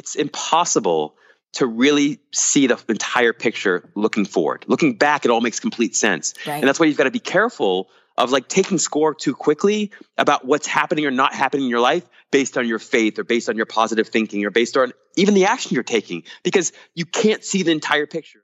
it's 0.00 0.14
impossible 0.14 1.14
to 1.52 1.66
really 1.66 2.20
see 2.32 2.66
the 2.66 2.82
entire 2.88 3.34
picture 3.34 3.86
looking 3.94 4.24
forward. 4.24 4.64
Looking 4.66 4.94
back, 4.94 5.26
it 5.26 5.30
all 5.30 5.42
makes 5.42 5.60
complete 5.60 5.94
sense. 5.94 6.32
Right. 6.46 6.54
And 6.54 6.66
that's 6.66 6.80
why 6.80 6.86
you've 6.86 6.96
got 6.96 7.04
to 7.04 7.10
be 7.10 7.20
careful 7.20 7.90
of 8.16 8.30
like 8.30 8.48
taking 8.48 8.78
score 8.78 9.14
too 9.14 9.34
quickly 9.34 9.90
about 10.16 10.46
what's 10.46 10.66
happening 10.66 11.04
or 11.04 11.10
not 11.10 11.34
happening 11.34 11.64
in 11.64 11.70
your 11.70 11.80
life 11.80 12.02
based 12.30 12.56
on 12.56 12.66
your 12.66 12.78
faith 12.78 13.18
or 13.18 13.24
based 13.24 13.50
on 13.50 13.58
your 13.58 13.66
positive 13.66 14.08
thinking 14.08 14.42
or 14.46 14.50
based 14.50 14.78
on 14.78 14.94
even 15.16 15.34
the 15.34 15.44
action 15.44 15.74
you're 15.74 15.82
taking 15.82 16.22
because 16.44 16.72
you 16.94 17.04
can't 17.04 17.44
see 17.44 17.62
the 17.62 17.70
entire 17.70 18.06
picture. 18.06 18.42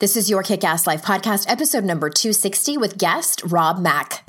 This 0.00 0.16
is 0.16 0.28
your 0.28 0.42
Kick 0.42 0.64
Ass 0.64 0.88
Life 0.88 1.04
podcast, 1.04 1.48
episode 1.48 1.84
number 1.84 2.10
260 2.10 2.76
with 2.78 2.98
guest 2.98 3.42
Rob 3.44 3.78
Mack. 3.78 4.28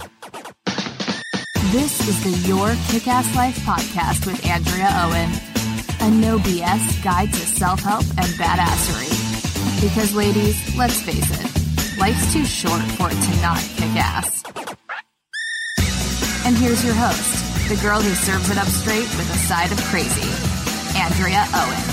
This 1.71 2.07
is 2.07 2.23
the 2.23 2.47
Your 2.47 2.69
Kick 2.87 3.07
Ass 3.07 3.35
Life 3.35 3.55
podcast 3.59 4.25
with 4.25 4.43
Andrea 4.43 4.89
Owen, 5.03 5.29
a 6.01 6.09
no 6.19 6.39
BS 6.39 7.03
guide 7.03 7.31
to 7.31 7.39
self 7.41 7.81
help 7.81 8.01
and 8.17 8.25
badassery. 8.41 9.11
Because, 9.79 10.15
ladies, 10.15 10.57
let's 10.75 10.99
face 10.99 11.29
it, 11.29 11.99
life's 11.99 12.33
too 12.33 12.43
short 12.43 12.81
for 12.93 13.09
it 13.11 13.21
to 13.21 13.41
not 13.43 13.59
kick 13.59 13.95
ass. 13.95 14.41
And 16.43 16.57
here's 16.57 16.83
your 16.83 16.95
host, 16.95 17.69
the 17.69 17.79
girl 17.83 18.01
who 18.01 18.15
serves 18.15 18.49
it 18.49 18.57
up 18.57 18.65
straight 18.65 19.07
with 19.15 19.29
a 19.29 19.37
side 19.37 19.71
of 19.71 19.77
crazy, 19.91 20.27
Andrea 20.97 21.45
Owen. 21.53 21.83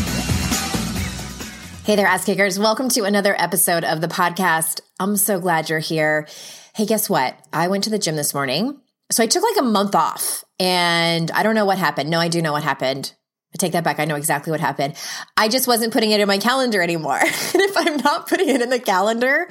Hey 1.85 1.97
there, 1.97 2.07
ass 2.07 2.25
kickers. 2.25 2.59
Welcome 2.59 2.89
to 2.89 3.03
another 3.03 3.39
episode 3.39 3.85
of 3.85 4.01
the 4.01 4.09
podcast. 4.09 4.81
I'm 4.99 5.19
so 5.19 5.39
glad 5.39 5.69
you're 5.69 5.81
here. 5.81 6.27
Hey, 6.75 6.87
guess 6.87 7.11
what? 7.11 7.39
I 7.53 7.69
went 7.69 7.85
to 7.85 7.91
the 7.91 7.99
gym 7.99 8.17
this 8.17 8.33
morning 8.33 8.81
so 9.11 9.23
I 9.23 9.27
took 9.27 9.43
like 9.43 9.59
a 9.59 9.69
month 9.69 9.95
off 9.95 10.45
and 10.59 11.31
I 11.31 11.43
don't 11.43 11.55
know 11.55 11.65
what 11.65 11.79
happened. 11.79 12.11
No, 12.11 12.19
I 12.19 12.29
do 12.29 12.43
know 12.43 12.53
what 12.53 12.63
happened. 12.63 13.13
I 13.55 13.59
take 13.59 13.73
that 13.73 13.85
back. 13.85 14.01
I 14.01 14.05
know 14.05 14.17
exactly 14.17 14.51
what 14.51 14.61
happened. 14.61 14.95
I 15.37 15.49
just 15.49 15.67
wasn't 15.67 15.93
putting 15.93 16.11
it 16.11 16.21
in 16.21 16.29
my 16.29 16.39
calendar 16.39 16.83
anymore. 16.83 17.19
and 17.21 17.31
if 17.63 17.77
I'm 17.77 17.97
not 17.99 18.29
putting 18.29 18.49
it 18.49 18.61
in 18.61 18.69
the 18.69 18.81
calendar, 18.81 19.49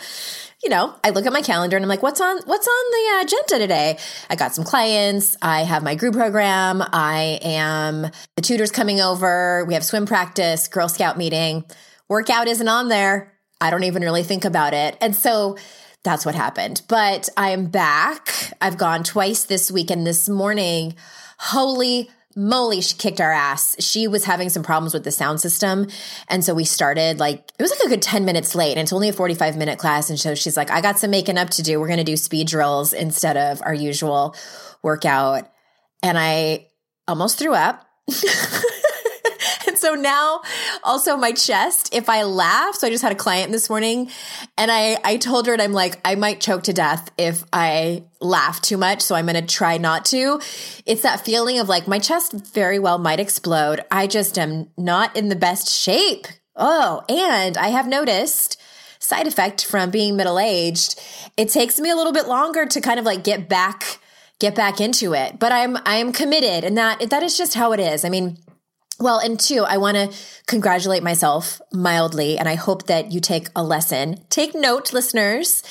you 0.63 0.69
know, 0.69 0.93
I 1.03 1.11
look 1.11 1.25
at 1.25 1.33
my 1.33 1.41
calendar 1.41 1.77
and 1.77 1.83
I'm 1.83 1.89
like, 1.89 2.03
what's 2.03 2.21
on 2.21 2.37
what's 2.45 2.67
on 2.67 2.91
the 2.91 3.25
agenda 3.25 3.63
today? 3.63 3.97
I 4.29 4.35
got 4.35 4.53
some 4.53 4.65
clients, 4.65 5.37
I 5.41 5.61
have 5.63 5.83
my 5.83 5.95
group 5.95 6.13
program, 6.13 6.83
I 6.83 7.39
am 7.41 8.07
the 8.35 8.41
tutors 8.41 8.71
coming 8.71 9.01
over, 9.01 9.65
we 9.65 9.73
have 9.73 9.83
swim 9.83 10.05
practice, 10.05 10.67
Girl 10.67 10.89
Scout 10.89 11.17
meeting. 11.17 11.65
Workout 12.09 12.47
isn't 12.47 12.67
on 12.67 12.89
there. 12.89 13.31
I 13.59 13.71
don't 13.71 13.83
even 13.83 14.03
really 14.03 14.23
think 14.23 14.45
about 14.45 14.73
it. 14.73 14.97
And 15.01 15.15
so 15.15 15.57
that's 16.05 16.25
what 16.25 16.35
happened. 16.35 16.81
But 16.87 17.27
I 17.35 17.49
am 17.49 17.65
back. 17.65 18.53
I've 18.61 18.77
gone 18.77 19.03
twice 19.03 19.43
this 19.43 19.69
week 19.69 19.91
and 19.91 20.07
this 20.07 20.29
morning. 20.29 20.95
Holy 21.37 22.09
moly, 22.35 22.81
she 22.81 22.95
kicked 22.95 23.21
our 23.21 23.31
ass. 23.31 23.75
She 23.79 24.07
was 24.07 24.25
having 24.25 24.49
some 24.49 24.63
problems 24.63 24.93
with 24.93 25.03
the 25.03 25.11
sound 25.11 25.39
system. 25.39 25.87
And 26.27 26.43
so 26.43 26.53
we 26.53 26.65
started 26.65 27.19
like, 27.19 27.51
it 27.57 27.61
was 27.61 27.71
like 27.71 27.85
a 27.85 27.89
good 27.89 28.01
10 28.01 28.25
minutes 28.25 28.55
late 28.55 28.71
and 28.71 28.81
it's 28.81 28.93
only 28.93 29.09
a 29.09 29.13
45 29.13 29.57
minute 29.57 29.79
class. 29.79 30.09
And 30.09 30.19
so 30.19 30.35
she's 30.35 30.57
like, 30.57 30.69
I 30.69 30.81
got 30.81 30.99
some 30.99 31.11
making 31.11 31.37
up 31.37 31.49
to 31.51 31.63
do. 31.63 31.79
We're 31.79 31.87
going 31.87 31.97
to 31.97 32.03
do 32.03 32.17
speed 32.17 32.47
drills 32.47 32.93
instead 32.93 33.37
of 33.37 33.61
our 33.63 33.73
usual 33.73 34.35
workout. 34.81 35.49
And 36.03 36.17
I 36.17 36.67
almost 37.07 37.39
threw 37.39 37.53
up. 37.53 37.85
so 39.77 39.93
now 39.95 40.41
also 40.83 41.17
my 41.17 41.31
chest, 41.31 41.93
if 41.93 42.09
I 42.09 42.23
laugh, 42.23 42.75
so 42.75 42.87
I 42.87 42.89
just 42.89 43.03
had 43.03 43.11
a 43.11 43.15
client 43.15 43.51
this 43.51 43.69
morning 43.69 44.09
and 44.57 44.71
I, 44.71 44.97
I 45.03 45.17
told 45.17 45.47
her, 45.47 45.53
and 45.53 45.61
I'm 45.61 45.73
like, 45.73 45.99
I 46.05 46.15
might 46.15 46.41
choke 46.41 46.63
to 46.63 46.73
death 46.73 47.09
if 47.17 47.43
I 47.51 48.03
laugh 48.19 48.61
too 48.61 48.77
much. 48.77 49.01
So 49.01 49.15
I'm 49.15 49.25
going 49.25 49.35
to 49.35 49.53
try 49.53 49.77
not 49.77 50.05
to. 50.05 50.39
It's 50.85 51.01
that 51.01 51.23
feeling 51.25 51.59
of 51.59 51.69
like 51.69 51.87
my 51.87 51.99
chest 51.99 52.33
very 52.33 52.79
well 52.79 52.97
might 52.97 53.19
explode. 53.19 53.81
I 53.91 54.07
just 54.07 54.37
am 54.37 54.69
not 54.77 55.15
in 55.15 55.29
the 55.29 55.35
best 55.35 55.69
shape. 55.69 56.27
Oh, 56.55 57.03
and 57.09 57.57
I 57.57 57.69
have 57.69 57.87
noticed 57.87 58.61
side 58.99 59.27
effect 59.27 59.65
from 59.65 59.91
being 59.91 60.15
middle 60.15 60.39
aged. 60.39 60.99
It 61.37 61.49
takes 61.49 61.79
me 61.79 61.89
a 61.89 61.95
little 61.95 62.13
bit 62.13 62.27
longer 62.27 62.65
to 62.65 62.81
kind 62.81 62.99
of 62.99 63.05
like 63.05 63.23
get 63.23 63.47
back 63.49 63.99
get 64.39 64.55
back 64.55 64.81
into 64.81 65.13
it. 65.13 65.39
But 65.39 65.51
I'm 65.51 65.77
I 65.85 65.95
am 65.95 66.11
committed 66.11 66.63
and 66.63 66.77
that 66.77 67.09
that 67.09 67.23
is 67.23 67.37
just 67.37 67.53
how 67.53 67.71
it 67.73 67.79
is. 67.79 68.03
I 68.03 68.09
mean, 68.09 68.37
well, 68.99 69.19
and 69.19 69.39
two, 69.39 69.63
I 69.63 69.77
want 69.77 69.97
to 69.97 70.17
congratulate 70.47 71.03
myself 71.03 71.61
mildly, 71.73 72.37
and 72.37 72.47
I 72.47 72.55
hope 72.55 72.87
that 72.87 73.11
you 73.11 73.19
take 73.19 73.47
a 73.55 73.63
lesson. 73.63 74.23
Take 74.29 74.55
note, 74.55 74.93
listeners, 74.93 75.63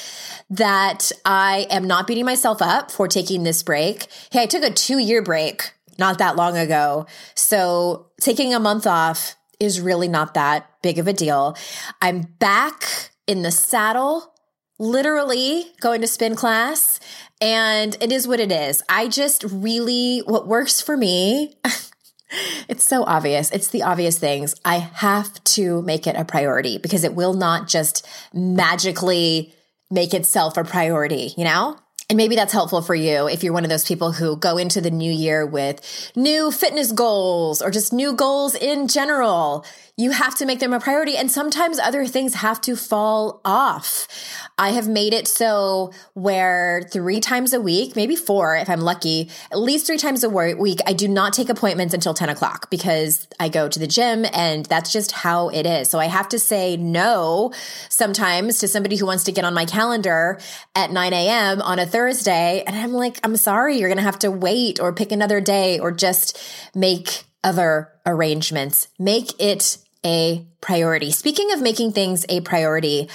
that 0.50 1.10
I 1.24 1.66
am 1.70 1.86
not 1.86 2.06
beating 2.06 2.26
myself 2.26 2.60
up 2.60 2.90
for 2.90 3.08
taking 3.08 3.42
this 3.42 3.62
break. 3.62 4.08
Hey, 4.30 4.42
I 4.42 4.46
took 4.46 4.62
a 4.62 4.70
two 4.70 4.98
year 4.98 5.22
break 5.22 5.72
not 5.98 6.18
that 6.18 6.36
long 6.36 6.56
ago. 6.56 7.06
So 7.34 8.10
taking 8.20 8.54
a 8.54 8.60
month 8.60 8.86
off 8.86 9.36
is 9.60 9.80
really 9.80 10.08
not 10.08 10.34
that 10.34 10.70
big 10.82 10.98
of 10.98 11.08
a 11.08 11.12
deal. 11.12 11.56
I'm 12.02 12.22
back 12.22 13.10
in 13.26 13.42
the 13.42 13.50
saddle, 13.50 14.34
literally 14.78 15.66
going 15.80 16.00
to 16.00 16.06
spin 16.06 16.34
class. 16.34 17.00
And 17.40 17.96
it 18.00 18.12
is 18.12 18.28
what 18.28 18.40
it 18.40 18.52
is. 18.52 18.82
I 18.88 19.08
just 19.08 19.44
really, 19.44 20.20
what 20.20 20.46
works 20.46 20.80
for 20.80 20.96
me, 20.96 21.54
It's 22.68 22.84
so 22.84 23.04
obvious. 23.04 23.50
It's 23.50 23.68
the 23.68 23.82
obvious 23.82 24.18
things. 24.18 24.54
I 24.64 24.76
have 24.76 25.42
to 25.44 25.82
make 25.82 26.06
it 26.06 26.16
a 26.16 26.24
priority 26.24 26.78
because 26.78 27.04
it 27.04 27.14
will 27.14 27.34
not 27.34 27.68
just 27.68 28.06
magically 28.32 29.54
make 29.90 30.14
itself 30.14 30.56
a 30.56 30.64
priority, 30.64 31.32
you 31.36 31.44
know? 31.44 31.78
And 32.10 32.18
maybe 32.18 32.36
that's 32.36 32.52
helpful 32.52 32.82
for 32.82 32.94
you 32.94 33.28
if 33.28 33.42
you're 33.42 33.54
one 33.54 33.64
of 33.64 33.70
those 33.70 33.86
people 33.86 34.12
who 34.12 34.36
go 34.36 34.58
into 34.58 34.80
the 34.82 34.90
new 34.90 35.10
year 35.10 35.46
with 35.46 36.12
new 36.14 36.50
fitness 36.50 36.92
goals 36.92 37.62
or 37.62 37.70
just 37.70 37.92
new 37.92 38.12
goals 38.12 38.54
in 38.54 38.88
general 38.88 39.64
you 39.96 40.10
have 40.10 40.34
to 40.36 40.44
make 40.44 40.58
them 40.58 40.72
a 40.72 40.80
priority. 40.80 41.16
And 41.16 41.30
sometimes 41.30 41.78
other 41.78 42.04
things 42.06 42.34
have 42.34 42.60
to 42.62 42.74
fall 42.74 43.40
off. 43.44 44.08
I 44.58 44.70
have 44.70 44.88
made 44.88 45.14
it 45.14 45.28
so 45.28 45.92
where 46.14 46.82
three 46.92 47.20
times 47.20 47.52
a 47.52 47.60
week, 47.60 47.94
maybe 47.94 48.16
four 48.16 48.56
if 48.56 48.68
I'm 48.68 48.80
lucky, 48.80 49.30
at 49.52 49.58
least 49.58 49.86
three 49.86 49.96
times 49.96 50.24
a 50.24 50.28
week, 50.28 50.80
I 50.84 50.94
do 50.94 51.06
not 51.06 51.32
take 51.32 51.48
appointments 51.48 51.94
until 51.94 52.12
10 52.12 52.28
o'clock 52.28 52.70
because 52.70 53.28
I 53.38 53.48
go 53.48 53.68
to 53.68 53.78
the 53.78 53.86
gym 53.86 54.26
and 54.32 54.66
that's 54.66 54.92
just 54.92 55.12
how 55.12 55.48
it 55.50 55.64
is. 55.64 55.90
So 55.90 56.00
I 56.00 56.06
have 56.06 56.28
to 56.30 56.40
say 56.40 56.76
no 56.76 57.52
sometimes 57.88 58.58
to 58.58 58.68
somebody 58.68 58.96
who 58.96 59.06
wants 59.06 59.24
to 59.24 59.32
get 59.32 59.44
on 59.44 59.54
my 59.54 59.64
calendar 59.64 60.40
at 60.74 60.90
9 60.90 61.12
a.m. 61.12 61.62
on 61.62 61.78
a 61.78 61.86
Thursday. 61.86 62.64
And 62.66 62.74
I'm 62.74 62.92
like, 62.92 63.20
I'm 63.22 63.36
sorry, 63.36 63.78
you're 63.78 63.88
going 63.88 63.98
to 63.98 64.02
have 64.02 64.18
to 64.20 64.30
wait 64.30 64.80
or 64.80 64.92
pick 64.92 65.12
another 65.12 65.40
day 65.40 65.78
or 65.78 65.92
just 65.92 66.36
make 66.74 67.24
other 67.44 67.92
arrangements. 68.06 68.88
Make 68.98 69.40
it 69.40 69.78
a 70.04 70.46
priority. 70.60 71.10
Speaking 71.10 71.52
of 71.52 71.60
making 71.60 71.92
things 71.92 72.24
a 72.28 72.40
priority, 72.40 73.08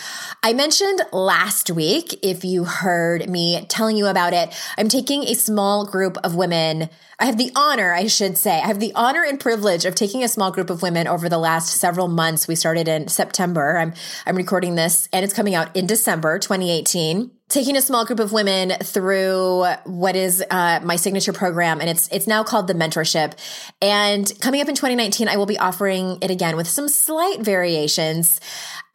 I 0.43 0.53
mentioned 0.53 1.01
last 1.11 1.71
week, 1.71 2.19
if 2.23 2.43
you 2.45 2.63
heard 2.63 3.29
me 3.29 3.65
telling 3.69 3.97
you 3.97 4.07
about 4.07 4.33
it, 4.33 4.53
I'm 4.77 4.87
taking 4.87 5.23
a 5.23 5.33
small 5.33 5.85
group 5.85 6.17
of 6.23 6.35
women. 6.35 6.89
I 7.19 7.25
have 7.25 7.37
the 7.37 7.51
honor, 7.55 7.93
I 7.93 8.07
should 8.07 8.37
say, 8.37 8.51
I 8.51 8.67
have 8.67 8.79
the 8.79 8.93
honor 8.95 9.23
and 9.23 9.39
privilege 9.39 9.85
of 9.85 9.95
taking 9.95 10.23
a 10.23 10.27
small 10.27 10.51
group 10.51 10.69
of 10.69 10.81
women 10.81 11.07
over 11.07 11.27
the 11.27 11.37
last 11.37 11.75
several 11.77 12.07
months. 12.07 12.47
We 12.47 12.55
started 12.55 12.87
in 12.87 13.07
September. 13.07 13.77
I'm, 13.77 13.93
I'm 14.25 14.35
recording 14.35 14.75
this 14.75 15.09
and 15.11 15.23
it's 15.23 15.33
coming 15.33 15.55
out 15.55 15.75
in 15.75 15.87
December 15.87 16.39
2018 16.39 17.31
taking 17.49 17.75
a 17.75 17.81
small 17.81 18.05
group 18.05 18.19
of 18.19 18.31
women 18.31 18.69
through 18.83 19.65
what 19.85 20.15
is 20.15 20.43
uh, 20.51 20.79
my 20.83 20.95
signature 20.95 21.33
program 21.33 21.81
and 21.81 21.89
it's 21.89 22.07
it's 22.09 22.27
now 22.27 22.43
called 22.43 22.67
the 22.67 22.73
mentorship. 22.73 23.33
And 23.81 24.31
coming 24.39 24.61
up 24.61 24.69
in 24.69 24.75
2019 24.75 25.27
i 25.27 25.35
will 25.35 25.47
be 25.47 25.57
offering 25.57 26.19
it 26.21 26.31
again 26.31 26.55
with 26.55 26.67
some 26.67 26.87
slight 26.87 27.41
variations. 27.41 28.39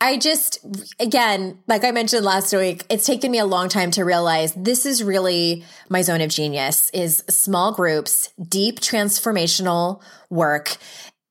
I 0.00 0.16
just 0.16 0.64
again 1.00 1.58
like 1.66 1.84
i 1.84 1.90
mentioned 1.90 2.24
last 2.24 2.52
week 2.52 2.84
it's 2.88 3.06
taken 3.06 3.30
me 3.30 3.38
a 3.38 3.46
long 3.46 3.68
time 3.68 3.90
to 3.92 4.04
realize 4.04 4.54
this 4.54 4.86
is 4.86 5.02
really 5.02 5.64
my 5.88 6.02
zone 6.02 6.20
of 6.20 6.30
genius 6.30 6.90
is 6.94 7.24
small 7.28 7.72
groups 7.72 8.32
deep 8.48 8.80
transformational 8.80 10.00
work. 10.30 10.76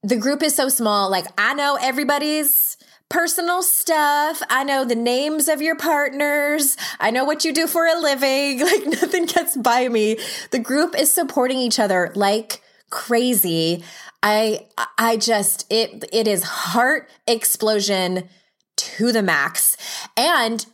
The 0.05 0.17
group 0.17 0.43
is 0.43 0.53
so 0.55 0.67
small 0.67 1.09
like 1.09 1.25
i 1.37 1.53
know 1.53 1.77
everybody's 1.81 2.77
personal 3.13 3.61
stuff. 3.61 4.41
I 4.49 4.63
know 4.63 4.85
the 4.85 4.95
names 4.95 5.47
of 5.47 5.61
your 5.61 5.75
partners. 5.75 6.75
I 6.99 7.11
know 7.11 7.23
what 7.25 7.45
you 7.45 7.53
do 7.53 7.67
for 7.67 7.85
a 7.85 7.99
living. 7.99 8.59
Like 8.73 8.87
nothing 8.87 9.25
gets 9.25 9.55
by 9.55 9.87
me. 9.87 10.17
The 10.49 10.57
group 10.57 10.97
is 10.97 11.11
supporting 11.11 11.59
each 11.59 11.79
other 11.79 12.11
like 12.15 12.61
crazy. 12.89 13.83
I 14.23 14.65
I 14.97 15.17
just 15.17 15.71
it 15.71 16.05
it 16.11 16.27
is 16.27 16.43
heart 16.43 17.09
explosion 17.27 18.29
to 18.77 19.11
the 19.11 19.21
max. 19.21 19.77
And 20.17 20.65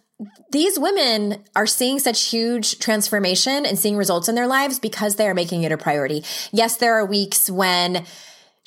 these 0.51 0.79
women 0.79 1.43
are 1.55 1.67
seeing 1.67 1.99
such 1.99 2.25
huge 2.25 2.79
transformation 2.79 3.65
and 3.65 3.77
seeing 3.77 3.97
results 3.97 4.29
in 4.29 4.35
their 4.35 4.47
lives 4.47 4.79
because 4.79 5.15
they 5.15 5.27
are 5.27 5.33
making 5.33 5.63
it 5.63 5.71
a 5.71 5.77
priority. 5.77 6.23
Yes, 6.51 6.77
there 6.77 6.93
are 6.93 7.05
weeks 7.05 7.49
when 7.49 8.05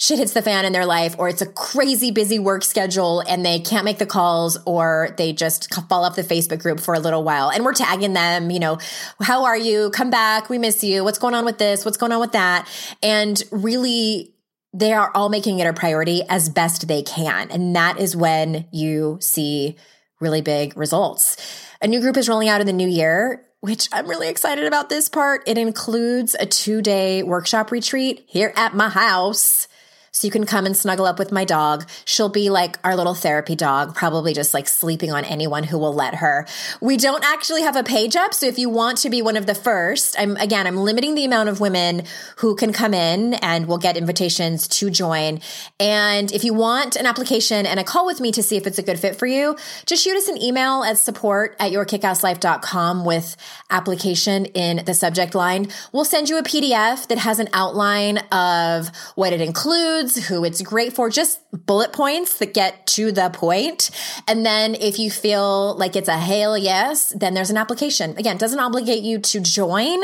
shit 0.03 0.19
hits 0.19 0.33
the 0.33 0.43
fan 0.43 0.65
in 0.65 0.73
their 0.73 0.85
life 0.85 1.15
or 1.17 1.29
it's 1.29 1.43
a 1.43 1.47
crazy 1.47 2.11
busy 2.11 2.37
work 2.37 2.65
schedule 2.65 3.21
and 3.21 3.47
they 3.47 3.61
can't 3.61 3.85
make 3.85 3.99
the 3.99 4.07
calls 4.07 4.59
or 4.67 5.15
they 5.17 5.33
just 5.33 5.73
fall 5.89 6.05
off 6.05 6.17
the 6.17 6.25
Facebook 6.25 6.61
group 6.61 6.81
for 6.81 6.93
a 6.93 6.99
little 6.99 7.23
while 7.23 7.51
and 7.51 7.65
we're 7.65 7.73
tagging 7.73 8.13
them, 8.13 8.51
you 8.51 8.59
know, 8.59 8.79
how 9.21 9.45
are 9.45 9.57
you? 9.57 9.91
Come 9.91 10.11
back. 10.11 10.51
We 10.51 10.59
miss 10.59 10.83
you. 10.83 11.05
What's 11.05 11.19
going 11.21 11.35
on 11.35 11.45
with 11.45 11.59
this? 11.59 11.85
What's 11.85 11.99
going 11.99 12.11
on 12.11 12.19
with 12.19 12.33
that? 12.33 12.69
And 13.01 13.41
really 13.53 14.35
they 14.75 14.93
are 14.93 15.13
all 15.15 15.29
making 15.29 15.61
it 15.61 15.69
a 15.69 15.73
priority 15.73 16.23
as 16.29 16.49
best 16.49 16.89
they 16.89 17.05
can. 17.05 17.53
And 17.53 17.77
that 17.77 18.01
is 18.01 18.17
when 18.17 18.67
you 18.73 19.19
see 19.21 19.77
really 20.19 20.41
big 20.41 20.77
results. 20.77 21.37
A 21.81 21.87
new 21.87 22.01
group 22.01 22.17
is 22.17 22.29
rolling 22.29 22.49
out 22.49 22.61
in 22.61 22.67
the 22.67 22.73
new 22.73 22.89
year, 22.89 23.47
which 23.61 23.89
I'm 23.93 24.09
really 24.09 24.29
excited 24.29 24.65
about 24.65 24.89
this 24.89 25.09
part. 25.09 25.45
It 25.47 25.59
includes 25.59 26.35
a 26.41 26.47
two 26.47 26.83
day 26.83 27.23
workshop 27.23 27.71
retreat 27.71 28.25
here 28.27 28.53
at 28.57 28.75
my 28.75 28.89
house 28.89 29.69
so 30.15 30.27
you 30.27 30.31
can 30.31 30.45
come 30.45 30.67
and 30.67 30.77
snuggle 30.77 31.07
up 31.07 31.19
with 31.19 31.33
my 31.33 31.43
dog. 31.43 31.89
She'll 32.05 32.29
be 32.29 32.51
like 32.51 32.79
our 32.85 32.95
little 32.95 33.15
therapy 33.15 33.57
dog, 33.57 33.95
probably 33.95 34.35
just 34.35 34.53
like 34.53 34.69
sleeping 34.69 35.11
on 35.11 35.25
anyone 35.25 35.65
who 35.65 35.79
will 35.79 35.95
let 35.95 36.17
her. 36.17 36.47
We 36.83 36.99
don't 36.99 37.25
actually 37.25 37.63
have 37.63 37.77
a 37.77 37.83
page 37.83 38.15
up. 38.15 38.35
So 38.35 38.47
if 38.47 38.59
you 38.59 38.69
want 38.69 38.99
to 38.99 39.11
be 39.11 39.23
one 39.23 39.39
of 39.39 39.47
the 39.47 39.55
first, 39.55 40.15
I'm 40.19 40.37
again, 40.37 40.67
I'm 40.67 40.77
limiting 40.77 41.15
the 41.15 41.25
amount 41.25 41.49
of 41.49 41.61
women 41.61 42.03
who 42.37 42.55
can 42.55 42.75
come 42.75 42.93
in 42.93 43.35
and 43.35 43.67
we'll 43.67 43.79
get 43.79 43.97
invitations 43.97 44.69
to 44.69 44.91
join. 44.91 45.41
And 45.81 46.31
if 46.31 46.45
you 46.45 46.53
want 46.53 46.95
an 46.97 47.07
application 47.07 47.65
and 47.65 47.81
a 47.81 47.85
call 47.85 48.05
with 48.05 48.21
me 48.21 48.33
to 48.33 48.43
see 48.43 48.59
if 48.59 48.67
it's 48.67 48.79
a 48.79 48.83
good 48.83 48.99
fit 48.99 49.17
for 49.17 49.27
you, 49.27 49.57
just 49.87 50.05
shoot 50.05 50.17
us 50.17 50.29
an 50.29 50.41
email 50.43 50.83
at 50.83 50.99
support 50.99 51.57
at 51.59 51.73
yourkickasslife.com 51.73 53.07
with 53.07 53.35
application 53.71 54.45
in 54.45 54.85
the 54.85 54.93
subject 54.93 55.35
line. 55.35 55.69
We'll 55.91 56.05
send 56.05 56.29
you 56.29 56.37
a 56.37 56.43
PDF 56.43 57.07
that 57.07 57.17
has 57.17 57.39
an 57.39 57.49
outline 57.55 58.19
of 58.31 58.91
what 59.15 59.33
it 59.33 59.41
includes 59.41 60.02
foods, 60.03 60.29
who 60.29 60.45
it's 60.45 60.63
great 60.63 60.93
for, 60.93 61.09
just 61.09 61.41
bullet 61.67 61.93
points 61.93 62.39
that 62.39 62.55
get 62.55 62.87
to 62.87 63.13
the 63.13 63.31
point. 63.31 63.91
And 64.29 64.45
then 64.45 64.75
if 64.75 64.99
you 64.99 65.11
feel 65.11 65.77
like 65.77 65.97
it's 65.97 66.09
a 66.09 66.19
hail 66.19 66.57
yes, 66.57 67.13
then 67.17 67.35
there's 67.35 67.51
an 67.51 67.57
application. 67.57 68.17
Again, 68.19 68.37
doesn't 68.37 68.59
obligate 68.59 69.03
you 69.03 69.19
to 69.21 69.41
join, 69.41 70.03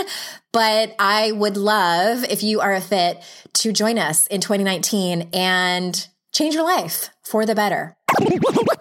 but 0.52 0.94
I 0.98 1.32
would 1.32 1.56
love 1.56 2.24
if 2.24 2.42
you 2.42 2.60
are 2.60 2.74
a 2.74 2.80
fit 2.80 3.22
to 3.54 3.72
join 3.72 3.98
us 3.98 4.26
in 4.28 4.40
2019 4.40 5.30
and 5.32 6.08
change 6.32 6.54
your 6.54 6.64
life 6.64 7.10
for 7.24 7.44
the 7.44 7.54
better. 7.54 7.96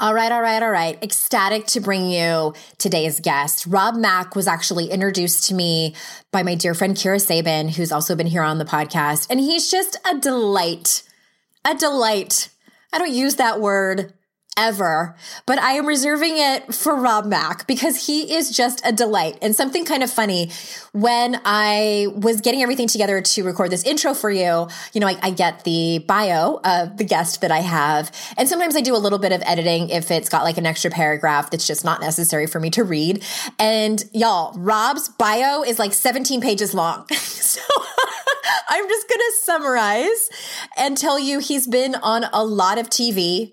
All 0.00 0.12
right, 0.12 0.32
all 0.32 0.42
right, 0.42 0.60
all 0.60 0.72
right. 0.72 1.00
Ecstatic 1.04 1.66
to 1.68 1.80
bring 1.80 2.10
you 2.10 2.52
today's 2.78 3.20
guest. 3.20 3.64
Rob 3.64 3.94
Mack 3.94 4.34
was 4.34 4.48
actually 4.48 4.90
introduced 4.90 5.46
to 5.48 5.54
me 5.54 5.94
by 6.32 6.42
my 6.42 6.56
dear 6.56 6.74
friend 6.74 6.96
Kira 6.96 7.20
Sabin, 7.20 7.68
who's 7.68 7.92
also 7.92 8.16
been 8.16 8.26
here 8.26 8.42
on 8.42 8.58
the 8.58 8.64
podcast. 8.64 9.28
And 9.30 9.38
he's 9.38 9.70
just 9.70 9.96
a 10.10 10.18
delight. 10.18 11.04
A 11.64 11.76
delight. 11.76 12.48
I 12.92 12.98
don't 12.98 13.12
use 13.12 13.36
that 13.36 13.60
word 13.60 14.12
ever, 14.56 15.16
but 15.46 15.58
I 15.58 15.72
am 15.72 15.86
reserving 15.86 16.34
it 16.36 16.74
for 16.74 16.94
Rob 16.94 17.26
Mack 17.26 17.66
because 17.66 18.06
he 18.06 18.34
is 18.34 18.50
just 18.50 18.84
a 18.84 18.92
delight. 18.92 19.38
And 19.42 19.54
something 19.54 19.84
kind 19.84 20.02
of 20.02 20.10
funny 20.10 20.50
when 20.92 21.40
I 21.44 22.06
was 22.14 22.40
getting 22.40 22.62
everything 22.62 22.88
together 22.88 23.20
to 23.20 23.44
record 23.44 23.70
this 23.70 23.84
intro 23.84 24.14
for 24.14 24.30
you, 24.30 24.68
you 24.92 25.00
know, 25.00 25.08
I, 25.08 25.18
I, 25.22 25.30
get 25.30 25.64
the 25.64 25.98
bio 26.06 26.60
of 26.62 26.96
the 26.96 27.04
guest 27.04 27.40
that 27.40 27.50
I 27.50 27.58
have. 27.58 28.12
And 28.36 28.48
sometimes 28.48 28.76
I 28.76 28.80
do 28.80 28.94
a 28.94 28.98
little 28.98 29.18
bit 29.18 29.32
of 29.32 29.42
editing 29.44 29.90
if 29.90 30.10
it's 30.10 30.28
got 30.28 30.44
like 30.44 30.56
an 30.56 30.66
extra 30.66 30.90
paragraph 30.90 31.50
that's 31.50 31.66
just 31.66 31.84
not 31.84 32.00
necessary 32.00 32.46
for 32.46 32.60
me 32.60 32.70
to 32.70 32.84
read. 32.84 33.24
And 33.58 34.04
y'all, 34.12 34.56
Rob's 34.56 35.08
bio 35.08 35.62
is 35.62 35.78
like 35.80 35.92
17 35.92 36.40
pages 36.40 36.74
long. 36.74 37.08
so 37.12 37.60
I'm 38.68 38.88
just 38.88 39.08
going 39.08 39.20
to 39.20 39.32
summarize 39.42 40.30
and 40.76 40.96
tell 40.96 41.18
you 41.18 41.38
he's 41.38 41.66
been 41.66 41.94
on 41.96 42.24
a 42.32 42.44
lot 42.44 42.78
of 42.78 42.88
TV. 42.88 43.52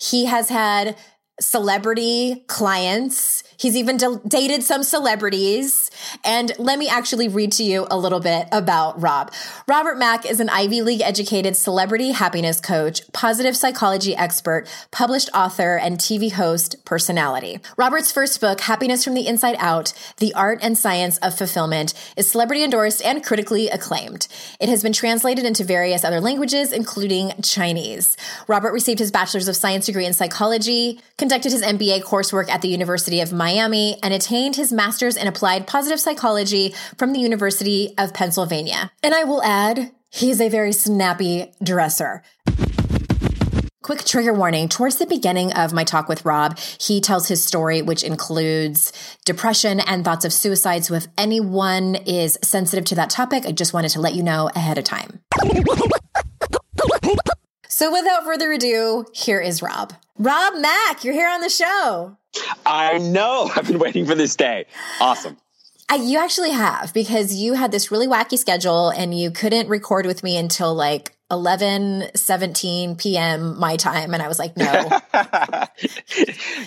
He 0.00 0.26
has 0.26 0.48
had 0.48 0.96
celebrity 1.40 2.44
clients. 2.46 3.42
He's 3.56 3.76
even 3.76 3.96
d- 3.96 4.16
dated 4.26 4.62
some 4.62 4.82
celebrities. 4.82 5.90
And 6.22 6.52
let 6.58 6.78
me 6.78 6.88
actually 6.88 7.28
read 7.28 7.52
to 7.52 7.64
you 7.64 7.86
a 7.90 7.98
little 7.98 8.20
bit 8.20 8.46
about 8.52 9.00
Rob. 9.00 9.32
Robert 9.66 9.98
Mack 9.98 10.28
is 10.28 10.40
an 10.40 10.48
Ivy 10.48 10.82
League 10.82 11.00
educated 11.00 11.56
celebrity 11.56 12.12
happiness 12.12 12.60
coach, 12.60 13.00
positive 13.12 13.56
psychology 13.56 14.14
expert, 14.14 14.68
published 14.90 15.30
author, 15.34 15.76
and 15.76 15.98
TV 15.98 16.30
host 16.30 16.84
personality. 16.84 17.58
Robert's 17.76 18.12
first 18.12 18.40
book, 18.40 18.60
Happiness 18.60 19.04
from 19.04 19.14
the 19.14 19.26
Inside 19.26 19.56
Out 19.58 19.92
The 20.18 20.34
Art 20.34 20.60
and 20.62 20.76
Science 20.76 21.18
of 21.18 21.36
Fulfillment, 21.36 21.94
is 22.16 22.30
celebrity 22.30 22.62
endorsed 22.62 23.04
and 23.04 23.24
critically 23.24 23.68
acclaimed. 23.68 24.28
It 24.60 24.68
has 24.68 24.82
been 24.82 24.92
translated 24.92 25.44
into 25.44 25.64
various 25.64 26.04
other 26.04 26.20
languages, 26.20 26.72
including 26.72 27.32
Chinese. 27.42 28.16
Robert 28.48 28.72
received 28.72 28.98
his 28.98 29.10
Bachelor's 29.10 29.48
of 29.48 29.56
Science 29.56 29.86
degree 29.86 30.06
in 30.06 30.12
psychology, 30.12 31.00
conducted 31.18 31.52
his 31.52 31.62
MBA 31.62 32.02
coursework 32.02 32.48
at 32.48 32.62
the 32.62 32.68
University 32.68 33.20
of 33.20 33.32
Miami, 33.32 33.98
and 34.02 34.12
attained 34.12 34.56
his 34.56 34.72
Master's 34.72 35.16
in 35.16 35.26
Applied 35.26 35.66
Positive 35.66 36.00
Psychology 36.04 36.74
from 36.96 37.12
the 37.12 37.18
University 37.18 37.94
of 37.98 38.14
Pennsylvania. 38.14 38.92
And 39.02 39.14
I 39.14 39.24
will 39.24 39.42
add, 39.42 39.90
he 40.10 40.30
is 40.30 40.40
a 40.40 40.48
very 40.48 40.72
snappy 40.72 41.52
dresser. 41.62 42.22
Quick 43.82 44.04
trigger 44.04 44.32
warning. 44.32 44.68
Towards 44.68 44.96
the 44.96 45.06
beginning 45.06 45.52
of 45.52 45.74
my 45.74 45.84
talk 45.84 46.08
with 46.08 46.24
Rob, 46.24 46.58
he 46.58 47.00
tells 47.00 47.28
his 47.28 47.44
story, 47.44 47.82
which 47.82 48.02
includes 48.02 48.92
depression 49.26 49.80
and 49.80 50.04
thoughts 50.04 50.24
of 50.24 50.32
suicide. 50.32 50.84
So 50.86 50.94
if 50.94 51.06
anyone 51.18 51.96
is 52.06 52.38
sensitive 52.42 52.86
to 52.86 52.94
that 52.94 53.10
topic, 53.10 53.44
I 53.44 53.52
just 53.52 53.74
wanted 53.74 53.90
to 53.90 54.00
let 54.00 54.14
you 54.14 54.22
know 54.22 54.50
ahead 54.54 54.78
of 54.78 54.84
time. 54.84 55.20
So 57.68 57.92
without 57.92 58.24
further 58.24 58.52
ado, 58.52 59.04
here 59.12 59.40
is 59.40 59.60
Rob. 59.60 59.92
Rob 60.16 60.54
Mack, 60.60 61.04
you're 61.04 61.12
here 61.12 61.28
on 61.28 61.40
the 61.40 61.50
show. 61.50 62.16
I 62.64 62.98
know. 62.98 63.50
I've 63.54 63.66
been 63.66 63.78
waiting 63.78 64.06
for 64.06 64.14
this 64.14 64.36
day. 64.36 64.66
Awesome. 65.00 65.36
I, 65.88 65.96
you 65.96 66.18
actually 66.18 66.50
have 66.50 66.94
because 66.94 67.34
you 67.34 67.54
had 67.54 67.70
this 67.70 67.90
really 67.90 68.06
wacky 68.06 68.38
schedule 68.38 68.90
and 68.90 69.18
you 69.18 69.30
couldn't 69.30 69.68
record 69.68 70.06
with 70.06 70.22
me 70.22 70.36
until 70.36 70.74
like 70.74 71.14
11 71.30 72.10
17 72.14 72.96
p.m 72.96 73.58
my 73.58 73.76
time 73.76 74.12
and 74.12 74.22
i 74.22 74.28
was 74.28 74.38
like 74.38 74.56
no 74.58 74.66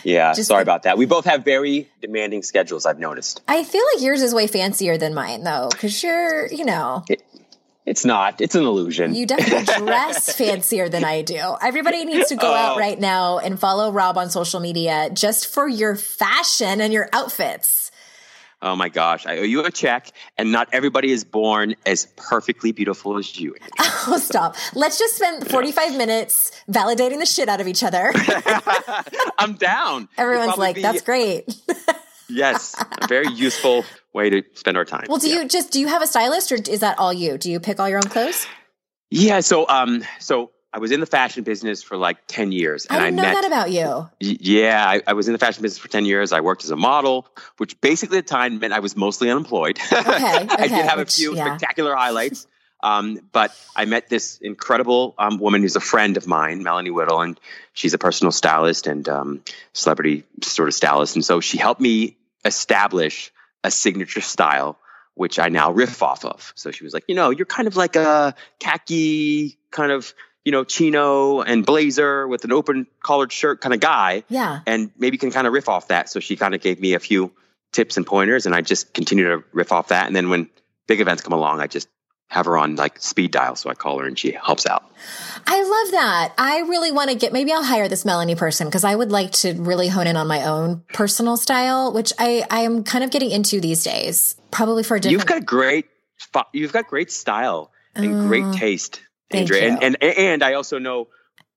yeah 0.04 0.34
Just 0.34 0.48
sorry 0.48 0.60
like, 0.60 0.64
about 0.64 0.84
that 0.84 0.98
we 0.98 1.06
both 1.06 1.25
have 1.25 1.46
very 1.46 1.88
demanding 2.02 2.42
schedules 2.42 2.86
i've 2.86 2.98
noticed 2.98 3.42
i 3.48 3.64
feel 3.64 3.84
like 3.94 4.04
yours 4.04 4.24
is 4.24 4.34
way 4.34 4.48
fancier 4.48 4.98
than 4.98 5.14
mine 5.14 5.44
though 5.44 5.69
because 5.72 6.02
you're 6.02 6.48
you 6.48 6.66
know 6.66 7.04
it, 7.08 7.24
it's 7.86 8.04
not. 8.04 8.42
It's 8.42 8.54
an 8.54 8.66
illusion. 8.66 9.16
You 9.16 9.25
definitely 9.25 9.64
dress 9.86 10.36
fancier 10.38 10.90
than 10.90 11.06
I 11.06 11.22
do. 11.22 11.56
Everybody 11.62 12.04
needs 12.04 12.28
to 12.28 12.36
go 12.36 12.54
out 12.54 12.75
oh. 12.75 12.80
right 12.80 13.00
now 13.00 13.40
and 13.40 13.58
follow 13.58 13.94
Rob 13.94 14.18
on 14.18 14.30
social 14.30 14.60
media 14.60 15.10
just 15.14 15.48
for 15.48 15.69
your 15.69 15.96
fashion 15.96 16.81
and 16.81 16.92
your 16.92 17.08
outfits. 17.14 17.90
Oh 18.59 18.75
my 18.75 18.89
gosh, 18.89 19.27
I 19.27 19.38
owe 19.38 19.44
you 19.44 19.63
a 19.63 19.71
check, 19.71 20.12
and 20.36 20.51
not 20.51 20.68
everybody 20.71 21.12
is 21.12 21.24
born 21.24 21.75
as 21.86 22.07
perfectly 22.15 22.71
beautiful 22.71 23.18
as 23.18 23.39
you. 23.39 23.56
Oh, 24.09 24.18
stop. 24.18 24.56
Let's 24.74 24.98
just 24.98 25.18
spend 25.18 25.49
45 25.49 25.97
minutes 25.97 26.52
validating 26.71 27.19
the 27.19 27.26
shit 27.26 27.49
out 27.49 27.59
of 27.59 27.68
each 27.68 27.83
other. 27.83 28.14
I'm 29.37 29.56
down. 29.56 30.07
Everyone's 30.18 30.57
like, 30.57 30.76
be, 30.76 30.81
that's 30.81 31.02
great. 31.02 31.44
yes, 32.30 32.73
a 33.02 33.07
very 33.07 33.28
useful 33.28 33.83
way 34.14 34.30
to 34.30 34.44
spend 34.54 34.78
our 34.78 34.85
time. 34.85 35.07
Well, 35.09 35.18
do 35.18 35.28
yeah. 35.28 35.42
you 35.42 35.47
just 35.49 35.71
do 35.71 35.81
you 35.81 35.87
have 35.87 36.02
a 36.02 36.07
stylist, 36.07 36.54
or 36.54 36.56
is 36.56 36.80
that 36.80 36.97
all 36.99 37.11
you? 37.11 37.37
Do 37.37 37.52
you 37.52 37.59
pick 37.59 37.81
all 37.81 37.90
your 37.90 37.97
own 37.97 38.09
clothes? 38.09 38.47
Yeah. 39.09 39.42
So, 39.42 39.68
um, 39.68 40.06
so 40.19 40.52
I 40.74 40.80
was 40.80 40.92
in 40.92 41.00
the 41.00 41.06
fashion 41.06 41.44
business 41.44 41.81
for 41.81 41.97
like 41.97 42.18
10 42.28 42.52
years. 42.52 42.86
And 42.86 43.02
I 43.02 43.07
I 43.07 43.09
know 43.09 43.21
met, 43.21 43.33
that 43.33 43.45
about 43.45 43.71
you. 43.71 44.09
Yeah. 44.19 44.86
I, 44.88 45.02
I, 45.07 45.14
was 45.14 45.28
in 45.28 45.33
the 45.33 45.40
fashion 45.40 45.62
business 45.62 45.80
for 45.80 45.88
10 45.88 46.06
years. 46.06 46.33
I 46.33 46.42
worked 46.42 46.64
as 46.66 46.71
a 46.71 46.76
model, 46.76 47.28
which 47.57 47.80
basically 47.80 48.18
at 48.18 48.28
the 48.28 48.30
time 48.30 48.59
meant 48.59 48.74
I 48.74 48.80
was 48.80 48.95
mostly 48.95 49.30
unemployed. 49.30 49.80
Okay. 49.92 50.00
okay 50.00 50.47
I 50.50 50.68
did 50.68 50.86
have 50.86 51.00
which, 51.00 51.14
a 51.14 51.16
few 51.16 51.36
yeah. 51.36 51.45
spectacular 51.45 51.95
highlights. 51.95 52.47
Um, 52.83 53.19
but 53.31 53.56
I 53.76 53.86
met 53.86 54.07
this 54.07 54.38
incredible 54.38 55.16
um, 55.18 55.40
woman 55.40 55.62
who's 55.62 55.76
a 55.76 55.81
friend 55.81 56.16
of 56.18 56.28
mine, 56.28 56.62
Melanie 56.64 56.92
Whittle, 56.92 57.21
and 57.21 57.40
she's 57.74 57.94
a 57.94 57.97
personal 57.97 58.31
stylist 58.31 58.88
and 58.88 59.07
um, 59.09 59.44
celebrity 59.74 60.26
sort 60.44 60.68
of 60.68 60.76
stylist. 60.76 61.16
And 61.16 61.26
so 61.26 61.40
she 61.40 61.57
helped 61.57 61.81
me 61.81 62.18
establish 62.45 63.31
a 63.64 63.71
signature 63.71 64.21
style, 64.21 64.78
which 65.16 65.40
I 65.40 65.50
now 65.50 65.71
riff 65.71 66.04
off 66.04 66.24
of. 66.24 66.54
So 66.56 66.71
she 66.71 66.83
was 66.83 66.94
like, 66.94 67.06
you 67.07 67.16
know, 67.16 67.31
you're 67.31 67.45
kind 67.45 67.68
of 67.68 67.76
like 67.76 67.95
a 67.95 68.36
khaki 68.59 69.57
kind 69.71 69.92
of, 69.92 70.14
you 70.47 70.51
know, 70.51 70.63
chino 70.63 71.42
and 71.42 71.66
blazer 71.66 72.25
with 72.25 72.45
an 72.45 72.54
open 72.54 72.87
collared 73.04 73.33
shirt 73.33 73.59
kind 73.59 73.73
of 73.73 73.81
guy. 73.81 74.23
Yeah. 74.30 74.61
And 74.66 74.92
maybe 74.97 75.18
can 75.18 75.30
kind 75.30 75.45
of 75.45 75.51
riff 75.51 75.68
off 75.68 75.89
that. 75.89 76.07
So 76.07 76.21
she 76.21 76.37
kind 76.37 76.56
of 76.56 76.61
gave 76.61 76.80
me 76.80 76.94
a 76.94 76.99
few 76.99 77.33
tips 77.73 77.97
and 77.97 78.07
pointers 78.07 78.45
and 78.45 78.56
I 78.56 78.61
just 78.61 78.94
continue 78.94 79.25
to 79.25 79.44
riff 79.51 79.73
off 79.73 79.89
that. 79.89 80.07
And 80.07 80.16
then 80.16 80.30
when 80.30 80.49
big 80.87 81.01
events 81.01 81.21
come 81.21 81.33
along, 81.33 81.59
I 81.59 81.68
just 81.68 81.89
have 82.30 82.45
her 82.45 82.57
on 82.57 82.77
like 82.77 83.01
speed 83.01 83.31
dial. 83.31 83.57
So 83.57 83.69
I 83.69 83.73
call 83.73 83.99
her 83.99 84.07
and 84.07 84.18
she 84.18 84.31
helps 84.31 84.66
out. 84.66 84.89
I 85.45 85.61
love 85.61 85.92
that. 85.92 86.33
I 86.37 86.59
really 86.59 86.94
want 86.94 87.09
to 87.09 87.18
get, 87.18 87.33
maybe 87.33 87.51
I'll 87.51 87.61
hire 87.61 87.89
this 87.89 88.06
Melanie 88.06 88.35
person 88.35 88.68
because 88.68 88.85
I 88.85 88.95
would 88.95 89.11
like 89.11 89.31
to 89.44 89.51
really 89.51 89.89
hone 89.89 90.07
in 90.07 90.16
on 90.16 90.27
my 90.27 90.45
own 90.45 90.81
personal 90.94 91.35
style, 91.35 91.92
which 91.92 92.13
I, 92.18 92.45
I 92.49 92.61
am 92.61 92.85
kind 92.85 93.04
of 93.04 93.11
getting 93.11 93.31
into 93.31 93.59
these 93.59 93.83
days, 93.83 94.35
probably 94.51 94.83
for 94.83 94.95
a 94.95 95.01
different. 95.01 95.11
You've 95.11 95.27
got 95.27 95.45
great, 95.45 95.87
you've 96.54 96.71
got 96.71 96.87
great 96.87 97.11
style 97.11 97.69
and 97.95 98.30
great 98.30 98.45
oh. 98.45 98.54
taste, 98.54 99.01
Andrea. 99.31 99.78
And, 99.81 99.98
and, 100.02 100.04
and 100.04 100.44
I 100.44 100.54
also 100.54 100.80
know 100.80 101.07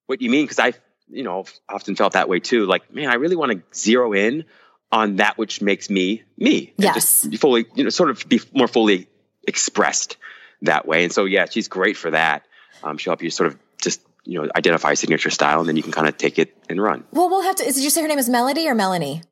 what 0.06 0.20
you 0.20 0.30
mean 0.30 0.44
because 0.44 0.58
I, 0.58 0.72
you 1.08 1.22
know, 1.22 1.44
often 1.68 1.96
felt 1.96 2.14
that 2.14 2.28
way 2.28 2.40
too. 2.40 2.66
Like, 2.66 2.92
man, 2.92 3.08
I 3.08 3.14
really 3.14 3.36
want 3.36 3.52
to 3.52 3.62
zero 3.78 4.12
in 4.12 4.44
on 4.92 5.16
that 5.16 5.38
which 5.38 5.62
makes 5.62 5.88
me 5.88 6.22
me. 6.36 6.72
Yes. 6.76 7.22
Just 7.22 7.40
fully, 7.40 7.66
you 7.74 7.84
know, 7.84 7.90
sort 7.90 8.10
of 8.10 8.28
be 8.28 8.40
more 8.52 8.68
fully 8.68 9.08
expressed 9.46 10.16
that 10.62 10.86
way. 10.86 11.04
And 11.04 11.12
so, 11.12 11.24
yeah, 11.24 11.46
she's 11.48 11.68
great 11.68 11.96
for 11.96 12.10
that. 12.10 12.44
Um, 12.82 12.98
she'll 12.98 13.12
help 13.12 13.22
you 13.22 13.30
sort 13.30 13.48
of 13.48 13.58
just 13.80 14.00
you 14.24 14.40
know 14.40 14.48
identify 14.54 14.92
a 14.92 14.96
signature 14.96 15.30
style, 15.30 15.60
and 15.60 15.68
then 15.68 15.76
you 15.76 15.82
can 15.82 15.92
kind 15.92 16.08
of 16.08 16.16
take 16.16 16.38
it 16.38 16.56
and 16.68 16.80
run. 16.80 17.04
Well, 17.12 17.28
we'll 17.28 17.42
have 17.42 17.56
to. 17.56 17.64
Did 17.64 17.76
you 17.76 17.90
say 17.90 18.02
her 18.02 18.08
name 18.08 18.18
is 18.18 18.28
Melody 18.28 18.68
or 18.68 18.74
Melanie? 18.74 19.22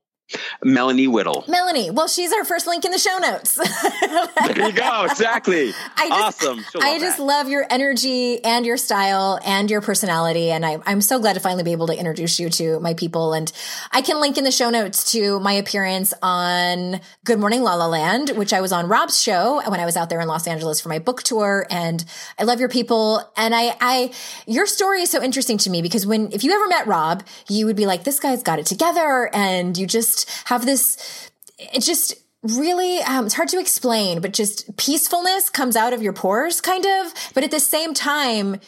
Melanie 0.63 1.09
Whittle. 1.09 1.45
Melanie. 1.49 1.91
Well, 1.91 2.09
she's 2.09 2.33
our 2.33 2.45
first 2.45 2.67
link 2.67 2.85
in 2.85 2.91
the 2.91 2.99
show 2.99 3.17
notes. 3.19 3.55
there 4.47 4.69
you 4.69 4.73
go. 4.73 5.07
Exactly. 5.09 5.73
I 5.97 6.09
just, 6.09 6.45
awesome. 6.45 6.65
I 6.81 6.99
just 6.99 7.17
that. 7.19 7.23
love 7.23 7.49
your 7.49 7.67
energy 7.71 8.45
and 8.45 8.67
your 8.67 8.77
style 8.77 9.39
and 9.45 9.71
your 9.71 9.81
personality. 9.81 10.51
And 10.51 10.67
I, 10.67 10.79
am 10.87 11.01
so 11.01 11.19
glad 11.19 11.35
to 11.35 11.41
finally 11.41 11.63
be 11.63 11.73
able 11.73 11.87
to 11.87 11.99
introduce 11.99 12.39
you 12.39 12.51
to 12.51 12.81
my 12.81 12.95
people. 12.95 13.33
And 13.33 13.51
I 13.93 14.03
can 14.03 14.21
link 14.21 14.37
in 14.37 14.45
the 14.45 14.51
show 14.51 14.71
notes 14.71 15.13
to 15.13 15.41
my 15.41 15.53
appearance 15.53 16.13
on 16.23 17.01
Good 17.25 17.39
Morning 17.39 17.63
La 17.63 17.75
La 17.75 17.87
Land, 17.87 18.31
which 18.31 18.53
I 18.53 18.61
was 18.61 18.73
on 18.73 18.89
Rob's 18.89 19.21
show 19.21 19.63
when 19.69 19.81
I 19.81 19.85
was 19.85 19.97
out 19.97 20.11
there 20.11 20.21
in 20.21 20.29
Los 20.29 20.47
Angeles 20.47 20.81
for 20.81 20.89
my 20.89 20.99
book 20.99 21.23
tour. 21.23 21.67
And 21.71 22.05
I 22.39 22.45
love 22.45 22.61
your 22.61 22.69
people. 22.69 23.23
And 23.37 23.55
I, 23.55 23.75
I, 23.81 24.13
your 24.47 24.67
story 24.67 25.03
is 25.03 25.11
so 25.11 25.23
interesting 25.23 25.57
to 25.59 25.71
me 25.71 25.81
because 25.81 26.07
when, 26.07 26.33
if 26.33 26.45
you 26.45 26.53
ever 26.53 26.69
met 26.69 26.87
Rob, 26.87 27.25
you 27.49 27.65
would 27.67 27.77
be 27.77 27.87
like, 27.87 28.05
this 28.05 28.21
guy's 28.21 28.43
got 28.43 28.59
it 28.59 28.67
together. 28.67 29.31
And 29.33 29.77
you 29.79 29.87
just, 29.87 30.18
have 30.47 30.65
this, 30.65 31.31
it 31.59 31.83
just 31.83 32.15
really, 32.43 33.01
um, 33.01 33.27
it's 33.27 33.35
hard 33.35 33.49
to 33.49 33.59
explain, 33.59 34.21
but 34.21 34.33
just 34.33 34.77
peacefulness 34.77 35.51
comes 35.51 35.77
out 35.77 35.93
of 35.93 36.03
your 36.03 36.13
pores 36.13 36.61
kind 36.61 36.87
of. 36.87 37.13
But 37.35 37.45
at 37.45 37.51
the 37.51 37.61
same 37.61 37.95
time, 37.95 38.61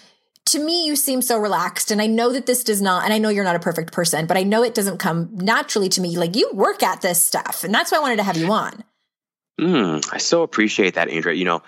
to 0.46 0.58
me, 0.58 0.86
you 0.86 0.96
seem 0.96 1.22
so 1.22 1.38
relaxed. 1.38 1.90
And 1.90 2.02
I 2.02 2.06
know 2.06 2.32
that 2.32 2.46
this 2.46 2.64
does 2.64 2.82
not, 2.82 3.04
and 3.04 3.12
I 3.12 3.18
know 3.18 3.28
you're 3.28 3.44
not 3.44 3.56
a 3.56 3.60
perfect 3.60 3.92
person, 3.92 4.26
but 4.26 4.36
I 4.36 4.42
know 4.42 4.64
it 4.64 4.74
doesn't 4.74 4.98
come 4.98 5.30
naturally 5.32 5.88
to 5.90 6.00
me. 6.00 6.16
Like 6.16 6.36
you 6.36 6.50
work 6.52 6.82
at 6.82 7.00
this 7.00 7.22
stuff. 7.22 7.62
And 7.64 7.72
that's 7.72 7.92
why 7.92 7.98
I 7.98 8.00
wanted 8.00 8.16
to 8.16 8.24
have 8.24 8.36
you 8.36 8.50
on. 8.50 8.84
Mm, 9.60 10.08
I 10.12 10.18
so 10.18 10.42
appreciate 10.42 10.94
that, 10.94 11.08
Andrea. 11.08 11.36
You 11.36 11.44
know, 11.44 11.62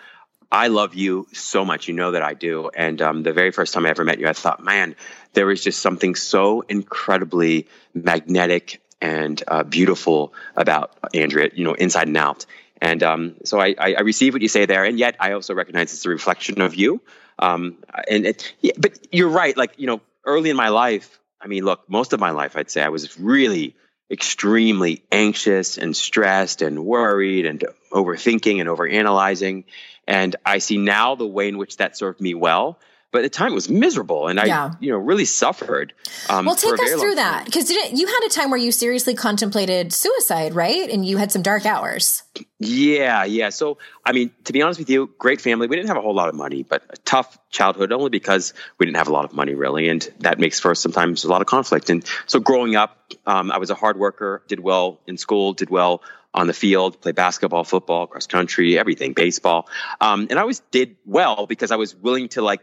I 0.51 0.69
love 0.69 0.95
you 0.95 1.27
so 1.33 1.65
much. 1.65 1.89
You 1.89 1.95
know 1.95 2.13
that 2.13 2.23
I 2.23 2.35
do. 2.35 2.71
And 2.75 3.01
um, 3.01 3.23
the 3.23 3.33
very 3.33 3.53
first 3.53 3.73
time 3.73 3.87
I 3.87 3.91
ever 3.91 4.05
met 4.05 4.19
you, 4.19 4.29
I 4.29 4.33
thought, 4.33 4.63
man, 4.63 4.97
there 5.35 5.47
was 5.47 5.63
just 5.63 5.81
something 5.81 6.15
so 6.15 6.63
incredibly 6.63 7.69
magnetic 7.95 8.82
and 9.03 9.43
uh, 9.49 9.65
beautiful 9.65 10.33
about 10.57 10.97
Andrea, 11.13 11.51
you 11.53 11.65
know, 11.65 11.75
inside 11.75 12.07
and 12.07 12.17
out. 12.17 12.47
And 12.81 13.03
um, 13.03 13.35
so 13.45 13.61
I, 13.61 13.75
I, 13.79 14.01
receive 14.01 14.33
what 14.33 14.43
you 14.43 14.49
say 14.49 14.67
there, 14.67 14.85
and 14.85 14.99
yet 14.99 15.17
I 15.21 15.33
also 15.33 15.55
recognize 15.55 15.93
it's 15.93 16.07
a 16.07 16.09
reflection 16.09 16.61
of 16.61 16.75
you. 16.75 17.01
Um, 17.39 17.79
and 18.09 18.27
it, 18.27 18.55
yeah, 18.61 18.73
but 18.79 18.99
you're 19.13 19.29
right. 19.29 19.57
Like 19.57 19.75
you 19.77 19.87
know, 19.87 20.01
early 20.25 20.51
in 20.51 20.57
my 20.57 20.69
life, 20.69 21.21
I 21.41 21.49
mean, 21.49 21.65
look, 21.65 21.89
most 21.89 22.13
of 22.13 22.21
my 22.21 22.31
life, 22.31 22.57
I'd 22.57 22.71
say 22.71 22.83
I 22.83 22.89
was 22.89 23.19
really 23.21 23.77
extremely 24.11 25.05
anxious 25.11 25.79
and 25.79 25.97
stressed 25.97 26.63
and 26.63 26.85
worried 26.85 27.47
and 27.47 27.65
overthinking 27.93 28.61
and 28.61 28.69
overanalyzing. 28.69 29.65
And 30.07 30.37
I 30.45 30.59
see 30.59 30.77
now 30.77 31.15
the 31.15 31.27
way 31.27 31.49
in 31.49 31.59
which 31.59 31.77
that 31.77 31.97
served 31.97 32.21
me 32.21 32.35
well 32.35 32.79
but 33.13 33.19
at 33.19 33.23
the 33.23 33.29
time 33.31 33.53
it 33.53 33.55
was 33.55 33.69
miserable 33.69 34.27
and 34.27 34.41
i 34.41 34.45
yeah. 34.45 34.73
you 34.81 34.91
know 34.91 34.99
really 34.99 35.25
suffered 35.25 35.93
um, 36.29 36.47
well 36.47 36.57
take 36.57 36.73
us 36.73 37.01
through 37.01 37.15
that 37.15 37.45
because 37.45 37.71
you 37.71 38.07
had 38.07 38.21
a 38.27 38.31
time 38.31 38.51
where 38.51 38.59
you 38.59 38.73
seriously 38.73 39.15
contemplated 39.15 39.93
suicide 39.93 40.55
right? 40.55 40.91
And 40.91 41.05
you 41.07 41.17
had 41.17 41.31
some 41.33 41.43
dark 41.43 41.67
hours. 41.67 42.23
Yeah 42.59 43.25
yeah. 43.25 43.51
So 43.51 43.79
i 44.05 44.13
mean 44.13 44.31
to 44.45 44.53
be 44.53 44.63
honest 44.63 44.79
with 44.79 44.91
you 44.91 45.11
great 45.19 45.41
family. 45.41 45.67
We 45.67 45.77
didn't 45.77 45.89
have 45.89 45.97
a 45.97 46.01
whole 46.01 46.15
lot 46.15 46.29
of 46.29 46.35
money 46.35 46.63
but 46.63 46.83
a 46.91 46.97
tough 46.99 47.39
childhood 47.51 47.93
only 47.93 48.11
because 48.11 48.55
we 48.79 48.87
didn't 48.87 48.99
have 48.99 49.09
a 49.09 49.13
lot 49.13 49.25
of 49.25 49.33
money 49.33 49.55
really 49.55 49.89
and 49.89 50.09
that 50.21 50.39
makes 50.39 50.61
for 50.61 50.75
sometimes 50.75 51.25
a 51.25 51.29
lot 51.29 51.41
of 51.41 51.47
conflict. 51.47 51.91
And 51.91 52.05
so 52.27 52.41
growing 52.41 52.77
up 52.77 53.13
um, 53.27 53.51
i 53.51 53.59
was 53.59 53.71
a 53.71 53.75
hard 53.75 53.99
worker 53.99 54.43
did 54.49 54.61
well 54.61 55.01
in 55.07 55.17
school 55.17 55.53
did 55.53 55.71
well 55.71 56.03
on 56.35 56.47
the 56.47 56.55
field, 56.55 56.99
play 56.99 57.13
basketball, 57.13 57.63
football, 57.63 58.07
cross 58.07 58.27
country, 58.27 58.79
everything, 58.79 59.13
baseball. 59.13 59.69
Um, 60.01 60.29
and 60.31 60.39
I 60.39 60.41
always 60.41 60.61
did 60.71 60.97
well 61.05 61.47
because 61.47 61.71
I 61.71 61.77
was 61.77 61.95
willing 61.95 62.31
to 62.31 62.41
like 62.41 62.63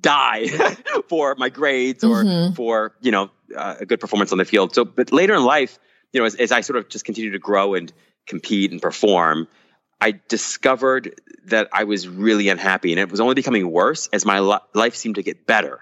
die 0.00 0.48
for 1.08 1.34
my 1.36 1.48
grades 1.48 2.04
or 2.04 2.24
mm-hmm. 2.24 2.54
for 2.54 2.94
you 3.00 3.12
know 3.12 3.30
uh, 3.56 3.76
a 3.80 3.86
good 3.86 4.00
performance 4.00 4.32
on 4.32 4.38
the 4.38 4.44
field. 4.44 4.74
So, 4.74 4.84
but 4.84 5.12
later 5.12 5.34
in 5.34 5.44
life, 5.44 5.78
you 6.12 6.20
know, 6.20 6.26
as, 6.26 6.34
as 6.34 6.52
I 6.52 6.60
sort 6.60 6.78
of 6.78 6.88
just 6.88 7.04
continue 7.04 7.32
to 7.32 7.38
grow 7.38 7.74
and 7.74 7.92
compete 8.26 8.72
and 8.72 8.80
perform, 8.80 9.48
I 10.00 10.20
discovered 10.28 11.20
that 11.46 11.68
I 11.72 11.84
was 11.84 12.08
really 12.08 12.48
unhappy, 12.48 12.92
and 12.92 13.00
it 13.00 13.10
was 13.10 13.20
only 13.20 13.34
becoming 13.34 13.70
worse 13.70 14.08
as 14.12 14.24
my 14.24 14.40
li- 14.40 14.58
life 14.74 14.94
seemed 14.94 15.16
to 15.16 15.22
get 15.22 15.46
better. 15.46 15.80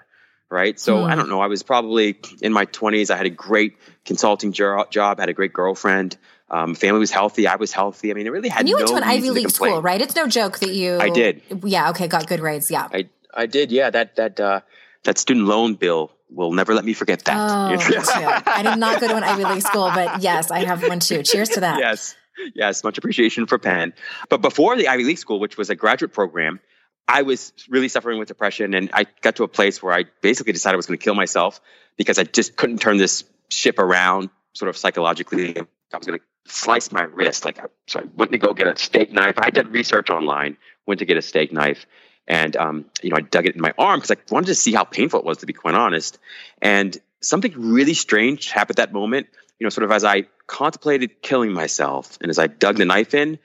Right. 0.49 0.79
So 0.79 0.97
mm. 0.97 1.09
I 1.09 1.15
don't 1.15 1.29
know. 1.29 1.41
I 1.41 1.47
was 1.47 1.63
probably 1.63 2.15
in 2.39 2.53
my 2.53 2.67
20s. 2.67 3.09
I 3.09 3.17
had 3.17 3.25
a 3.25 3.31
great 3.31 3.75
consulting 4.05 4.51
jo- 4.51 4.85
job, 4.91 5.19
had 5.19 5.27
a 5.27 5.33
great 5.33 5.51
girlfriend. 5.51 6.15
Um, 6.47 6.75
family 6.75 6.99
was 6.99 7.09
healthy. 7.09 7.47
I 7.47 7.55
was 7.55 7.71
healthy. 7.71 8.11
I 8.11 8.13
mean, 8.13 8.27
it 8.27 8.29
really 8.29 8.49
had. 8.49 8.59
And 8.59 8.69
you 8.69 8.75
no 8.75 8.81
went 8.81 8.89
to 8.89 8.95
an 8.97 9.03
Ivy 9.03 9.31
League 9.31 9.49
school, 9.49 9.81
right? 9.81 9.99
It's 9.99 10.15
no 10.15 10.27
joke 10.27 10.59
that 10.59 10.69
you. 10.69 10.99
I 10.99 11.09
did. 11.09 11.41
Yeah. 11.63 11.89
Okay. 11.89 12.07
Got 12.07 12.27
good 12.27 12.39
grades. 12.39 12.69
Yeah. 12.69 12.87
I 12.93 13.09
I 13.35 13.45
did. 13.45 13.71
Yeah. 13.71 13.89
That 13.89 14.15
that 14.15 14.39
uh, 14.39 14.61
that 15.03 15.17
student 15.17 15.45
loan 15.47 15.75
bill 15.75 16.11
will 16.29 16.51
never 16.51 16.73
let 16.73 16.85
me 16.85 16.93
forget 16.93 17.25
that. 17.25 17.37
Oh, 17.37 18.51
I 18.51 18.63
did 18.63 18.79
not 18.79 18.99
go 18.99 19.07
to 19.07 19.15
an 19.15 19.23
Ivy 19.23 19.45
League 19.45 19.61
school, 19.61 19.91
but 19.93 20.21
yes, 20.21 20.51
I 20.51 20.65
have 20.65 20.81
one 20.87 20.99
too. 20.99 21.23
Cheers 21.23 21.49
to 21.49 21.59
that. 21.61 21.79
Yes. 21.79 22.15
Yes. 22.55 22.83
Much 22.83 22.97
appreciation 22.97 23.45
for 23.45 23.59
Penn. 23.59 23.93
But 24.29 24.41
before 24.41 24.75
the 24.75 24.87
Ivy 24.87 25.03
League 25.03 25.19
school, 25.19 25.39
which 25.39 25.57
was 25.57 25.69
a 25.69 25.75
graduate 25.75 26.13
program, 26.13 26.59
I 27.07 27.21
was 27.23 27.53
really 27.69 27.89
suffering 27.89 28.17
with 28.17 28.27
depression. 28.27 28.73
And 28.73 28.89
I 28.93 29.05
got 29.21 29.35
to 29.35 29.43
a 29.43 29.47
place 29.47 29.83
where 29.83 29.93
I 29.93 30.05
basically 30.21 30.53
decided 30.53 30.75
I 30.75 30.77
was 30.77 30.87
going 30.87 30.97
to 30.97 31.03
kill 31.03 31.15
myself 31.15 31.61
because 31.97 32.17
I 32.17 32.23
just 32.23 32.55
couldn't 32.55 32.79
turn 32.79 32.97
this 32.97 33.23
ship 33.49 33.77
around 33.77 34.29
sort 34.53 34.69
of 34.69 34.77
psychologically. 34.77 35.55
I 35.57 35.97
was 35.97 36.07
going 36.07 36.19
to 36.19 36.25
slice 36.51 36.91
my 36.91 37.03
wrist. 37.03 37.45
Like, 37.45 37.59
so 37.87 37.99
I 37.99 38.03
went 38.15 38.31
to 38.31 38.37
go 38.37 38.53
get 38.53 38.67
a 38.67 38.75
steak 38.77 39.11
knife. 39.11 39.35
I 39.37 39.51
did 39.51 39.67
research 39.67 40.09
online, 40.09 40.57
went 40.87 40.99
to 40.99 41.05
get 41.05 41.17
a 41.17 41.21
steak 41.21 41.51
knife 41.51 41.85
and, 42.27 42.55
um, 42.55 42.85
you 43.01 43.09
know, 43.09 43.17
I 43.17 43.21
dug 43.21 43.45
it 43.45 43.55
in 43.55 43.61
my 43.61 43.73
arm 43.77 43.99
because 43.99 44.11
I 44.11 44.33
wanted 44.33 44.47
to 44.47 44.55
see 44.55 44.73
how 44.73 44.83
painful 44.83 45.19
it 45.19 45.25
was, 45.25 45.39
to 45.39 45.45
be 45.45 45.53
quite 45.53 45.75
honest. 45.75 46.19
And 46.61 46.97
something 47.21 47.53
really 47.55 47.93
strange 47.93 48.49
happened 48.51 48.79
at 48.79 48.89
that 48.89 48.93
moment. 48.93 49.27
You 49.59 49.65
know, 49.65 49.69
sort 49.69 49.85
of 49.85 49.91
as 49.91 50.03
I 50.03 50.23
contemplated 50.47 51.21
killing 51.21 51.53
myself 51.53 52.17
and 52.21 52.29
as 52.29 52.39
I 52.39 52.47
dug 52.47 52.77
the 52.77 52.85
knife 52.85 53.13
in, 53.13 53.39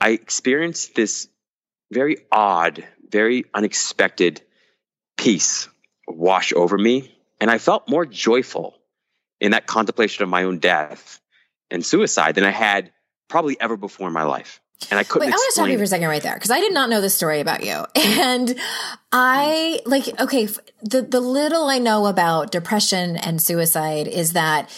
I 0.00 0.10
experienced 0.10 0.94
this 0.94 1.28
very 1.90 2.18
odd, 2.30 2.84
very 3.10 3.44
unexpected 3.54 4.42
peace 5.16 5.68
wash 6.06 6.52
over 6.52 6.76
me. 6.76 7.14
And 7.40 7.50
I 7.50 7.58
felt 7.58 7.88
more 7.88 8.06
joyful 8.06 8.74
in 9.40 9.52
that 9.52 9.66
contemplation 9.66 10.22
of 10.22 10.28
my 10.28 10.44
own 10.44 10.58
death 10.58 11.20
and 11.70 11.84
suicide 11.84 12.34
than 12.34 12.44
I 12.44 12.50
had 12.50 12.92
probably 13.28 13.60
ever 13.60 13.76
before 13.76 14.08
in 14.08 14.12
my 14.12 14.24
life. 14.24 14.60
And 14.90 14.98
I 14.98 15.04
couldn't. 15.04 15.26
Wait, 15.26 15.34
I 15.34 15.36
want 15.36 15.48
to 15.48 15.52
stop 15.52 15.68
you 15.68 15.76
for 15.76 15.84
a 15.84 15.88
second 15.88 16.08
right 16.08 16.22
there 16.22 16.34
because 16.34 16.50
I 16.50 16.60
did 16.60 16.72
not 16.72 16.88
know 16.88 17.00
this 17.00 17.14
story 17.14 17.40
about 17.40 17.64
you, 17.64 17.84
and 17.94 18.54
I 19.12 19.80
like 19.86 20.20
okay. 20.20 20.48
The 20.82 21.02
the 21.02 21.20
little 21.20 21.66
I 21.66 21.78
know 21.78 22.06
about 22.06 22.52
depression 22.52 23.16
and 23.16 23.42
suicide 23.42 24.06
is 24.06 24.34
that 24.34 24.70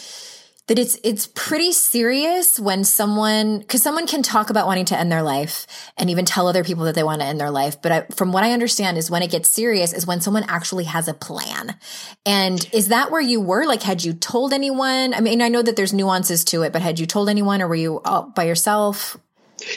that 0.71 0.79
it's 0.79 0.97
it's 1.03 1.27
pretty 1.35 1.73
serious 1.73 2.61
when 2.61 2.85
someone 2.85 3.59
because 3.59 3.83
someone 3.83 4.07
can 4.07 4.23
talk 4.23 4.51
about 4.51 4.69
wanting 4.69 4.85
to 4.85 4.97
end 4.97 5.11
their 5.11 5.25
life 5.25 5.67
and 5.97 6.09
even 6.09 6.25
tell 6.25 6.47
other 6.47 6.63
people 6.63 6.85
that 6.85 6.95
they 6.95 7.03
want 7.03 7.21
to 7.21 7.27
end 7.27 7.41
their 7.41 7.51
life 7.51 7.83
but 7.83 7.91
I, 7.91 8.01
from 8.15 8.31
what 8.31 8.45
i 8.45 8.53
understand 8.53 8.97
is 8.97 9.11
when 9.11 9.21
it 9.21 9.33
gets 9.33 9.49
serious 9.49 9.93
is 9.93 10.07
when 10.07 10.21
someone 10.21 10.45
actually 10.47 10.85
has 10.85 11.09
a 11.09 11.15
plan 11.15 11.77
and 12.25 12.69
is 12.73 12.87
that 12.87 13.11
where 13.11 13.21
you 13.21 13.41
were 13.41 13.67
like 13.67 13.83
had 13.83 14.05
you 14.05 14.13
told 14.13 14.53
anyone 14.53 15.13
i 15.13 15.21
mean 15.21 15.43
i 15.43 15.49
know 15.49 15.61
that 15.61 15.75
there's 15.75 15.93
nuances 15.93 16.45
to 16.45 16.63
it 16.63 16.73
but 16.73 16.83
had 16.83 17.01
you 17.01 17.07
told 17.07 17.29
anyone 17.29 17.61
or 17.61 17.67
were 17.67 17.75
you 17.75 18.01
by 18.37 18.45
yourself 18.45 19.17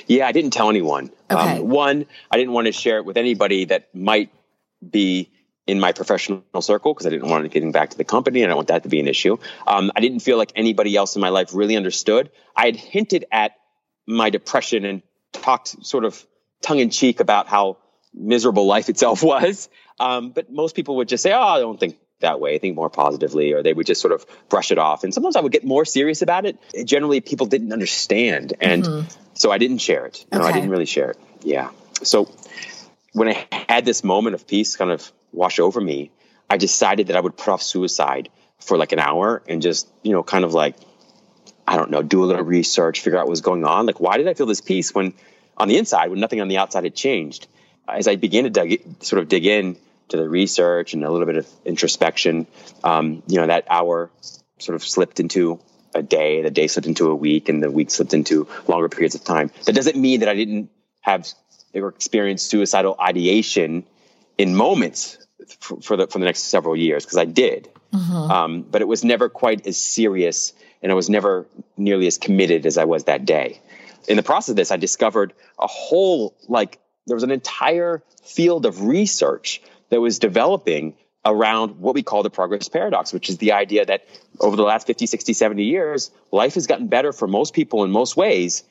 yeah, 0.08 0.28
I 0.28 0.32
didn't 0.32 0.52
tell 0.52 0.70
anyone. 0.70 1.12
Um, 1.30 1.38
okay. 1.38 1.58
Um, 1.60 1.70
one, 1.70 2.06
I 2.32 2.38
didn't 2.38 2.54
want 2.54 2.68
to 2.68 2.74
share 2.74 2.98
it 2.98 3.06
with 3.06 3.18
anybody 3.18 3.66
that 3.66 3.94
might 3.94 4.32
be 4.88 5.32
in 5.66 5.80
my 5.80 5.94
professional 5.94 6.44
circle 6.62 6.94
because 6.94 7.08
I 7.08 7.10
didn't 7.10 7.30
want 7.30 7.44
to 7.44 7.50
getting 7.50 7.72
back 7.72 7.92
to 7.92 7.98
the 7.98 8.04
company 8.04 8.42
and 8.42 8.48
I 8.48 8.52
don't 8.52 8.58
want 8.58 8.68
that 8.68 8.84
to 8.84 8.90
be 8.90 9.00
an 9.00 9.08
issue. 9.08 9.38
Um, 9.66 9.92
I 9.96 10.02
didn't 10.02 10.20
feel 10.20 10.38
like 10.38 10.52
anybody 10.56 10.96
else 10.96 11.16
in 11.16 11.22
my 11.22 11.30
life 11.30 11.52
really 11.54 11.78
understood. 11.78 12.32
I 12.56 12.66
had 12.66 12.76
hinted 12.76 13.26
at 13.32 13.54
my 14.06 14.30
depression 14.30 14.84
and 14.84 15.02
talked 15.32 15.86
sort 15.86 16.04
of 16.04 16.26
tongue 16.62 16.80
in 16.80 16.90
cheek 16.90 17.20
about 17.20 17.48
how 17.48 17.78
miserable 18.14 18.66
life 18.66 18.90
itself 18.90 19.24
was. 19.34 19.70
Um, 20.00 20.32
but 20.32 20.52
most 20.52 20.76
people 20.76 20.98
would 20.98 21.08
just 21.08 21.24
say, 21.24 21.32
"Oh, 21.34 21.40
I 21.40 21.60
don't 21.60 21.80
think 21.80 21.98
that 22.24 22.40
way. 22.40 22.58
think 22.58 22.76
more 22.76 22.90
positively, 22.90 23.54
or 23.54 23.64
they 23.64 23.74
would 23.74 23.86
just 23.86 24.02
sort 24.02 24.14
of 24.14 24.26
brush 24.50 24.72
it 24.72 24.78
off. 24.78 25.04
And 25.04 25.14
sometimes 25.14 25.36
I 25.36 25.42
would 25.42 25.52
get 25.52 25.64
more 25.64 25.86
serious 25.86 26.22
about 26.22 26.46
it. 26.46 26.58
Generally, 26.86 27.22
people 27.22 27.46
didn't 27.46 27.72
understand, 27.72 28.54
and 28.60 28.84
mm-hmm. 28.84 29.08
so 29.36 29.52
I 29.52 29.58
didn't 29.58 29.80
share 29.80 30.06
it. 30.06 30.26
No. 30.32 30.42
I 30.42 30.52
didn't 30.52 30.70
really 30.70 30.86
share 30.86 31.12
it. 31.12 31.18
Yeah. 31.42 31.70
So 32.04 32.30
when 33.14 33.30
I 33.30 33.48
had 33.70 33.86
this 33.86 34.04
moment 34.04 34.34
of 34.34 34.48
peace 34.48 34.76
kind 34.76 34.92
of 34.92 35.10
wash 35.32 35.60
over 35.60 35.80
me, 35.80 36.12
I 36.50 36.58
decided 36.58 37.08
that 37.08 37.16
I 37.16 37.20
would 37.20 37.38
put 37.38 37.50
off 37.50 37.62
suicide 37.62 38.30
for 38.60 38.78
like 38.78 38.92
an 38.92 39.00
hour 39.00 39.44
and 39.48 39.62
just 39.62 39.88
you 40.04 40.12
know 40.12 40.24
kind 40.24 40.44
of 40.44 40.54
like 40.54 40.76
I 41.68 41.78
don't 41.78 41.92
know, 41.92 42.02
do 42.02 42.24
a 42.24 42.26
little 42.26 42.44
research, 42.44 43.02
figure 43.02 43.18
out 43.18 43.26
what 43.26 43.32
was 43.32 43.42
going 43.42 43.64
on. 43.64 43.86
Like, 43.86 44.00
why 44.00 44.18
did 44.18 44.28
I 44.28 44.34
feel 44.34 44.46
this 44.46 44.62
peace 44.62 44.94
when 44.94 45.14
on 45.58 45.68
the 45.68 45.78
inside, 45.78 46.10
when 46.10 46.20
nothing 46.20 46.42
on 46.42 46.48
the 46.48 46.58
outside 46.58 46.84
had 46.84 46.96
changed? 46.96 47.48
As 47.88 48.08
I 48.08 48.16
began 48.16 48.46
to 48.46 48.50
dig, 48.50 49.04
sort 49.04 49.22
of 49.22 49.30
dig 49.30 49.46
in 49.46 49.78
to 50.10 50.18
the 50.18 50.28
research 50.28 50.94
and 50.94 51.04
a 51.04 51.12
little 51.12 51.26
bit 51.26 51.38
of 51.38 51.48
introspection, 51.66 52.48
um, 52.84 53.24
you 53.28 53.38
know, 53.38 53.48
that 53.48 53.66
hour 53.70 54.12
sort 54.60 54.76
of 54.76 54.84
slipped 54.84 55.20
into 55.20 55.60
a 55.96 56.02
day, 56.02 56.42
the 56.42 56.52
day 56.52 56.68
slipped 56.68 56.88
into 56.88 57.10
a 57.10 57.16
week, 57.16 57.50
and 57.50 57.62
the 57.62 57.72
week 57.72 57.92
slipped 57.92 58.14
into 58.14 58.48
longer 58.68 58.90
periods 58.90 59.16
of 59.16 59.24
time. 59.24 59.52
That 59.66 59.74
doesn't 59.76 59.96
mean 59.96 60.22
that 60.22 60.30
I 60.30 60.36
didn't 60.36 60.70
have 61.02 61.28
or 61.76 61.90
experience 61.90 62.44
suicidal 62.44 62.96
ideation 63.00 63.84
in 64.38 64.56
moments 64.56 65.18
for, 65.60 65.82
for 65.82 65.98
the 65.98 66.08
for 66.08 66.20
the 66.20 66.26
next 66.26 66.44
several 66.44 66.76
years 66.76 67.04
because 67.04 67.18
I 67.18 67.26
did, 67.26 67.70
mm-hmm. 67.92 68.14
um, 68.14 68.62
but 68.64 68.82
it 68.82 68.88
was 68.88 69.04
never 69.04 69.30
quite 69.30 69.66
as 69.68 69.78
serious, 69.78 70.54
and 70.82 70.92
I 70.92 70.96
was 70.96 71.10
never 71.10 71.46
nearly 71.78 72.08
as 72.08 72.18
committed 72.18 72.66
as 72.66 72.78
I 72.78 72.86
was 72.86 73.06
that 73.06 73.26
day. 73.26 73.60
In 74.08 74.18
the 74.18 74.24
process 74.24 74.50
of 74.50 74.56
this, 74.56 74.72
I 74.72 74.78
discovered 74.78 75.34
a 75.60 75.68
whole 75.68 76.36
like 76.48 76.80
there 77.08 77.16
was 77.16 77.24
an 77.24 77.32
entire 77.32 78.02
field 78.24 78.66
of 78.66 78.84
research 78.84 79.62
that 79.94 80.02
was 80.02 80.18
developing 80.18 80.96
around 81.24 81.80
what 81.80 81.94
we 81.94 82.02
call 82.02 82.24
the 82.24 82.30
progress 82.32 82.68
paradox, 82.68 83.14
which 83.14 83.30
is 83.30 83.38
the 83.38 83.52
idea 83.52 83.86
that 83.86 84.08
over 84.40 84.56
the 84.56 84.64
last 84.64 84.88
50, 84.88 85.06
60, 85.06 85.34
70 85.34 85.64
years, 85.64 86.10
life 86.32 86.56
has 86.56 86.66
gotten 86.66 86.88
better 86.88 87.14
for 87.14 87.28
most 87.28 87.54
people 87.54 87.84
in 87.84 87.92
most 87.92 88.18
ways, 88.18 88.64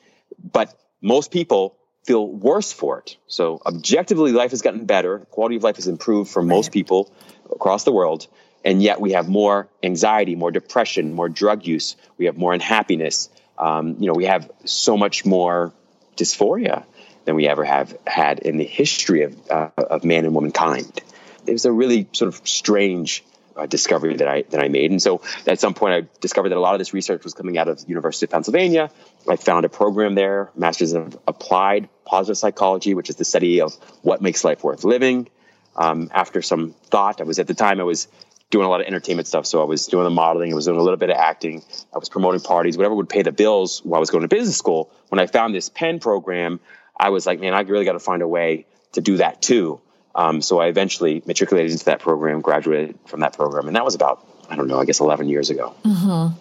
but 0.51 0.77
most 1.01 1.31
people 1.31 1.77
feel 2.03 2.27
worse 2.27 2.73
for 2.73 2.99
it. 2.99 3.15
So 3.27 3.61
objectively, 3.65 4.33
life 4.33 4.51
has 4.51 4.61
gotten 4.61 4.83
better. 4.83 5.19
Quality 5.31 5.55
of 5.55 5.63
life 5.63 5.77
has 5.77 5.87
improved 5.87 6.29
for 6.29 6.43
most 6.43 6.73
people 6.73 7.09
across 7.49 7.85
the 7.85 7.93
world. 7.93 8.27
And 8.65 8.83
yet 8.83 8.99
we 8.99 9.13
have 9.13 9.29
more 9.29 9.69
anxiety, 9.81 10.35
more 10.35 10.51
depression, 10.51 11.13
more 11.13 11.29
drug 11.29 11.65
use. 11.65 11.95
We 12.17 12.25
have 12.25 12.35
more 12.35 12.53
unhappiness. 12.53 13.29
Um, 13.57 13.95
you 13.99 14.07
know, 14.07 14.13
we 14.13 14.25
have 14.25 14.51
so 14.65 14.97
much 14.97 15.25
more 15.25 15.71
dysphoria 16.17 16.83
than 17.23 17.35
we 17.35 17.47
ever 17.47 17.63
have 17.63 17.97
had 18.05 18.39
in 18.39 18.57
the 18.57 18.65
history 18.65 19.23
of, 19.23 19.49
uh, 19.49 19.69
of 19.77 20.03
man 20.03 20.25
and 20.25 20.35
womankind. 20.35 21.01
It 21.45 21.51
was 21.51 21.65
a 21.65 21.71
really 21.71 22.07
sort 22.13 22.29
of 22.29 22.47
strange 22.47 23.23
uh, 23.55 23.65
discovery 23.65 24.15
that 24.15 24.27
I 24.27 24.43
that 24.49 24.63
I 24.63 24.67
made. 24.67 24.91
And 24.91 25.01
so 25.01 25.21
at 25.45 25.59
some 25.59 25.73
point, 25.73 25.93
I 25.93 26.07
discovered 26.21 26.49
that 26.49 26.57
a 26.57 26.61
lot 26.61 26.73
of 26.73 26.79
this 26.79 26.93
research 26.93 27.23
was 27.23 27.33
coming 27.33 27.57
out 27.57 27.67
of 27.67 27.81
the 27.81 27.87
University 27.87 28.25
of 28.25 28.31
Pennsylvania. 28.31 28.89
I 29.29 29.35
found 29.35 29.65
a 29.65 29.69
program 29.69 30.15
there, 30.15 30.51
Masters 30.55 30.93
of 30.93 31.17
Applied 31.27 31.89
Positive 32.05 32.37
Psychology, 32.37 32.93
which 32.93 33.09
is 33.09 33.15
the 33.15 33.25
study 33.25 33.61
of 33.61 33.73
what 34.01 34.21
makes 34.21 34.43
life 34.43 34.63
worth 34.63 34.83
living. 34.83 35.27
Um, 35.75 36.09
after 36.13 36.41
some 36.41 36.75
thought, 36.85 37.21
I 37.21 37.23
was 37.23 37.39
at 37.39 37.47
the 37.47 37.53
time 37.53 37.79
I 37.79 37.83
was 37.83 38.07
doing 38.51 38.65
a 38.65 38.69
lot 38.69 38.81
of 38.81 38.87
entertainment 38.87 39.27
stuff, 39.27 39.47
so 39.47 39.61
I 39.61 39.65
was 39.65 39.87
doing 39.87 40.03
the 40.03 40.11
modeling, 40.11 40.51
I 40.51 40.55
was 40.55 40.65
doing 40.65 40.77
a 40.77 40.83
little 40.83 40.97
bit 40.97 41.09
of 41.09 41.17
acting, 41.17 41.63
I 41.93 41.97
was 41.97 42.09
promoting 42.09 42.41
parties, 42.41 42.77
whatever 42.77 42.93
would 42.93 43.09
pay 43.09 43.23
the 43.23 43.31
bills 43.31 43.79
while 43.83 43.97
I 43.97 43.99
was 43.99 44.11
going 44.11 44.21
to 44.21 44.27
business 44.27 44.55
school. 44.55 44.91
When 45.09 45.19
I 45.19 45.25
found 45.25 45.55
this 45.55 45.69
Penn 45.69 45.99
program, 45.99 46.59
I 46.95 47.09
was 47.09 47.25
like, 47.25 47.39
man, 47.39 47.55
I 47.55 47.61
really 47.61 47.85
got 47.85 47.93
to 47.93 47.99
find 47.99 48.21
a 48.21 48.27
way 48.27 48.67
to 48.91 49.01
do 49.01 49.17
that 49.17 49.41
too. 49.41 49.81
Um, 50.15 50.41
so 50.41 50.59
I 50.59 50.67
eventually 50.67 51.23
matriculated 51.25 51.71
into 51.71 51.85
that 51.85 51.99
program, 51.99 52.41
graduated 52.41 52.99
from 53.07 53.21
that 53.21 53.33
program, 53.33 53.67
and 53.67 53.75
that 53.75 53.85
was 53.85 53.95
about 53.95 54.27
I 54.49 54.55
don't 54.55 54.67
know, 54.67 54.79
I 54.79 54.85
guess 54.85 54.99
eleven 54.99 55.29
years 55.29 55.49
ago. 55.49 55.75
Mm-hmm. 55.83 56.39